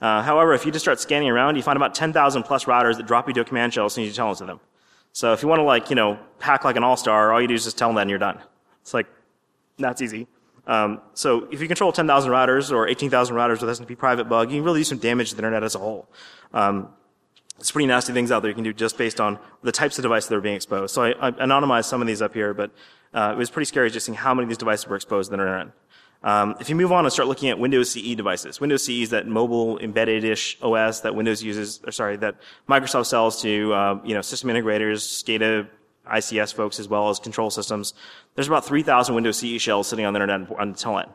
Uh, 0.00 0.22
however, 0.22 0.54
if 0.54 0.64
you 0.64 0.72
just 0.72 0.84
start 0.84 0.98
scanning 0.98 1.28
around, 1.28 1.56
you 1.56 1.62
find 1.62 1.76
about 1.76 1.94
10,000 1.94 2.42
plus 2.44 2.64
routers 2.64 2.96
that 2.96 3.06
drop 3.06 3.28
you 3.28 3.34
to 3.34 3.42
a 3.42 3.44
command 3.44 3.74
shell 3.74 3.84
as 3.84 3.92
soon 3.92 4.04
as 4.04 4.16
you 4.16 4.22
telnet 4.22 4.38
to 4.38 4.46
them. 4.46 4.60
So 5.12 5.34
if 5.34 5.42
you 5.42 5.48
want 5.48 5.58
to 5.58 5.64
like, 5.64 5.90
you 5.90 5.96
know, 5.96 6.18
hack 6.38 6.64
like 6.64 6.76
an 6.76 6.84
all-star, 6.84 7.32
all 7.32 7.42
you 7.42 7.48
do 7.48 7.54
is 7.54 7.64
just 7.64 7.76
tell 7.76 7.88
them 7.88 7.96
that 7.96 8.02
and 8.02 8.10
you're 8.10 8.18
done. 8.18 8.38
It's 8.80 8.94
like, 8.94 9.08
that's 9.76 10.00
easy. 10.00 10.28
Um, 10.68 11.00
so 11.14 11.48
if 11.50 11.60
you 11.60 11.66
control 11.66 11.90
10,000 11.92 12.30
routers 12.30 12.70
or 12.70 12.86
18,000 12.86 13.34
routers 13.34 13.62
with 13.62 13.70
SNMP 13.70 13.96
private 13.96 14.28
bug, 14.28 14.50
you 14.50 14.58
can 14.58 14.64
really 14.64 14.80
do 14.80 14.84
some 14.84 14.98
damage 14.98 15.30
to 15.30 15.34
the 15.34 15.40
internet 15.40 15.64
as 15.64 15.74
a 15.74 15.78
whole. 15.78 16.08
Um, 16.52 16.90
it's 17.58 17.72
pretty 17.72 17.86
nasty 17.86 18.12
things 18.12 18.30
out 18.30 18.42
there 18.42 18.50
you 18.50 18.54
can 18.54 18.62
do 18.62 18.72
just 18.72 18.96
based 18.96 19.20
on 19.20 19.38
the 19.62 19.72
types 19.72 19.98
of 19.98 20.02
devices 20.02 20.28
that 20.28 20.36
are 20.36 20.40
being 20.40 20.54
exposed. 20.54 20.94
So 20.94 21.02
I, 21.02 21.28
I 21.28 21.30
anonymized 21.32 21.86
some 21.86 22.00
of 22.00 22.06
these 22.06 22.22
up 22.22 22.34
here, 22.34 22.54
but 22.54 22.70
uh, 23.12 23.32
it 23.34 23.38
was 23.38 23.50
pretty 23.50 23.64
scary 23.64 23.90
just 23.90 24.06
seeing 24.06 24.16
how 24.16 24.34
many 24.34 24.44
of 24.44 24.50
these 24.50 24.58
devices 24.58 24.86
were 24.86 24.94
exposed 24.94 25.30
to 25.30 25.36
the 25.36 25.42
internet. 25.42 25.72
Um, 26.22 26.56
if 26.60 26.68
you 26.68 26.74
move 26.74 26.92
on 26.92 27.04
and 27.04 27.12
start 27.12 27.28
looking 27.28 27.48
at 27.48 27.58
Windows 27.58 27.90
CE 27.92 28.14
devices, 28.14 28.60
Windows 28.60 28.84
CE 28.84 28.90
is 28.90 29.10
that 29.10 29.26
mobile 29.26 29.78
embedded-ish 29.78 30.58
OS 30.62 31.00
that 31.00 31.14
Windows 31.14 31.42
uses, 31.42 31.80
or 31.86 31.92
sorry, 31.92 32.16
that 32.16 32.36
Microsoft 32.68 33.06
sells 33.06 33.40
to 33.42 33.72
uh, 33.72 34.00
you 34.04 34.14
know 34.14 34.20
system 34.20 34.50
integrators, 34.50 34.98
SCADA 35.22 35.68
ICS 36.08 36.54
folks 36.54 36.80
as 36.80 36.88
well 36.88 37.08
as 37.08 37.18
control 37.18 37.50
systems. 37.50 37.94
There's 38.34 38.48
about 38.48 38.64
3,000 38.64 39.14
Windows 39.14 39.38
CE 39.38 39.60
shells 39.60 39.88
sitting 39.88 40.04
on 40.04 40.12
the 40.12 40.20
internet 40.20 40.50
on 40.58 40.74
Telnet. 40.74 41.08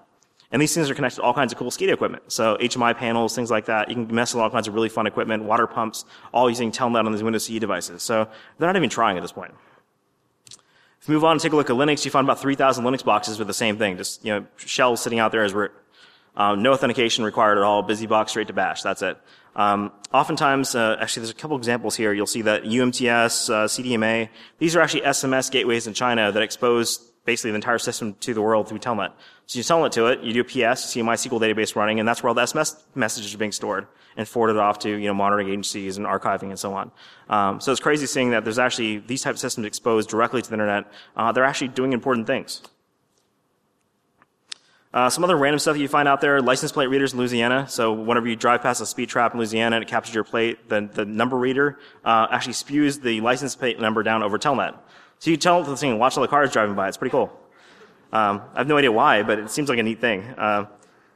And 0.52 0.62
these 0.62 0.74
things 0.74 0.88
are 0.88 0.94
connected 0.94 1.16
to 1.16 1.24
all 1.24 1.34
kinds 1.34 1.52
of 1.52 1.58
cool 1.58 1.72
SCADA 1.72 1.94
equipment. 1.94 2.32
So 2.32 2.58
HMI 2.58 2.96
panels, 2.96 3.34
things 3.34 3.50
like 3.50 3.66
that. 3.66 3.90
You 3.90 3.96
can 3.96 4.14
mess 4.14 4.36
with 4.36 4.42
all 4.44 4.52
kinds 4.52 4.68
of 4.68 4.76
really 4.76 4.88
fun 4.88 5.08
equipment, 5.08 5.44
water 5.44 5.66
pumps, 5.66 6.06
all 6.32 6.48
using 6.48 6.72
Telnet 6.72 7.06
on 7.06 7.12
these 7.12 7.24
Windows 7.24 7.46
CE 7.46 7.58
devices. 7.58 8.04
So 8.04 8.30
they're 8.58 8.70
not 8.70 8.76
even 8.76 8.90
trying 8.90 9.18
at 9.18 9.24
this 9.24 9.32
point. 9.32 9.52
If 11.02 11.10
you 11.10 11.16
move 11.16 11.26
on 11.26 11.34
and 11.34 11.42
take 11.42 11.54
a 11.54 11.56
look 11.56 11.72
at 11.72 11.76
Linux, 11.76 12.06
you 12.06 12.12
find 12.12 12.26
about 12.26 12.40
3,000 12.40 12.86
Linux 12.86 13.04
boxes 13.04 13.40
with 13.40 13.48
the 13.48 13.54
same 13.54 13.78
thing, 13.78 13.98
just, 13.98 14.24
you 14.24 14.32
know, 14.32 14.46
shells 14.56 15.02
sitting 15.02 15.20
out 15.20 15.32
there 15.32 15.44
as 15.44 15.54
root. 15.54 15.72
Um, 16.36 16.62
no 16.62 16.72
authentication 16.72 17.26
required 17.26 17.58
at 17.58 17.64
all, 17.64 17.84
BusyBox 17.84 18.30
straight 18.30 18.48
to 18.48 18.54
bash, 18.54 18.84
that's 18.84 19.02
it. 19.02 19.18
Um, 19.56 19.92
oftentimes, 20.14 20.76
uh, 20.76 20.98
actually, 21.00 21.22
there's 21.22 21.32
a 21.32 21.36
couple 21.36 21.58
examples 21.58 21.96
here. 21.96 22.14
You'll 22.14 22.26
see 22.26 22.42
that 22.44 22.64
UMTS, 22.64 23.50
uh, 23.50 23.68
CDMA, 23.68 24.30
these 24.58 24.76
are 24.76 24.82
actually 24.82 25.02
SMS 25.02 25.52
gateways 25.52 25.88
in 25.88 25.94
China 25.94 26.32
that 26.32 26.42
expose 26.42 27.12
basically 27.26 27.52
the 27.52 27.56
entire 27.56 27.78
system 27.78 28.16
to 28.16 28.34
the 28.34 28.42
world 28.42 28.68
through 28.68 28.80
Telnet. 28.80 29.12
So 29.46 29.58
you 29.58 29.64
telnet 29.64 29.92
to 29.92 30.08
it, 30.08 30.22
you 30.22 30.34
do 30.34 30.42
a 30.42 30.44
PS, 30.44 30.56
you 30.56 30.76
see 30.76 31.00
a 31.02 31.04
MySQL 31.04 31.40
database 31.40 31.76
running, 31.76 32.00
and 32.00 32.08
that's 32.08 32.24
where 32.24 32.30
all 32.30 32.34
the 32.34 32.42
SMS 32.42 32.82
messages 32.96 33.36
are 33.36 33.38
being 33.38 33.52
stored 33.52 33.88
and 34.16 34.28
forwarded 34.28 34.58
off 34.58 34.80
to 34.80 34.90
you 34.90 35.08
know 35.08 35.14
monitoring 35.14 35.50
agencies 35.50 35.98
and 35.98 36.06
archiving 36.06 36.50
and 36.50 36.60
so 36.60 36.74
on. 36.74 36.92
Um, 37.30 37.60
so 37.60 37.72
it's 37.72 37.82
crazy 37.82 38.06
seeing 38.06 38.32
that 38.32 38.44
there's 38.44 38.60
actually 38.60 39.00
these 39.00 39.22
types 39.22 39.38
of 39.38 39.42
systems 39.42 39.68
exposed 39.68 40.10
directly 40.10 40.42
to 40.42 40.50
the 40.50 40.54
internet. 40.54 40.86
Uh, 41.16 41.32
they're 41.32 41.44
actually 41.44 41.70
doing 41.70 41.94
important 41.94 42.28
things. 42.28 42.62
Uh, 44.94 45.10
some 45.10 45.24
other 45.24 45.36
random 45.36 45.58
stuff 45.58 45.74
that 45.74 45.82
you 45.82 45.88
find 45.88 46.08
out 46.08 46.22
there, 46.22 46.40
license 46.40 46.72
plate 46.72 46.86
readers 46.86 47.14
in 47.14 47.20
Louisiana. 47.20 47.68
So 47.68 47.94
whenever 47.94 48.28
you 48.28 48.36
drive 48.36 48.62
past 48.62 48.80
a 48.80 48.86
speed 48.86 49.10
trap 49.10 49.34
in 49.34 49.40
Louisiana 49.40 49.78
and 49.78 49.84
it 49.84 49.88
captures 49.88 50.14
your 50.14 50.24
plate, 50.24 50.70
the, 50.70 50.82
the 50.82 51.04
number 51.04 51.36
reader 51.36 51.80
uh, 52.06 52.28
actually 52.30 52.54
spews 52.54 53.00
the 53.00 53.20
license 53.22 53.56
plate 53.56 53.80
number 53.80 54.04
down 54.04 54.22
over 54.22 54.38
Telnet. 54.38 54.76
So 55.18 55.32
you 55.32 55.38
tell 55.38 55.64
the 55.64 55.76
thing, 55.76 55.98
watch 55.98 56.16
all 56.16 56.22
the 56.22 56.28
cars 56.28 56.52
driving 56.52 56.76
by. 56.76 56.90
It's 56.90 56.98
pretty 56.98 57.12
cool. 57.12 57.40
Um, 58.12 58.44
I 58.54 58.60
have 58.60 58.68
no 58.68 58.78
idea 58.78 58.92
why, 58.92 59.24
but 59.24 59.40
it 59.40 59.50
seems 59.50 59.68
like 59.68 59.80
a 59.80 59.84
neat 59.84 60.00
thing. 60.00 60.22
Uh, 60.38 60.68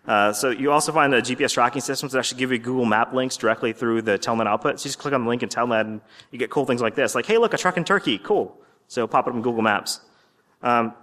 uh, 0.08 0.34
so 0.34 0.50
you 0.50 0.72
also 0.72 0.92
find 0.92 1.14
the 1.14 1.18
GPS 1.18 1.54
tracking 1.54 1.82
systems 1.82 2.14
that 2.14 2.20
actually 2.20 2.40
give 2.40 2.52
you 2.52 2.58
Google 2.58 2.86
Map 2.86 3.14
links 3.14 3.38
directly 3.38 3.74
through 3.74 4.02
the 4.02 4.18
Telnet 4.18 4.48
output. 4.48 4.80
So 4.80 4.86
you 4.86 4.90
just 4.90 4.98
click 4.98 5.14
on 5.14 5.24
the 5.24 5.30
link 5.30 5.44
in 5.44 5.50
Telnet 5.50 5.82
and 5.82 6.02
you 6.32 6.40
get 6.40 6.50
cool 6.50 6.66
things 6.66 6.82
like 6.82 6.96
this. 6.96 7.14
Like, 7.14 7.28
hey, 7.28 7.38
look, 7.38 7.54
a 7.54 7.58
truck 7.58 7.78
in 7.78 7.84
Turkey. 7.84 8.18
Cool. 8.18 8.58
So 8.88 9.06
pop 9.06 9.28
it 9.28 9.32
up 9.32 9.36
in 9.36 9.44
Google 9.44 9.62
Maps. 9.62 10.00
Um, 10.64 10.94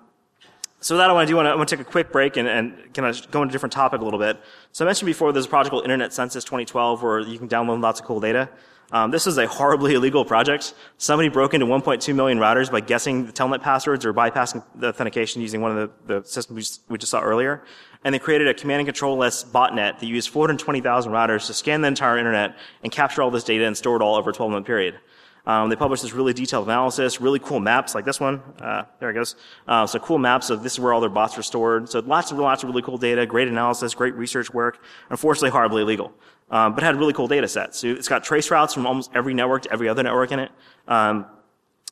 so 0.84 0.98
that 0.98 1.08
I 1.08 1.14
want 1.14 1.26
to 1.26 1.32
do, 1.32 1.38
I 1.38 1.54
want 1.54 1.66
to 1.66 1.76
take 1.76 1.86
a 1.86 1.90
quick 1.90 2.12
break 2.12 2.36
and, 2.36 2.46
and 2.46 2.92
kind 2.92 3.08
of 3.08 3.30
go 3.30 3.40
into 3.40 3.52
a 3.52 3.54
different 3.54 3.72
topic 3.72 4.02
a 4.02 4.04
little 4.04 4.18
bit. 4.18 4.38
So 4.72 4.84
I 4.84 4.86
mentioned 4.86 5.06
before 5.06 5.32
there's 5.32 5.46
a 5.46 5.48
project 5.48 5.70
called 5.70 5.84
Internet 5.84 6.12
Census 6.12 6.44
2012 6.44 7.02
where 7.02 7.20
you 7.20 7.38
can 7.38 7.48
download 7.48 7.80
lots 7.80 8.00
of 8.00 8.06
cool 8.06 8.20
data. 8.20 8.50
Um, 8.92 9.10
this 9.10 9.26
is 9.26 9.38
a 9.38 9.46
horribly 9.46 9.94
illegal 9.98 10.26
project. 10.26 10.74
Somebody 10.98 11.30
broke 11.30 11.54
into 11.54 11.64
1.2 11.64 12.14
million 12.14 12.36
routers 12.38 12.70
by 12.70 12.80
guessing 12.80 13.24
the 13.24 13.32
telnet 13.32 13.62
passwords 13.62 14.04
or 14.04 14.12
bypassing 14.12 14.62
the 14.74 14.88
authentication 14.88 15.40
using 15.40 15.62
one 15.62 15.78
of 15.78 15.90
the, 16.06 16.20
the 16.20 16.28
systems 16.28 16.54
we 16.54 16.60
just, 16.60 16.82
we 16.90 16.98
just 16.98 17.10
saw 17.10 17.22
earlier. 17.22 17.64
And 18.04 18.14
they 18.14 18.18
created 18.18 18.48
a 18.48 18.52
command 18.52 18.80
and 18.80 18.86
control-less 18.86 19.42
botnet 19.42 20.00
that 20.00 20.06
used 20.06 20.28
420,000 20.28 21.10
routers 21.10 21.46
to 21.46 21.54
scan 21.54 21.80
the 21.80 21.88
entire 21.88 22.18
internet 22.18 22.58
and 22.82 22.92
capture 22.92 23.22
all 23.22 23.30
this 23.30 23.44
data 23.44 23.64
and 23.64 23.74
store 23.74 23.96
it 23.96 24.02
all 24.02 24.16
over 24.16 24.28
a 24.28 24.34
12-month 24.34 24.66
period. 24.66 25.00
Um, 25.46 25.68
they 25.68 25.76
published 25.76 26.02
this 26.02 26.12
really 26.12 26.32
detailed 26.32 26.66
analysis, 26.66 27.20
really 27.20 27.38
cool 27.38 27.60
maps 27.60 27.94
like 27.94 28.04
this 28.04 28.18
one. 28.18 28.40
Uh, 28.60 28.84
there 28.98 29.10
it 29.10 29.14
goes. 29.14 29.36
Uh, 29.68 29.86
so 29.86 29.98
cool 29.98 30.18
maps 30.18 30.48
of 30.50 30.62
this 30.62 30.74
is 30.74 30.80
where 30.80 30.92
all 30.92 31.00
their 31.00 31.10
bots 31.10 31.36
are 31.36 31.42
stored. 31.42 31.88
So 31.90 32.00
lots 32.00 32.30
of 32.30 32.38
lots 32.38 32.62
of 32.62 32.70
really 32.70 32.82
cool 32.82 32.96
data, 32.96 33.26
great 33.26 33.48
analysis, 33.48 33.94
great 33.94 34.14
research 34.14 34.52
work. 34.52 34.82
Unfortunately, 35.10 35.50
horribly 35.50 35.82
illegal, 35.82 36.12
um, 36.50 36.74
but 36.74 36.82
had 36.82 36.96
really 36.96 37.12
cool 37.12 37.28
data 37.28 37.46
sets. 37.46 37.78
So 37.78 37.88
it's 37.88 38.08
got 38.08 38.24
trace 38.24 38.50
routes 38.50 38.72
from 38.72 38.86
almost 38.86 39.10
every 39.14 39.34
network 39.34 39.62
to 39.64 39.72
every 39.72 39.88
other 39.88 40.02
network 40.02 40.32
in 40.32 40.38
it. 40.38 40.50
Um, 40.88 41.26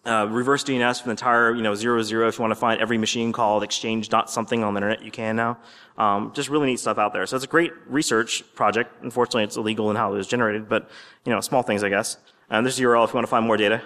uh, 0.05 0.27
reverse 0.29 0.65
DNS 0.65 0.99
for 0.99 1.05
the 1.05 1.11
entire, 1.13 1.55
you 1.55 1.63
know, 1.63 1.75
zero 1.75 2.03
zero. 2.03 2.27
If 2.27 2.39
you 2.39 2.43
want 2.43 2.51
to 2.53 2.57
find 2.57 2.81
every 2.81 2.99
machine 2.99 3.33
called 3.33 3.63
exchange 3.63 4.09
dot 4.09 4.31
something 4.31 4.65
on 4.65 4.75
the 4.75 4.79
internet, 4.79 5.05
you 5.05 5.13
can 5.13 5.37
now. 5.37 5.59
Um, 5.97 6.33
just 6.35 6.49
really 6.49 6.67
neat 6.67 6.81
stuff 6.81 6.99
out 6.99 7.13
there. 7.13 7.25
So 7.27 7.37
it's 7.37 7.45
a 7.45 7.49
great 7.49 7.73
research 7.87 8.43
project. 8.55 8.91
Unfortunately, 9.03 9.45
it's 9.45 9.57
illegal 9.57 9.91
in 9.91 9.97
how 9.97 10.13
it 10.13 10.17
was 10.17 10.27
generated, 10.27 10.69
but 10.69 10.91
you 11.25 11.33
know, 11.33 11.41
small 11.41 11.63
things, 11.63 11.85
I 11.85 11.89
guess. 11.89 12.17
And 12.53 12.67
there's 12.67 12.79
a 12.79 12.83
URL 12.83 13.03
if 13.05 13.11
you 13.11 13.15
want 13.15 13.27
to 13.27 13.31
find 13.31 13.47
more 13.47 13.57
data. 13.57 13.81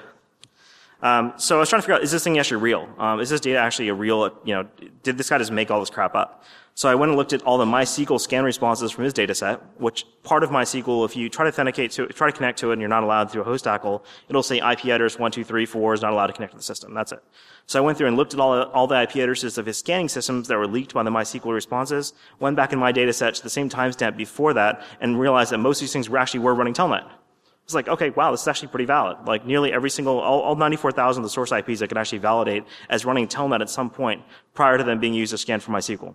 Um, 1.00 1.34
so 1.36 1.56
I 1.56 1.60
was 1.60 1.68
trying 1.68 1.78
to 1.78 1.82
figure 1.84 1.94
out, 1.94 2.02
is 2.02 2.10
this 2.10 2.24
thing 2.24 2.36
actually 2.36 2.62
real? 2.62 2.88
Um, 2.98 3.20
is 3.20 3.30
this 3.30 3.40
data 3.40 3.58
actually 3.58 3.88
a 3.88 3.94
real, 3.94 4.36
you 4.44 4.54
know, 4.54 4.66
did 5.04 5.16
this 5.16 5.28
guy 5.30 5.38
just 5.38 5.52
make 5.52 5.70
all 5.70 5.78
this 5.78 5.88
crap 5.88 6.16
up? 6.16 6.42
So 6.74 6.88
I 6.88 6.96
went 6.96 7.10
and 7.10 7.16
looked 7.16 7.32
at 7.32 7.42
all 7.42 7.58
the 7.58 7.64
MySQL 7.64 8.20
scan 8.20 8.42
responses 8.44 8.90
from 8.90 9.04
his 9.04 9.12
data 9.12 9.36
set, 9.36 9.60
which 9.80 10.04
part 10.24 10.42
of 10.42 10.50
MySQL, 10.50 11.06
if 11.06 11.16
you 11.16 11.28
try 11.28 11.44
to 11.44 11.48
authenticate 11.48 11.92
to 11.92 12.06
try 12.08 12.28
to 12.28 12.36
connect 12.36 12.58
to 12.58 12.70
it 12.70 12.72
and 12.72 12.82
you're 12.82 12.88
not 12.88 13.04
allowed 13.04 13.30
through 13.30 13.42
a 13.42 13.44
host 13.44 13.66
ACL, 13.66 14.02
it'll 14.28 14.42
say 14.42 14.56
IP 14.56 14.86
address 14.86 15.16
1234 15.16 15.94
is 15.94 16.02
not 16.02 16.12
allowed 16.12 16.26
to 16.26 16.32
connect 16.32 16.52
to 16.52 16.56
the 16.56 16.62
system. 16.62 16.92
That's 16.92 17.12
it. 17.12 17.22
So 17.66 17.78
I 17.78 17.82
went 17.82 17.96
through 17.96 18.08
and 18.08 18.16
looked 18.16 18.34
at 18.34 18.40
all, 18.40 18.64
all 18.64 18.88
the 18.88 19.00
IP 19.00 19.16
addresses 19.16 19.58
of 19.58 19.66
his 19.66 19.78
scanning 19.78 20.08
systems 20.08 20.48
that 20.48 20.58
were 20.58 20.66
leaked 20.66 20.92
by 20.92 21.04
the 21.04 21.10
MySQL 21.10 21.52
responses, 21.52 22.14
went 22.40 22.56
back 22.56 22.72
in 22.72 22.80
my 22.80 22.90
data 22.90 23.12
set 23.12 23.34
to 23.36 23.42
the 23.44 23.50
same 23.50 23.70
timestamp 23.70 24.16
before 24.16 24.52
that, 24.54 24.82
and 25.00 25.20
realized 25.20 25.52
that 25.52 25.58
most 25.58 25.78
of 25.78 25.82
these 25.82 25.92
things 25.92 26.10
were 26.10 26.18
actually 26.18 26.40
were 26.40 26.54
running 26.54 26.74
Telnet. 26.74 27.08
It's 27.66 27.74
like, 27.74 27.88
okay, 27.88 28.10
wow, 28.10 28.30
this 28.30 28.42
is 28.42 28.46
actually 28.46 28.68
pretty 28.68 28.84
valid. 28.84 29.26
Like 29.26 29.44
nearly 29.44 29.72
every 29.72 29.90
single, 29.90 30.20
all, 30.20 30.40
all 30.40 30.54
94,000 30.54 31.20
of 31.20 31.24
the 31.24 31.30
source 31.30 31.50
IPs 31.50 31.82
I 31.82 31.88
can 31.88 31.98
actually 31.98 32.18
validate 32.18 32.62
as 32.88 33.04
running 33.04 33.26
Telnet 33.26 33.60
at 33.60 33.68
some 33.68 33.90
point 33.90 34.22
prior 34.54 34.78
to 34.78 34.84
them 34.84 35.00
being 35.00 35.14
used 35.14 35.32
to 35.32 35.38
scan 35.38 35.58
for 35.58 35.72
MySQL. 35.72 36.14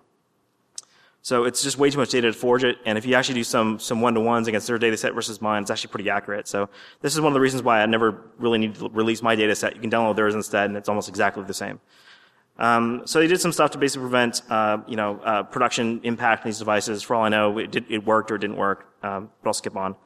So 1.24 1.44
it's 1.44 1.62
just 1.62 1.78
way 1.78 1.90
too 1.90 1.98
much 1.98 2.10
data 2.10 2.28
to 2.28 2.34
forge 2.34 2.64
it. 2.64 2.78
And 2.86 2.98
if 2.98 3.06
you 3.06 3.16
actually 3.16 3.36
do 3.36 3.44
some, 3.44 3.80
some 3.80 4.00
one-to-ones 4.00 4.48
against 4.48 4.66
their 4.66 4.78
data 4.78 4.96
set 4.96 5.14
versus 5.14 5.42
mine, 5.42 5.62
it's 5.62 5.70
actually 5.70 5.90
pretty 5.92 6.10
accurate. 6.10 6.48
So 6.48 6.70
this 7.02 7.14
is 7.14 7.20
one 7.20 7.34
of 7.34 7.34
the 7.34 7.42
reasons 7.42 7.64
why 7.64 7.82
I 7.82 7.86
never 7.86 8.32
really 8.40 8.58
need 8.58 8.76
to 8.76 8.88
release 8.88 9.22
my 9.22 9.36
data 9.36 9.54
set. 9.54 9.76
You 9.76 9.82
can 9.82 9.92
download 9.92 10.16
theirs 10.16 10.36
instead 10.36 10.70
and 10.70 10.78
it's 10.78 10.88
almost 10.88 11.10
exactly 11.10 11.44
the 11.44 11.54
same. 11.54 11.82
Um, 12.60 13.02
so 13.04 13.20
they 13.20 13.28
did 13.28 13.42
some 13.42 13.52
stuff 13.52 13.72
to 13.72 13.78
basically 13.78 14.04
prevent, 14.04 14.42
uh, 14.50 14.78
you 14.88 14.96
know, 14.96 15.20
uh, 15.20 15.44
production 15.44 16.00
impact 16.04 16.46
on 16.46 16.48
these 16.50 16.60
devices. 16.60 17.04
For 17.04 17.14
all 17.14 17.26
I 17.26 17.30
know, 17.30 17.58
it, 17.58 17.72
did, 17.72 17.86
it 17.90 18.06
worked 18.06 18.32
or 18.32 18.36
it 18.36 18.40
didn't 18.40 18.56
work. 18.56 18.88
Um, 19.04 19.30
but 19.44 19.50
I'll 19.50 19.54
skip 19.54 19.76
on. 19.76 19.98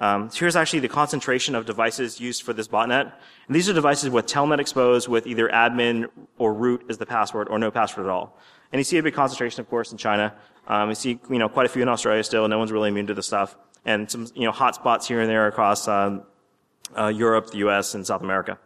Um, 0.00 0.30
so 0.30 0.40
here's 0.40 0.56
actually 0.56 0.80
the 0.80 0.88
concentration 0.88 1.54
of 1.54 1.66
devices 1.66 2.18
used 2.18 2.42
for 2.42 2.54
this 2.54 2.66
botnet. 2.66 3.12
And 3.46 3.54
these 3.54 3.68
are 3.68 3.74
devices 3.74 4.08
with 4.08 4.26
telnet 4.26 4.58
exposed 4.58 5.08
with 5.08 5.26
either 5.26 5.48
admin 5.50 6.08
or 6.38 6.54
root 6.54 6.86
as 6.88 6.96
the 6.96 7.06
password 7.06 7.48
or 7.48 7.58
no 7.58 7.70
password 7.70 8.06
at 8.06 8.10
all. 8.10 8.36
And 8.72 8.80
you 8.80 8.84
see 8.84 8.96
a 8.96 9.02
big 9.02 9.14
concentration, 9.14 9.60
of 9.60 9.68
course, 9.68 9.92
in 9.92 9.98
China. 9.98 10.34
Um, 10.66 10.88
you 10.88 10.94
see, 10.94 11.20
you 11.28 11.38
know, 11.38 11.48
quite 11.48 11.66
a 11.66 11.68
few 11.68 11.82
in 11.82 11.88
Australia 11.88 12.24
still. 12.24 12.48
No 12.48 12.58
one's 12.58 12.72
really 12.72 12.88
immune 12.88 13.08
to 13.08 13.14
this 13.14 13.26
stuff. 13.26 13.56
And 13.84 14.10
some, 14.10 14.26
you 14.34 14.44
know, 14.44 14.52
hot 14.52 14.74
spots 14.74 15.06
here 15.06 15.20
and 15.20 15.28
there 15.28 15.46
across 15.46 15.86
um, 15.86 16.22
uh, 16.96 17.08
Europe, 17.08 17.50
the 17.50 17.58
U.S., 17.58 17.94
and 17.94 18.06
South 18.06 18.22
America. 18.22 18.58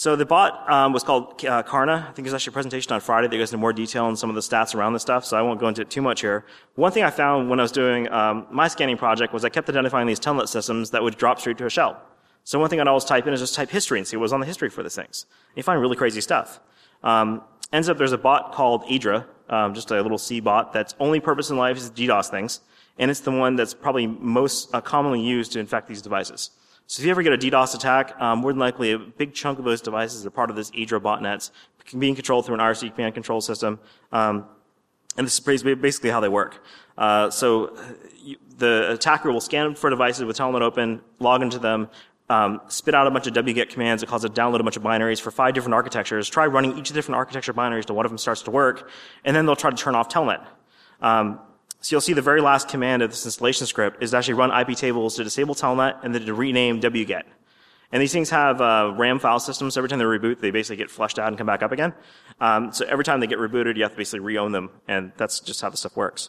So 0.00 0.16
the 0.16 0.24
bot 0.24 0.64
um, 0.72 0.94
was 0.94 1.02
called 1.02 1.44
uh, 1.44 1.62
Carna. 1.62 2.06
I 2.08 2.12
think 2.12 2.24
there's 2.24 2.32
actually 2.32 2.52
a 2.52 2.54
presentation 2.54 2.90
on 2.94 3.02
Friday 3.02 3.28
that 3.28 3.36
goes 3.36 3.50
into 3.50 3.58
more 3.58 3.74
detail 3.74 4.06
on 4.06 4.16
some 4.16 4.30
of 4.30 4.34
the 4.34 4.40
stats 4.40 4.74
around 4.74 4.94
this 4.94 5.02
stuff, 5.02 5.26
so 5.26 5.36
I 5.36 5.42
won't 5.42 5.60
go 5.60 5.68
into 5.68 5.82
it 5.82 5.90
too 5.90 6.00
much 6.00 6.22
here. 6.22 6.46
One 6.74 6.90
thing 6.90 7.02
I 7.02 7.10
found 7.10 7.50
when 7.50 7.60
I 7.60 7.64
was 7.64 7.70
doing 7.70 8.10
um, 8.10 8.46
my 8.50 8.66
scanning 8.66 8.96
project 8.96 9.34
was 9.34 9.44
I 9.44 9.50
kept 9.50 9.68
identifying 9.68 10.06
these 10.06 10.18
telnet 10.18 10.48
systems 10.48 10.88
that 10.92 11.02
would 11.02 11.18
drop 11.18 11.38
straight 11.38 11.58
to 11.58 11.66
a 11.66 11.68
shell. 11.68 12.00
So 12.44 12.58
one 12.58 12.70
thing 12.70 12.80
I'd 12.80 12.88
always 12.88 13.04
type 13.04 13.26
in 13.26 13.34
is 13.34 13.40
just 13.40 13.54
type 13.54 13.68
history 13.68 13.98
and 13.98 14.08
see 14.08 14.16
what 14.16 14.22
was 14.22 14.32
on 14.32 14.40
the 14.40 14.46
history 14.46 14.70
for 14.70 14.82
these 14.82 14.94
things. 14.94 15.26
And 15.50 15.58
you 15.58 15.62
find 15.64 15.78
really 15.78 15.96
crazy 15.96 16.22
stuff. 16.22 16.60
Um, 17.02 17.42
ends 17.70 17.90
up 17.90 17.98
there's 17.98 18.12
a 18.12 18.16
bot 18.16 18.54
called 18.54 18.84
Aidra, 18.84 19.26
um, 19.50 19.74
just 19.74 19.90
a 19.90 20.00
little 20.00 20.16
C 20.16 20.40
bot 20.40 20.72
that's 20.72 20.94
only 20.98 21.20
purpose 21.20 21.50
in 21.50 21.58
life 21.58 21.76
is 21.76 21.90
DDoS 21.90 22.30
things, 22.30 22.62
and 22.98 23.10
it's 23.10 23.20
the 23.20 23.32
one 23.32 23.54
that's 23.54 23.74
probably 23.74 24.06
most 24.06 24.74
uh, 24.74 24.80
commonly 24.80 25.20
used 25.20 25.52
to 25.52 25.60
infect 25.60 25.88
these 25.88 26.00
devices. 26.00 26.52
So 26.90 27.02
if 27.02 27.06
you 27.06 27.12
ever 27.12 27.22
get 27.22 27.32
a 27.32 27.38
DDoS 27.38 27.76
attack, 27.76 28.20
um, 28.20 28.40
more 28.40 28.52
than 28.52 28.58
likely 28.58 28.90
a 28.90 28.98
big 28.98 29.32
chunk 29.32 29.60
of 29.60 29.64
those 29.64 29.80
devices 29.80 30.26
are 30.26 30.30
part 30.30 30.50
of 30.50 30.56
this 30.56 30.72
Aidra 30.72 30.98
botnets, 30.98 31.52
being 31.96 32.16
controlled 32.16 32.46
through 32.46 32.56
an 32.56 32.60
IRC 32.60 32.96
command 32.96 33.14
control 33.14 33.40
system. 33.40 33.78
Um, 34.10 34.44
and 35.16 35.24
this 35.24 35.38
is 35.38 35.62
basically 35.76 36.10
how 36.10 36.18
they 36.18 36.28
work. 36.28 36.64
Uh, 36.98 37.30
so 37.30 37.78
you, 38.20 38.38
the 38.58 38.90
attacker 38.90 39.30
will 39.30 39.40
scan 39.40 39.76
for 39.76 39.88
devices 39.88 40.24
with 40.24 40.36
Telnet 40.36 40.62
open, 40.62 41.00
log 41.20 41.42
into 41.42 41.60
them, 41.60 41.88
um, 42.28 42.60
spit 42.66 42.92
out 42.92 43.06
a 43.06 43.10
bunch 43.12 43.28
of 43.28 43.34
wget 43.34 43.68
commands 43.68 44.00
that 44.00 44.08
cause 44.08 44.24
it 44.24 44.34
to 44.34 44.40
download 44.40 44.58
a 44.58 44.64
bunch 44.64 44.76
of 44.76 44.82
binaries 44.82 45.20
for 45.20 45.30
five 45.30 45.54
different 45.54 45.74
architectures, 45.74 46.28
try 46.28 46.44
running 46.46 46.72
each 46.72 46.90
of 46.90 46.94
the 46.94 46.98
different 46.98 47.18
architecture 47.18 47.54
binaries 47.54 47.84
till 47.84 47.94
one 47.94 48.04
of 48.04 48.10
them 48.10 48.18
starts 48.18 48.42
to 48.42 48.50
work, 48.50 48.90
and 49.24 49.36
then 49.36 49.46
they'll 49.46 49.54
try 49.54 49.70
to 49.70 49.76
turn 49.76 49.94
off 49.94 50.08
Telnet. 50.08 50.44
Um, 51.00 51.38
so 51.80 51.94
you'll 51.94 52.00
see 52.00 52.12
the 52.12 52.22
very 52.22 52.40
last 52.40 52.68
command 52.68 53.02
of 53.02 53.10
this 53.10 53.24
installation 53.24 53.66
script 53.66 54.02
is 54.02 54.10
to 54.10 54.18
actually 54.18 54.34
run 54.34 54.50
IP 54.52 54.76
tables 54.76 55.16
to 55.16 55.24
disable 55.24 55.54
telnet 55.54 55.98
and 56.02 56.14
then 56.14 56.26
to 56.26 56.34
rename 56.34 56.80
wget. 56.80 57.22
And 57.92 58.00
these 58.00 58.12
things 58.12 58.30
have 58.30 58.60
uh, 58.60 58.92
RAM 58.96 59.18
file 59.18 59.40
systems. 59.40 59.76
Every 59.76 59.88
time 59.88 59.98
they 59.98 60.04
reboot, 60.04 60.40
they 60.40 60.50
basically 60.50 60.76
get 60.76 60.90
flushed 60.90 61.18
out 61.18 61.28
and 61.28 61.36
come 61.36 61.46
back 61.46 61.62
up 61.62 61.72
again. 61.72 61.92
Um, 62.40 62.72
so 62.72 62.84
every 62.86 63.04
time 63.04 63.18
they 63.18 63.26
get 63.26 63.38
rebooted, 63.38 63.76
you 63.76 63.82
have 63.82 63.92
to 63.92 63.96
basically 63.96 64.20
re-own 64.20 64.52
them, 64.52 64.70
and 64.86 65.12
that's 65.16 65.40
just 65.40 65.60
how 65.60 65.70
the 65.70 65.76
stuff 65.76 65.96
works. 65.96 66.28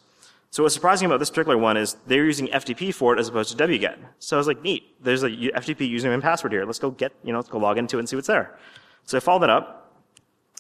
So 0.50 0.64
what's 0.64 0.76
surprising 0.76 1.06
about 1.06 1.20
this 1.20 1.30
particular 1.30 1.58
one 1.58 1.78
is 1.78 1.96
they're 2.08 2.26
using 2.26 2.48
FTP 2.48 2.94
for 2.94 3.14
it 3.16 3.20
as 3.20 3.28
opposed 3.28 3.56
to 3.56 3.68
wget. 3.68 3.98
So 4.20 4.36
I 4.36 4.40
was 4.40 4.48
like, 4.48 4.62
neat. 4.64 4.84
There's 5.02 5.24
a 5.24 5.30
FTP 5.30 5.90
username 5.90 6.16
and 6.16 6.24
password 6.24 6.52
here. 6.52 6.66
Let's 6.66 6.80
go 6.80 6.92
get, 6.92 7.14
you 7.24 7.32
know, 7.32 7.38
let's 7.38 7.50
go 7.50 7.58
log 7.58 7.78
into 7.78 7.98
it 7.98 8.00
and 8.00 8.10
see 8.10 8.16
what's 8.16 8.28
there. 8.28 8.58
So 9.06 9.18
I 9.18 9.20
followed 9.20 9.44
that 9.44 9.50
up, 9.50 9.94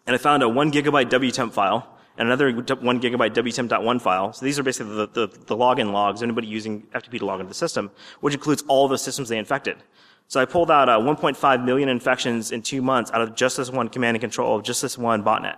and 0.06 0.14
I 0.14 0.18
found 0.18 0.44
a 0.44 0.50
one 0.50 0.72
gigabyte 0.72 1.10
wtmp 1.10 1.52
file 1.54 1.98
and 2.22 2.28
another 2.28 2.54
one 2.54 3.02
gigabyte 3.02 3.34
wtmp.1 3.34 4.00
file. 4.00 4.32
So 4.32 4.46
these 4.46 4.60
are 4.60 4.64
basically 4.64 4.94
the, 4.94 5.08
the, 5.08 5.28
the 5.48 5.58
login 5.58 5.92
logs, 5.92 6.22
anybody 6.22 6.46
using 6.46 6.84
FTP 6.94 7.18
to 7.18 7.26
log 7.26 7.40
into 7.40 7.50
the 7.50 7.56
system, 7.56 7.90
which 8.20 8.36
includes 8.36 8.64
all 8.68 8.88
the 8.88 9.00
systems 9.00 9.28
they 9.28 9.40
infected. 9.40 9.78
So 10.28 10.40
I 10.40 10.46
pulled 10.46 10.70
out 10.70 10.88
uh, 10.88 11.00
1.5 11.00 11.66
million 11.66 11.90
infections 11.90 12.52
in 12.52 12.62
two 12.62 12.84
months 12.84 13.10
out 13.10 13.22
of 13.22 13.34
just 13.34 13.58
this 13.58 13.72
one 13.72 13.90
command 13.90 14.18
and 14.18 14.22
control 14.22 14.56
of 14.56 14.62
just 14.62 14.84
this 14.84 15.00
one 15.00 15.24
botnet. 15.24 15.58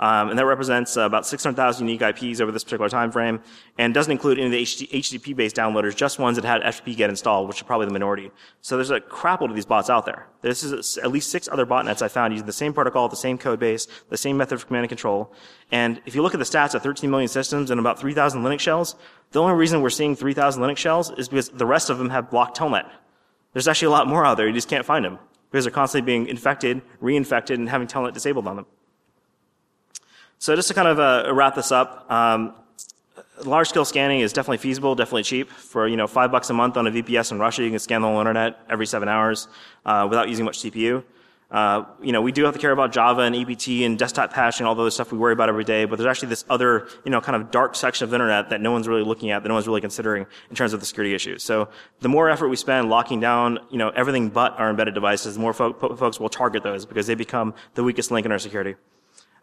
Um, 0.00 0.30
and 0.30 0.38
that 0.38 0.46
represents 0.46 0.96
uh, 0.96 1.02
about 1.02 1.26
600,000 1.26 1.86
unique 1.86 2.02
IPs 2.02 2.40
over 2.40 2.52
this 2.52 2.62
particular 2.62 2.88
time 2.88 3.10
frame, 3.10 3.40
and 3.78 3.92
doesn't 3.92 4.12
include 4.12 4.38
any 4.38 4.46
of 4.46 4.52
the 4.52 4.62
HTTP-based 4.62 5.56
downloaders, 5.56 5.96
just 5.96 6.18
ones 6.18 6.36
that 6.36 6.44
had 6.44 6.62
FTP 6.62 6.96
get 6.96 7.10
installed, 7.10 7.48
which 7.48 7.60
are 7.60 7.64
probably 7.64 7.86
the 7.86 7.92
minority. 7.92 8.30
So 8.60 8.76
there's 8.76 8.90
a 8.90 9.00
crapload 9.00 9.50
of 9.50 9.54
these 9.54 9.66
bots 9.66 9.90
out 9.90 10.06
there. 10.06 10.28
This 10.40 10.62
is 10.62 10.98
at 10.98 11.10
least 11.10 11.30
six 11.30 11.48
other 11.50 11.66
botnets 11.66 12.00
I 12.00 12.08
found 12.08 12.32
using 12.32 12.46
the 12.46 12.52
same 12.52 12.72
protocol, 12.72 13.08
the 13.08 13.16
same 13.16 13.38
code 13.38 13.58
base, 13.58 13.88
the 14.08 14.16
same 14.16 14.36
method 14.36 14.54
of 14.54 14.66
command 14.66 14.84
and 14.84 14.88
control. 14.88 15.32
And 15.72 16.00
if 16.06 16.14
you 16.14 16.22
look 16.22 16.34
at 16.34 16.38
the 16.38 16.44
stats 16.44 16.74
of 16.74 16.82
13 16.82 17.10
million 17.10 17.28
systems 17.28 17.70
and 17.70 17.80
about 17.80 17.98
3,000 17.98 18.42
Linux 18.42 18.60
shells, 18.60 18.94
the 19.32 19.40
only 19.42 19.54
reason 19.54 19.82
we're 19.82 19.90
seeing 19.90 20.14
3,000 20.14 20.62
Linux 20.62 20.76
shells 20.76 21.10
is 21.10 21.28
because 21.28 21.48
the 21.48 21.66
rest 21.66 21.90
of 21.90 21.98
them 21.98 22.10
have 22.10 22.30
blocked 22.30 22.56
telnet. 22.56 22.88
There's 23.52 23.66
actually 23.66 23.86
a 23.86 23.90
lot 23.90 24.06
more 24.06 24.24
out 24.24 24.36
there. 24.36 24.46
You 24.46 24.54
just 24.54 24.68
can't 24.68 24.86
find 24.86 25.04
them 25.04 25.18
because 25.50 25.64
they're 25.64 25.72
constantly 25.72 26.06
being 26.06 26.28
infected, 26.28 26.82
reinfected, 27.02 27.54
and 27.54 27.68
having 27.68 27.88
telnet 27.88 28.12
disabled 28.12 28.46
on 28.46 28.56
them. 28.56 28.66
So 30.38 30.54
just 30.54 30.68
to 30.68 30.74
kind 30.74 30.88
of 30.88 31.00
uh, 31.00 31.32
wrap 31.34 31.54
this 31.54 31.72
up, 31.72 32.10
um, 32.10 32.54
large 33.44 33.68
scale 33.68 33.84
scanning 33.84 34.20
is 34.20 34.32
definitely 34.32 34.58
feasible, 34.58 34.94
definitely 34.94 35.24
cheap. 35.24 35.50
For 35.50 35.88
you 35.88 35.96
know 35.96 36.06
five 36.06 36.30
bucks 36.30 36.50
a 36.50 36.54
month 36.54 36.76
on 36.76 36.86
a 36.86 36.90
VPS 36.90 37.32
in 37.32 37.38
Russia, 37.38 37.62
you 37.64 37.70
can 37.70 37.78
scan 37.78 38.02
the 38.02 38.08
whole 38.08 38.18
internet 38.18 38.60
every 38.70 38.86
seven 38.86 39.08
hours 39.08 39.48
uh, 39.84 40.06
without 40.08 40.28
using 40.28 40.44
much 40.44 40.60
CPU. 40.60 41.02
Uh, 41.50 41.84
you 42.02 42.12
know, 42.12 42.20
we 42.20 42.30
do 42.30 42.44
have 42.44 42.52
to 42.52 42.60
care 42.60 42.72
about 42.72 42.92
Java 42.92 43.22
and 43.22 43.34
EBT 43.34 43.86
and 43.86 43.98
desktop 43.98 44.30
patching, 44.30 44.64
and 44.64 44.68
all 44.68 44.74
the 44.74 44.82
other 44.82 44.90
stuff 44.90 45.10
we 45.10 45.16
worry 45.16 45.32
about 45.32 45.48
every 45.48 45.64
day, 45.64 45.86
but 45.86 45.96
there's 45.96 46.06
actually 46.06 46.28
this 46.28 46.44
other, 46.50 46.88
you 47.06 47.10
know, 47.10 47.22
kind 47.22 47.34
of 47.34 47.50
dark 47.50 47.74
section 47.74 48.04
of 48.04 48.10
the 48.10 48.16
internet 48.16 48.50
that 48.50 48.60
no 48.60 48.70
one's 48.70 48.86
really 48.86 49.02
looking 49.02 49.30
at, 49.30 49.42
that 49.42 49.48
no 49.48 49.54
one's 49.54 49.66
really 49.66 49.80
considering 49.80 50.26
in 50.50 50.56
terms 50.56 50.74
of 50.74 50.80
the 50.80 50.84
security 50.84 51.14
issues. 51.14 51.42
So 51.42 51.70
the 52.00 52.08
more 52.08 52.28
effort 52.28 52.48
we 52.48 52.56
spend 52.56 52.90
locking 52.90 53.18
down, 53.18 53.60
you 53.70 53.78
know, 53.78 53.88
everything 53.88 54.28
but 54.28 54.58
our 54.58 54.68
embedded 54.68 54.92
devices, 54.92 55.34
the 55.34 55.40
more 55.40 55.54
fo- 55.54 55.72
folks 55.72 56.20
will 56.20 56.28
target 56.28 56.62
those 56.62 56.84
because 56.84 57.06
they 57.06 57.14
become 57.14 57.54
the 57.74 57.82
weakest 57.82 58.10
link 58.10 58.26
in 58.26 58.32
our 58.32 58.38
security. 58.38 58.74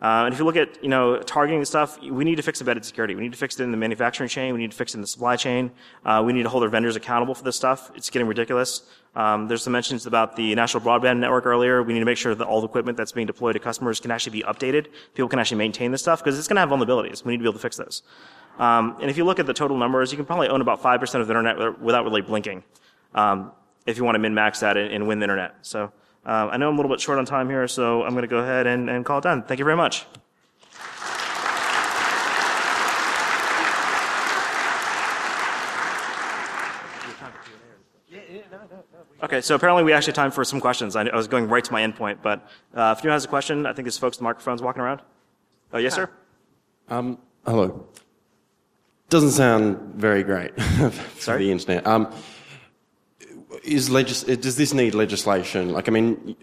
Uh, 0.01 0.25
and 0.25 0.33
if 0.33 0.39
you 0.39 0.45
look 0.45 0.57
at, 0.57 0.83
you 0.83 0.89
know, 0.89 1.17
targeting 1.19 1.63
stuff, 1.63 1.99
we 2.01 2.25
need 2.25 2.35
to 2.35 2.41
fix 2.41 2.59
embedded 2.59 2.83
security. 2.83 3.15
We 3.15 3.23
need 3.23 3.31
to 3.31 3.37
fix 3.37 3.59
it 3.59 3.63
in 3.63 3.71
the 3.71 3.77
manufacturing 3.77 4.27
chain. 4.27 4.53
We 4.53 4.59
need 4.59 4.71
to 4.71 4.77
fix 4.77 4.93
it 4.93 4.97
in 4.97 5.01
the 5.01 5.07
supply 5.07 5.35
chain. 5.37 5.71
Uh, 6.03 6.21
we 6.25 6.33
need 6.33 6.43
to 6.43 6.49
hold 6.49 6.63
our 6.63 6.69
vendors 6.69 6.95
accountable 6.95 7.33
for 7.33 7.43
this 7.43 7.55
stuff. 7.55 7.91
It's 7.95 8.09
getting 8.09 8.27
ridiculous. 8.27 8.83
Um, 9.15 9.47
there's 9.47 9.63
some 9.63 9.71
mentions 9.71 10.05
about 10.05 10.35
the 10.35 10.53
national 10.55 10.83
broadband 10.83 11.19
network 11.19 11.45
earlier. 11.45 11.81
We 11.81 11.93
need 11.93 11.99
to 11.99 12.05
make 12.05 12.17
sure 12.17 12.35
that 12.35 12.45
all 12.45 12.59
the 12.59 12.67
equipment 12.67 12.97
that's 12.97 13.13
being 13.13 13.27
deployed 13.27 13.53
to 13.53 13.59
customers 13.59 14.01
can 14.01 14.11
actually 14.11 14.41
be 14.41 14.43
updated. 14.43 14.87
People 15.13 15.29
can 15.29 15.39
actually 15.39 15.57
maintain 15.57 15.91
this 15.91 16.01
stuff 16.01 16.21
because 16.21 16.37
it's 16.37 16.49
going 16.49 16.55
to 16.55 16.59
have 16.61 16.69
vulnerabilities. 16.69 17.23
We 17.23 17.31
need 17.31 17.37
to 17.37 17.43
be 17.43 17.47
able 17.47 17.53
to 17.53 17.59
fix 17.59 17.77
those. 17.77 18.03
Um, 18.59 18.97
and 19.01 19.09
if 19.09 19.17
you 19.17 19.23
look 19.23 19.39
at 19.39 19.45
the 19.45 19.53
total 19.53 19.77
numbers, 19.77 20.11
you 20.11 20.17
can 20.17 20.25
probably 20.25 20.49
own 20.49 20.59
about 20.59 20.81
5% 20.81 21.21
of 21.21 21.27
the 21.27 21.33
internet 21.37 21.79
without 21.79 22.03
really 22.03 22.21
blinking. 22.21 22.63
Um, 23.13 23.51
if 23.85 23.97
you 23.97 24.03
want 24.03 24.15
to 24.15 24.19
min-max 24.19 24.59
that 24.59 24.77
and, 24.77 24.91
and 24.91 25.07
win 25.07 25.19
the 25.19 25.23
internet. 25.23 25.55
So, 25.61 25.91
uh, 26.25 26.49
I 26.51 26.57
know 26.57 26.69
I'm 26.69 26.75
a 26.75 26.77
little 26.77 26.91
bit 26.91 26.99
short 26.99 27.19
on 27.19 27.25
time 27.25 27.49
here, 27.49 27.67
so 27.67 28.03
I'm 28.03 28.11
going 28.11 28.23
to 28.23 28.27
go 28.27 28.39
ahead 28.39 28.65
and, 28.65 28.89
and 28.89 29.05
call 29.05 29.19
it 29.19 29.23
done. 29.23 29.43
Thank 29.43 29.59
you 29.59 29.65
very 29.65 29.77
much. 29.77 30.05
Okay, 39.23 39.41
so 39.41 39.55
apparently 39.55 39.83
we 39.83 39.91
actually 39.91 40.11
have 40.11 40.15
time 40.15 40.31
for 40.31 40.43
some 40.43 40.59
questions. 40.59 40.95
I, 40.95 41.03
was 41.15 41.27
going 41.27 41.47
right 41.47 41.63
to 41.63 41.71
my 41.71 41.81
endpoint, 41.81 42.17
but 42.21 42.47
uh, 42.75 42.93
if 42.95 43.03
anyone 43.03 43.15
has 43.15 43.25
a 43.25 43.27
question, 43.27 43.65
I 43.65 43.73
think 43.73 43.85
there's 43.85 43.97
folks 43.97 44.17
with 44.17 44.21
microphones 44.21 44.61
walking 44.61 44.83
around. 44.83 45.01
Oh, 45.73 45.79
yes, 45.79 45.95
sir? 45.95 46.09
Um, 46.89 47.17
hello. 47.43 47.87
Doesn't 49.09 49.31
sound 49.31 49.95
very 49.95 50.21
great 50.21 50.59
for 50.61 50.91
Sorry? 51.19 51.45
the 51.45 51.51
internet. 51.51 51.87
Um, 51.87 52.13
is 53.65 53.89
legis- 53.89 54.23
does 54.23 54.55
this 54.55 54.73
need 54.73 54.95
legislation? 54.95 55.71
Like, 55.71 55.87
I 55.87 55.91
mean, 55.91 56.35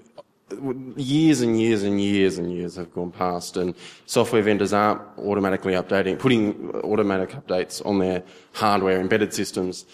years 0.97 1.41
and 1.41 1.61
years 1.61 1.83
and 1.83 2.01
years 2.01 2.39
and 2.39 2.53
years 2.53 2.77
have 2.77 2.93
gone 2.93 3.11
past, 3.11 3.57
and 3.57 3.75
software 4.07 4.43
vendors 4.43 4.73
aren't 4.73 5.01
automatically 5.19 5.75
updating, 5.75 6.19
putting 6.19 6.71
automatic 6.85 7.31
updates 7.31 7.85
on 7.87 7.99
their 7.99 8.23
hardware, 8.53 9.01
embedded 9.01 9.33
systems, 9.33 9.87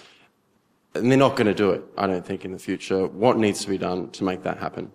and 0.94 1.10
they're 1.10 1.18
not 1.18 1.36
going 1.36 1.46
to 1.46 1.54
do 1.54 1.70
it. 1.70 1.84
I 1.96 2.06
don't 2.06 2.24
think 2.24 2.44
in 2.44 2.52
the 2.52 2.58
future. 2.58 3.06
What 3.06 3.36
needs 3.36 3.62
to 3.62 3.68
be 3.68 3.78
done 3.78 4.10
to 4.10 4.24
make 4.24 4.42
that 4.42 4.58
happen? 4.58 4.90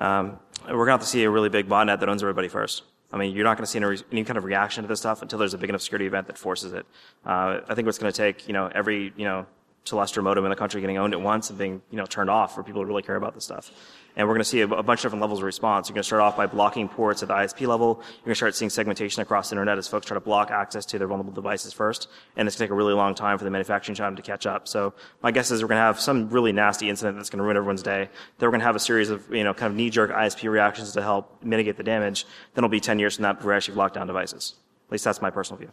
Um, 0.00 0.38
we're 0.66 0.74
going 0.74 0.86
to 0.86 0.92
have 0.92 1.00
to 1.00 1.06
see 1.06 1.24
a 1.24 1.30
really 1.30 1.48
big 1.48 1.68
botnet 1.68 2.00
that 2.00 2.08
owns 2.08 2.22
everybody 2.22 2.48
first. 2.48 2.82
I 3.12 3.18
mean, 3.18 3.34
you're 3.34 3.44
not 3.44 3.56
going 3.56 3.64
to 3.64 3.70
see 3.70 3.78
any, 3.78 3.96
any, 4.10 4.24
kind 4.24 4.36
of 4.36 4.44
reaction 4.44 4.82
to 4.82 4.88
this 4.88 4.98
stuff 4.98 5.22
until 5.22 5.38
there's 5.38 5.54
a 5.54 5.58
big 5.58 5.70
enough 5.70 5.80
security 5.80 6.06
event 6.06 6.26
that 6.26 6.36
forces 6.36 6.72
it. 6.72 6.86
Uh, 7.24 7.60
I 7.68 7.74
think 7.74 7.86
what's 7.86 7.98
going 7.98 8.12
to 8.12 8.16
take, 8.16 8.48
you 8.48 8.52
know, 8.52 8.68
every, 8.74 9.12
you 9.16 9.24
know, 9.24 9.46
Telstra 9.86 10.22
modem 10.22 10.44
in 10.44 10.50
the 10.50 10.56
country 10.56 10.80
getting 10.80 10.98
owned 10.98 11.14
at 11.14 11.20
once 11.20 11.48
and 11.50 11.58
being, 11.58 11.80
you 11.90 11.96
know, 11.96 12.06
turned 12.06 12.28
off 12.28 12.54
for 12.54 12.62
people 12.62 12.82
who 12.82 12.88
really 12.88 13.02
care 13.02 13.16
about 13.16 13.34
this 13.34 13.44
stuff. 13.44 13.70
And 14.16 14.26
we're 14.26 14.34
going 14.34 14.40
to 14.40 14.48
see 14.48 14.62
a, 14.62 14.66
a 14.66 14.82
bunch 14.82 15.00
of 15.00 15.02
different 15.02 15.20
levels 15.20 15.40
of 15.40 15.44
response. 15.44 15.88
You're 15.88 15.94
going 15.94 16.02
to 16.02 16.06
start 16.06 16.22
off 16.22 16.36
by 16.36 16.46
blocking 16.46 16.88
ports 16.88 17.22
at 17.22 17.28
the 17.28 17.34
ISP 17.34 17.66
level. 17.66 18.00
You're 18.00 18.24
going 18.24 18.32
to 18.32 18.34
start 18.34 18.54
seeing 18.54 18.70
segmentation 18.70 19.20
across 19.22 19.50
the 19.50 19.54
internet 19.54 19.76
as 19.76 19.86
folks 19.86 20.06
try 20.06 20.14
to 20.14 20.20
block 20.20 20.50
access 20.50 20.86
to 20.86 20.98
their 20.98 21.06
vulnerable 21.06 21.34
devices 21.34 21.72
first. 21.72 22.08
And 22.36 22.48
it's 22.48 22.56
going 22.56 22.66
to 22.66 22.68
take 22.68 22.72
a 22.72 22.74
really 22.74 22.94
long 22.94 23.14
time 23.14 23.36
for 23.36 23.44
the 23.44 23.50
manufacturing 23.50 23.94
time 23.94 24.16
to 24.16 24.22
catch 24.22 24.46
up. 24.46 24.68
So 24.68 24.94
my 25.22 25.30
guess 25.30 25.50
is 25.50 25.62
we're 25.62 25.68
going 25.68 25.78
to 25.78 25.82
have 25.82 26.00
some 26.00 26.30
really 26.30 26.52
nasty 26.52 26.88
incident 26.88 27.16
that's 27.16 27.28
going 27.28 27.38
to 27.38 27.44
ruin 27.44 27.56
everyone's 27.56 27.82
day. 27.82 28.08
Then 28.38 28.46
we're 28.46 28.52
going 28.52 28.60
to 28.60 28.66
have 28.66 28.76
a 28.76 28.80
series 28.80 29.10
of, 29.10 29.30
you 29.32 29.44
know, 29.44 29.52
kind 29.52 29.70
of 29.70 29.76
knee-jerk 29.76 30.10
ISP 30.10 30.50
reactions 30.50 30.92
to 30.92 31.02
help 31.02 31.42
mitigate 31.42 31.76
the 31.76 31.84
damage. 31.84 32.24
Then 32.54 32.64
it'll 32.64 32.70
be 32.70 32.80
10 32.80 32.98
years 32.98 33.16
from 33.16 33.24
that 33.24 33.36
before 33.36 33.50
we 33.50 33.56
actually 33.56 33.76
lock 33.76 33.92
down 33.92 34.06
devices. 34.06 34.54
At 34.86 34.92
least 34.92 35.04
that's 35.04 35.20
my 35.20 35.30
personal 35.30 35.58
view. 35.58 35.72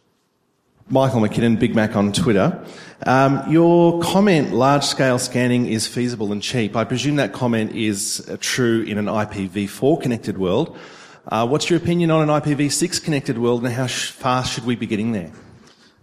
Michael 0.89 1.21
McKinnon, 1.21 1.57
Big 1.57 1.75
Mac 1.75 1.95
on 1.95 2.11
Twitter. 2.11 2.61
Um, 3.05 3.49
your 3.49 4.01
comment, 4.01 4.53
large 4.53 4.83
scale 4.83 5.17
scanning 5.17 5.65
is 5.65 5.87
feasible 5.87 6.33
and 6.33 6.41
cheap. 6.41 6.75
I 6.75 6.83
presume 6.83 7.15
that 7.15 7.31
comment 7.31 7.73
is 7.73 8.27
uh, 8.29 8.35
true 8.41 8.81
in 8.83 8.97
an 8.97 9.05
IPv4 9.05 10.01
connected 10.01 10.37
world. 10.37 10.77
Uh, 11.25 11.47
what's 11.47 11.69
your 11.69 11.77
opinion 11.77 12.11
on 12.11 12.29
an 12.29 12.41
IPv6 12.41 13.01
connected 13.01 13.37
world 13.37 13.63
and 13.63 13.73
how 13.73 13.87
sh- 13.87 14.11
fast 14.11 14.53
should 14.53 14.65
we 14.65 14.75
be 14.75 14.85
getting 14.85 15.13
there? 15.13 15.31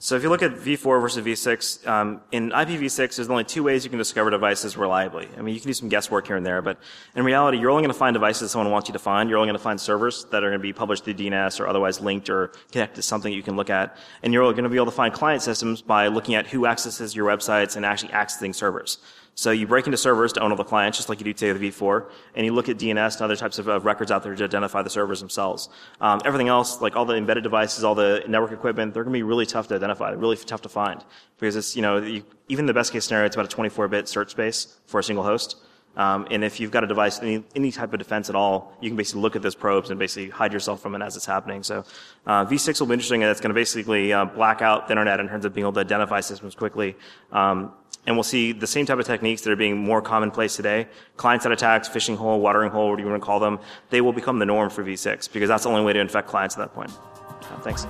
So 0.03 0.17
if 0.17 0.23
you 0.23 0.31
look 0.31 0.43
at 0.43 0.55
v4 0.55 0.99
versus 0.99 1.23
v6, 1.23 1.87
um, 1.87 2.23
in 2.33 2.53
IPv6, 2.53 3.17
there's 3.17 3.29
only 3.29 3.45
two 3.45 3.63
ways 3.63 3.85
you 3.85 3.91
can 3.91 3.99
discover 3.99 4.31
devices 4.31 4.75
reliably. 4.75 5.29
I 5.37 5.43
mean, 5.43 5.55
you 5.55 5.61
can 5.61 5.69
do 5.69 5.75
some 5.75 5.91
guesswork 5.91 6.27
here 6.27 6.37
and 6.37 6.47
there, 6.47 6.63
but 6.63 6.79
in 7.15 7.23
reality, 7.23 7.59
you're 7.59 7.69
only 7.69 7.83
going 7.83 7.93
to 7.93 7.99
find 7.99 8.15
devices 8.15 8.51
someone 8.51 8.71
wants 8.73 8.89
you 8.89 8.95
to 8.95 8.99
find. 8.99 9.29
You're 9.29 9.37
only 9.37 9.49
going 9.49 9.59
to 9.59 9.63
find 9.63 9.79
servers 9.79 10.25
that 10.31 10.43
are 10.43 10.49
going 10.49 10.59
to 10.59 10.63
be 10.63 10.73
published 10.73 11.05
through 11.05 11.15
DNS 11.15 11.61
or 11.61 11.69
otherwise 11.69 12.01
linked 12.01 12.31
or 12.31 12.51
connected 12.73 12.97
to 12.97 13.03
something 13.03 13.31
you 13.31 13.43
can 13.43 13.57
look 13.57 13.69
at. 13.69 13.95
And 14.23 14.33
you're 14.33 14.51
going 14.53 14.65
to 14.65 14.71
be 14.71 14.77
able 14.77 14.87
to 14.87 14.91
find 14.91 15.13
client 15.13 15.43
systems 15.43 15.83
by 15.83 16.07
looking 16.07 16.35
at 16.35 16.47
who 16.47 16.65
accesses 16.65 17.15
your 17.15 17.29
websites 17.29 17.77
and 17.77 17.85
actually 17.85 18.13
accessing 18.13 18.55
servers. 18.55 19.01
So 19.35 19.51
you 19.53 19.67
break 19.67 19.87
into 19.87 19.97
servers 19.97 20.33
to 20.35 20.41
own 20.41 20.51
all 20.51 20.57
the 20.57 20.65
clients, 20.65 20.99
just 20.99 21.09
like 21.09 21.19
you 21.19 21.25
do 21.25 21.33
today 21.33 21.53
with 21.53 21.63
v4, 21.63 22.11
and 22.35 22.45
you 22.45 22.53
look 22.53 22.69
at 22.69 22.77
DNS 22.77 23.15
and 23.15 23.23
other 23.23 23.37
types 23.37 23.59
of 23.59 23.69
uh, 23.69 23.81
records 23.81 24.11
out 24.11 24.23
there 24.23 24.35
to 24.35 24.45
identify 24.45 24.83
the 24.83 24.91
servers 24.91 25.21
themselves. 25.21 25.69
Um, 26.01 26.21
everything 26.25 26.49
else, 26.49 26.81
like 26.81 26.95
all 26.97 27.07
the 27.07 27.17
embedded 27.17 27.45
devices, 27.45 27.83
all 27.83 27.95
the 27.95 28.23
network 28.29 28.53
equipment, 28.53 28.93
they're 28.93 29.05
going 29.05 29.15
to 29.15 29.19
be 29.19 29.23
really 29.23 29.47
tough 29.47 29.69
to 29.69 29.77
identify, 29.77 30.11
really 30.11 30.37
tough 30.37 30.63
to 30.63 30.69
find, 30.69 31.03
because 31.39 31.57
it's 31.57 31.75
you 31.75 31.83
know 31.83 31.99
you, 31.99 32.23
even 32.49 32.67
the 32.67 32.75
best 32.75 32.93
case 32.93 33.07
scenario, 33.07 33.27
it's 33.27 33.37
about 33.37 33.53
a 33.53 33.57
24-bit 33.57 34.09
search 34.09 34.31
space 34.31 34.79
for 34.87 35.01
a 35.01 35.05
single 35.05 35.25
host. 35.25 35.57
Um, 35.97 36.29
and 36.31 36.45
if 36.45 36.61
you've 36.61 36.71
got 36.71 36.85
a 36.85 36.87
device, 36.87 37.21
any, 37.21 37.45
any 37.57 37.73
type 37.73 37.93
of 37.93 37.99
defense 37.99 38.29
at 38.29 38.37
all, 38.37 38.73
you 38.81 38.89
can 38.89 38.97
basically 38.97 39.23
look 39.23 39.35
at 39.35 39.43
those 39.43 39.57
probes 39.57 39.91
and 39.91 39.99
basically 39.99 40.31
hide 40.31 40.53
yourself 40.53 40.81
from 40.81 40.95
it 40.95 41.03
as 41.03 41.17
it's 41.17 41.27
happening. 41.27 41.63
So 41.63 41.85
uh, 42.27 42.47
V6 42.47 42.79
will 42.81 42.87
be 42.87 42.95
interesting, 42.95 43.23
and 43.23 43.31
it's 43.31 43.41
going 43.41 43.51
to 43.51 43.55
basically 43.55 44.13
uh, 44.13 44.25
black 44.27 44.63
out 44.63 44.87
the 44.87 44.93
internet 44.93 45.19
in 45.19 45.29
terms 45.29 45.45
of 45.45 45.53
being 45.53 45.65
able 45.65 45.73
to 45.73 45.81
identify 45.81 46.21
systems 46.21 46.55
quickly. 46.55 46.97
Um, 47.33 47.73
and 48.07 48.17
we'll 48.17 48.23
see 48.23 48.53
the 48.53 48.67
same 48.67 48.87
type 48.87 48.99
of 48.99 49.07
techniques 49.07 49.43
that 49.43 49.51
are 49.51 49.57
being 49.57 49.77
more 49.77 50.01
commonplace 50.03 50.57
today. 50.57 50.89
Client-side 51.17 51.53
attacks, 51.53 51.89
phishing 51.89 52.17
hole, 52.17 52.41
watering 52.41 52.71
hole, 52.71 52.91
whatever 52.91 53.07
you 53.07 53.11
want 53.11 53.23
to 53.23 53.27
call 53.27 53.41
them, 53.41 53.59
they 53.91 54.01
will 54.01 54.13
become 54.13 54.39
the 54.39 54.47
norm 54.47 54.71
for 54.71 54.83
V6 54.83 55.33
because 55.33 55.49
that's 55.49 55.65
the 55.65 55.69
only 55.69 55.83
way 55.83 55.93
to 55.93 56.01
infect 56.01 56.29
clients 56.29 56.57
at 56.57 56.61
that 56.61 56.75
point. 56.75 56.91
Uh, 56.91 57.61
thanks. 57.61 57.87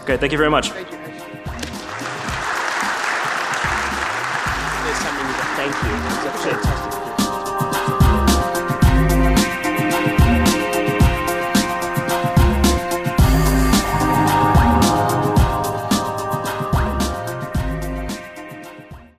Okay, 0.00 0.16
thank 0.16 0.32
you 0.32 0.38
very 0.38 0.50
much. 0.50 0.70
Thank 0.70 0.90
you. 0.90 0.98
There's 4.84 4.98
something 4.98 5.26
with 5.26 5.36
a 5.36 5.48
thank 5.58 5.74
you. 5.74 5.90
It's 5.92 6.24
a 6.24 6.38
fantastic 6.38 6.67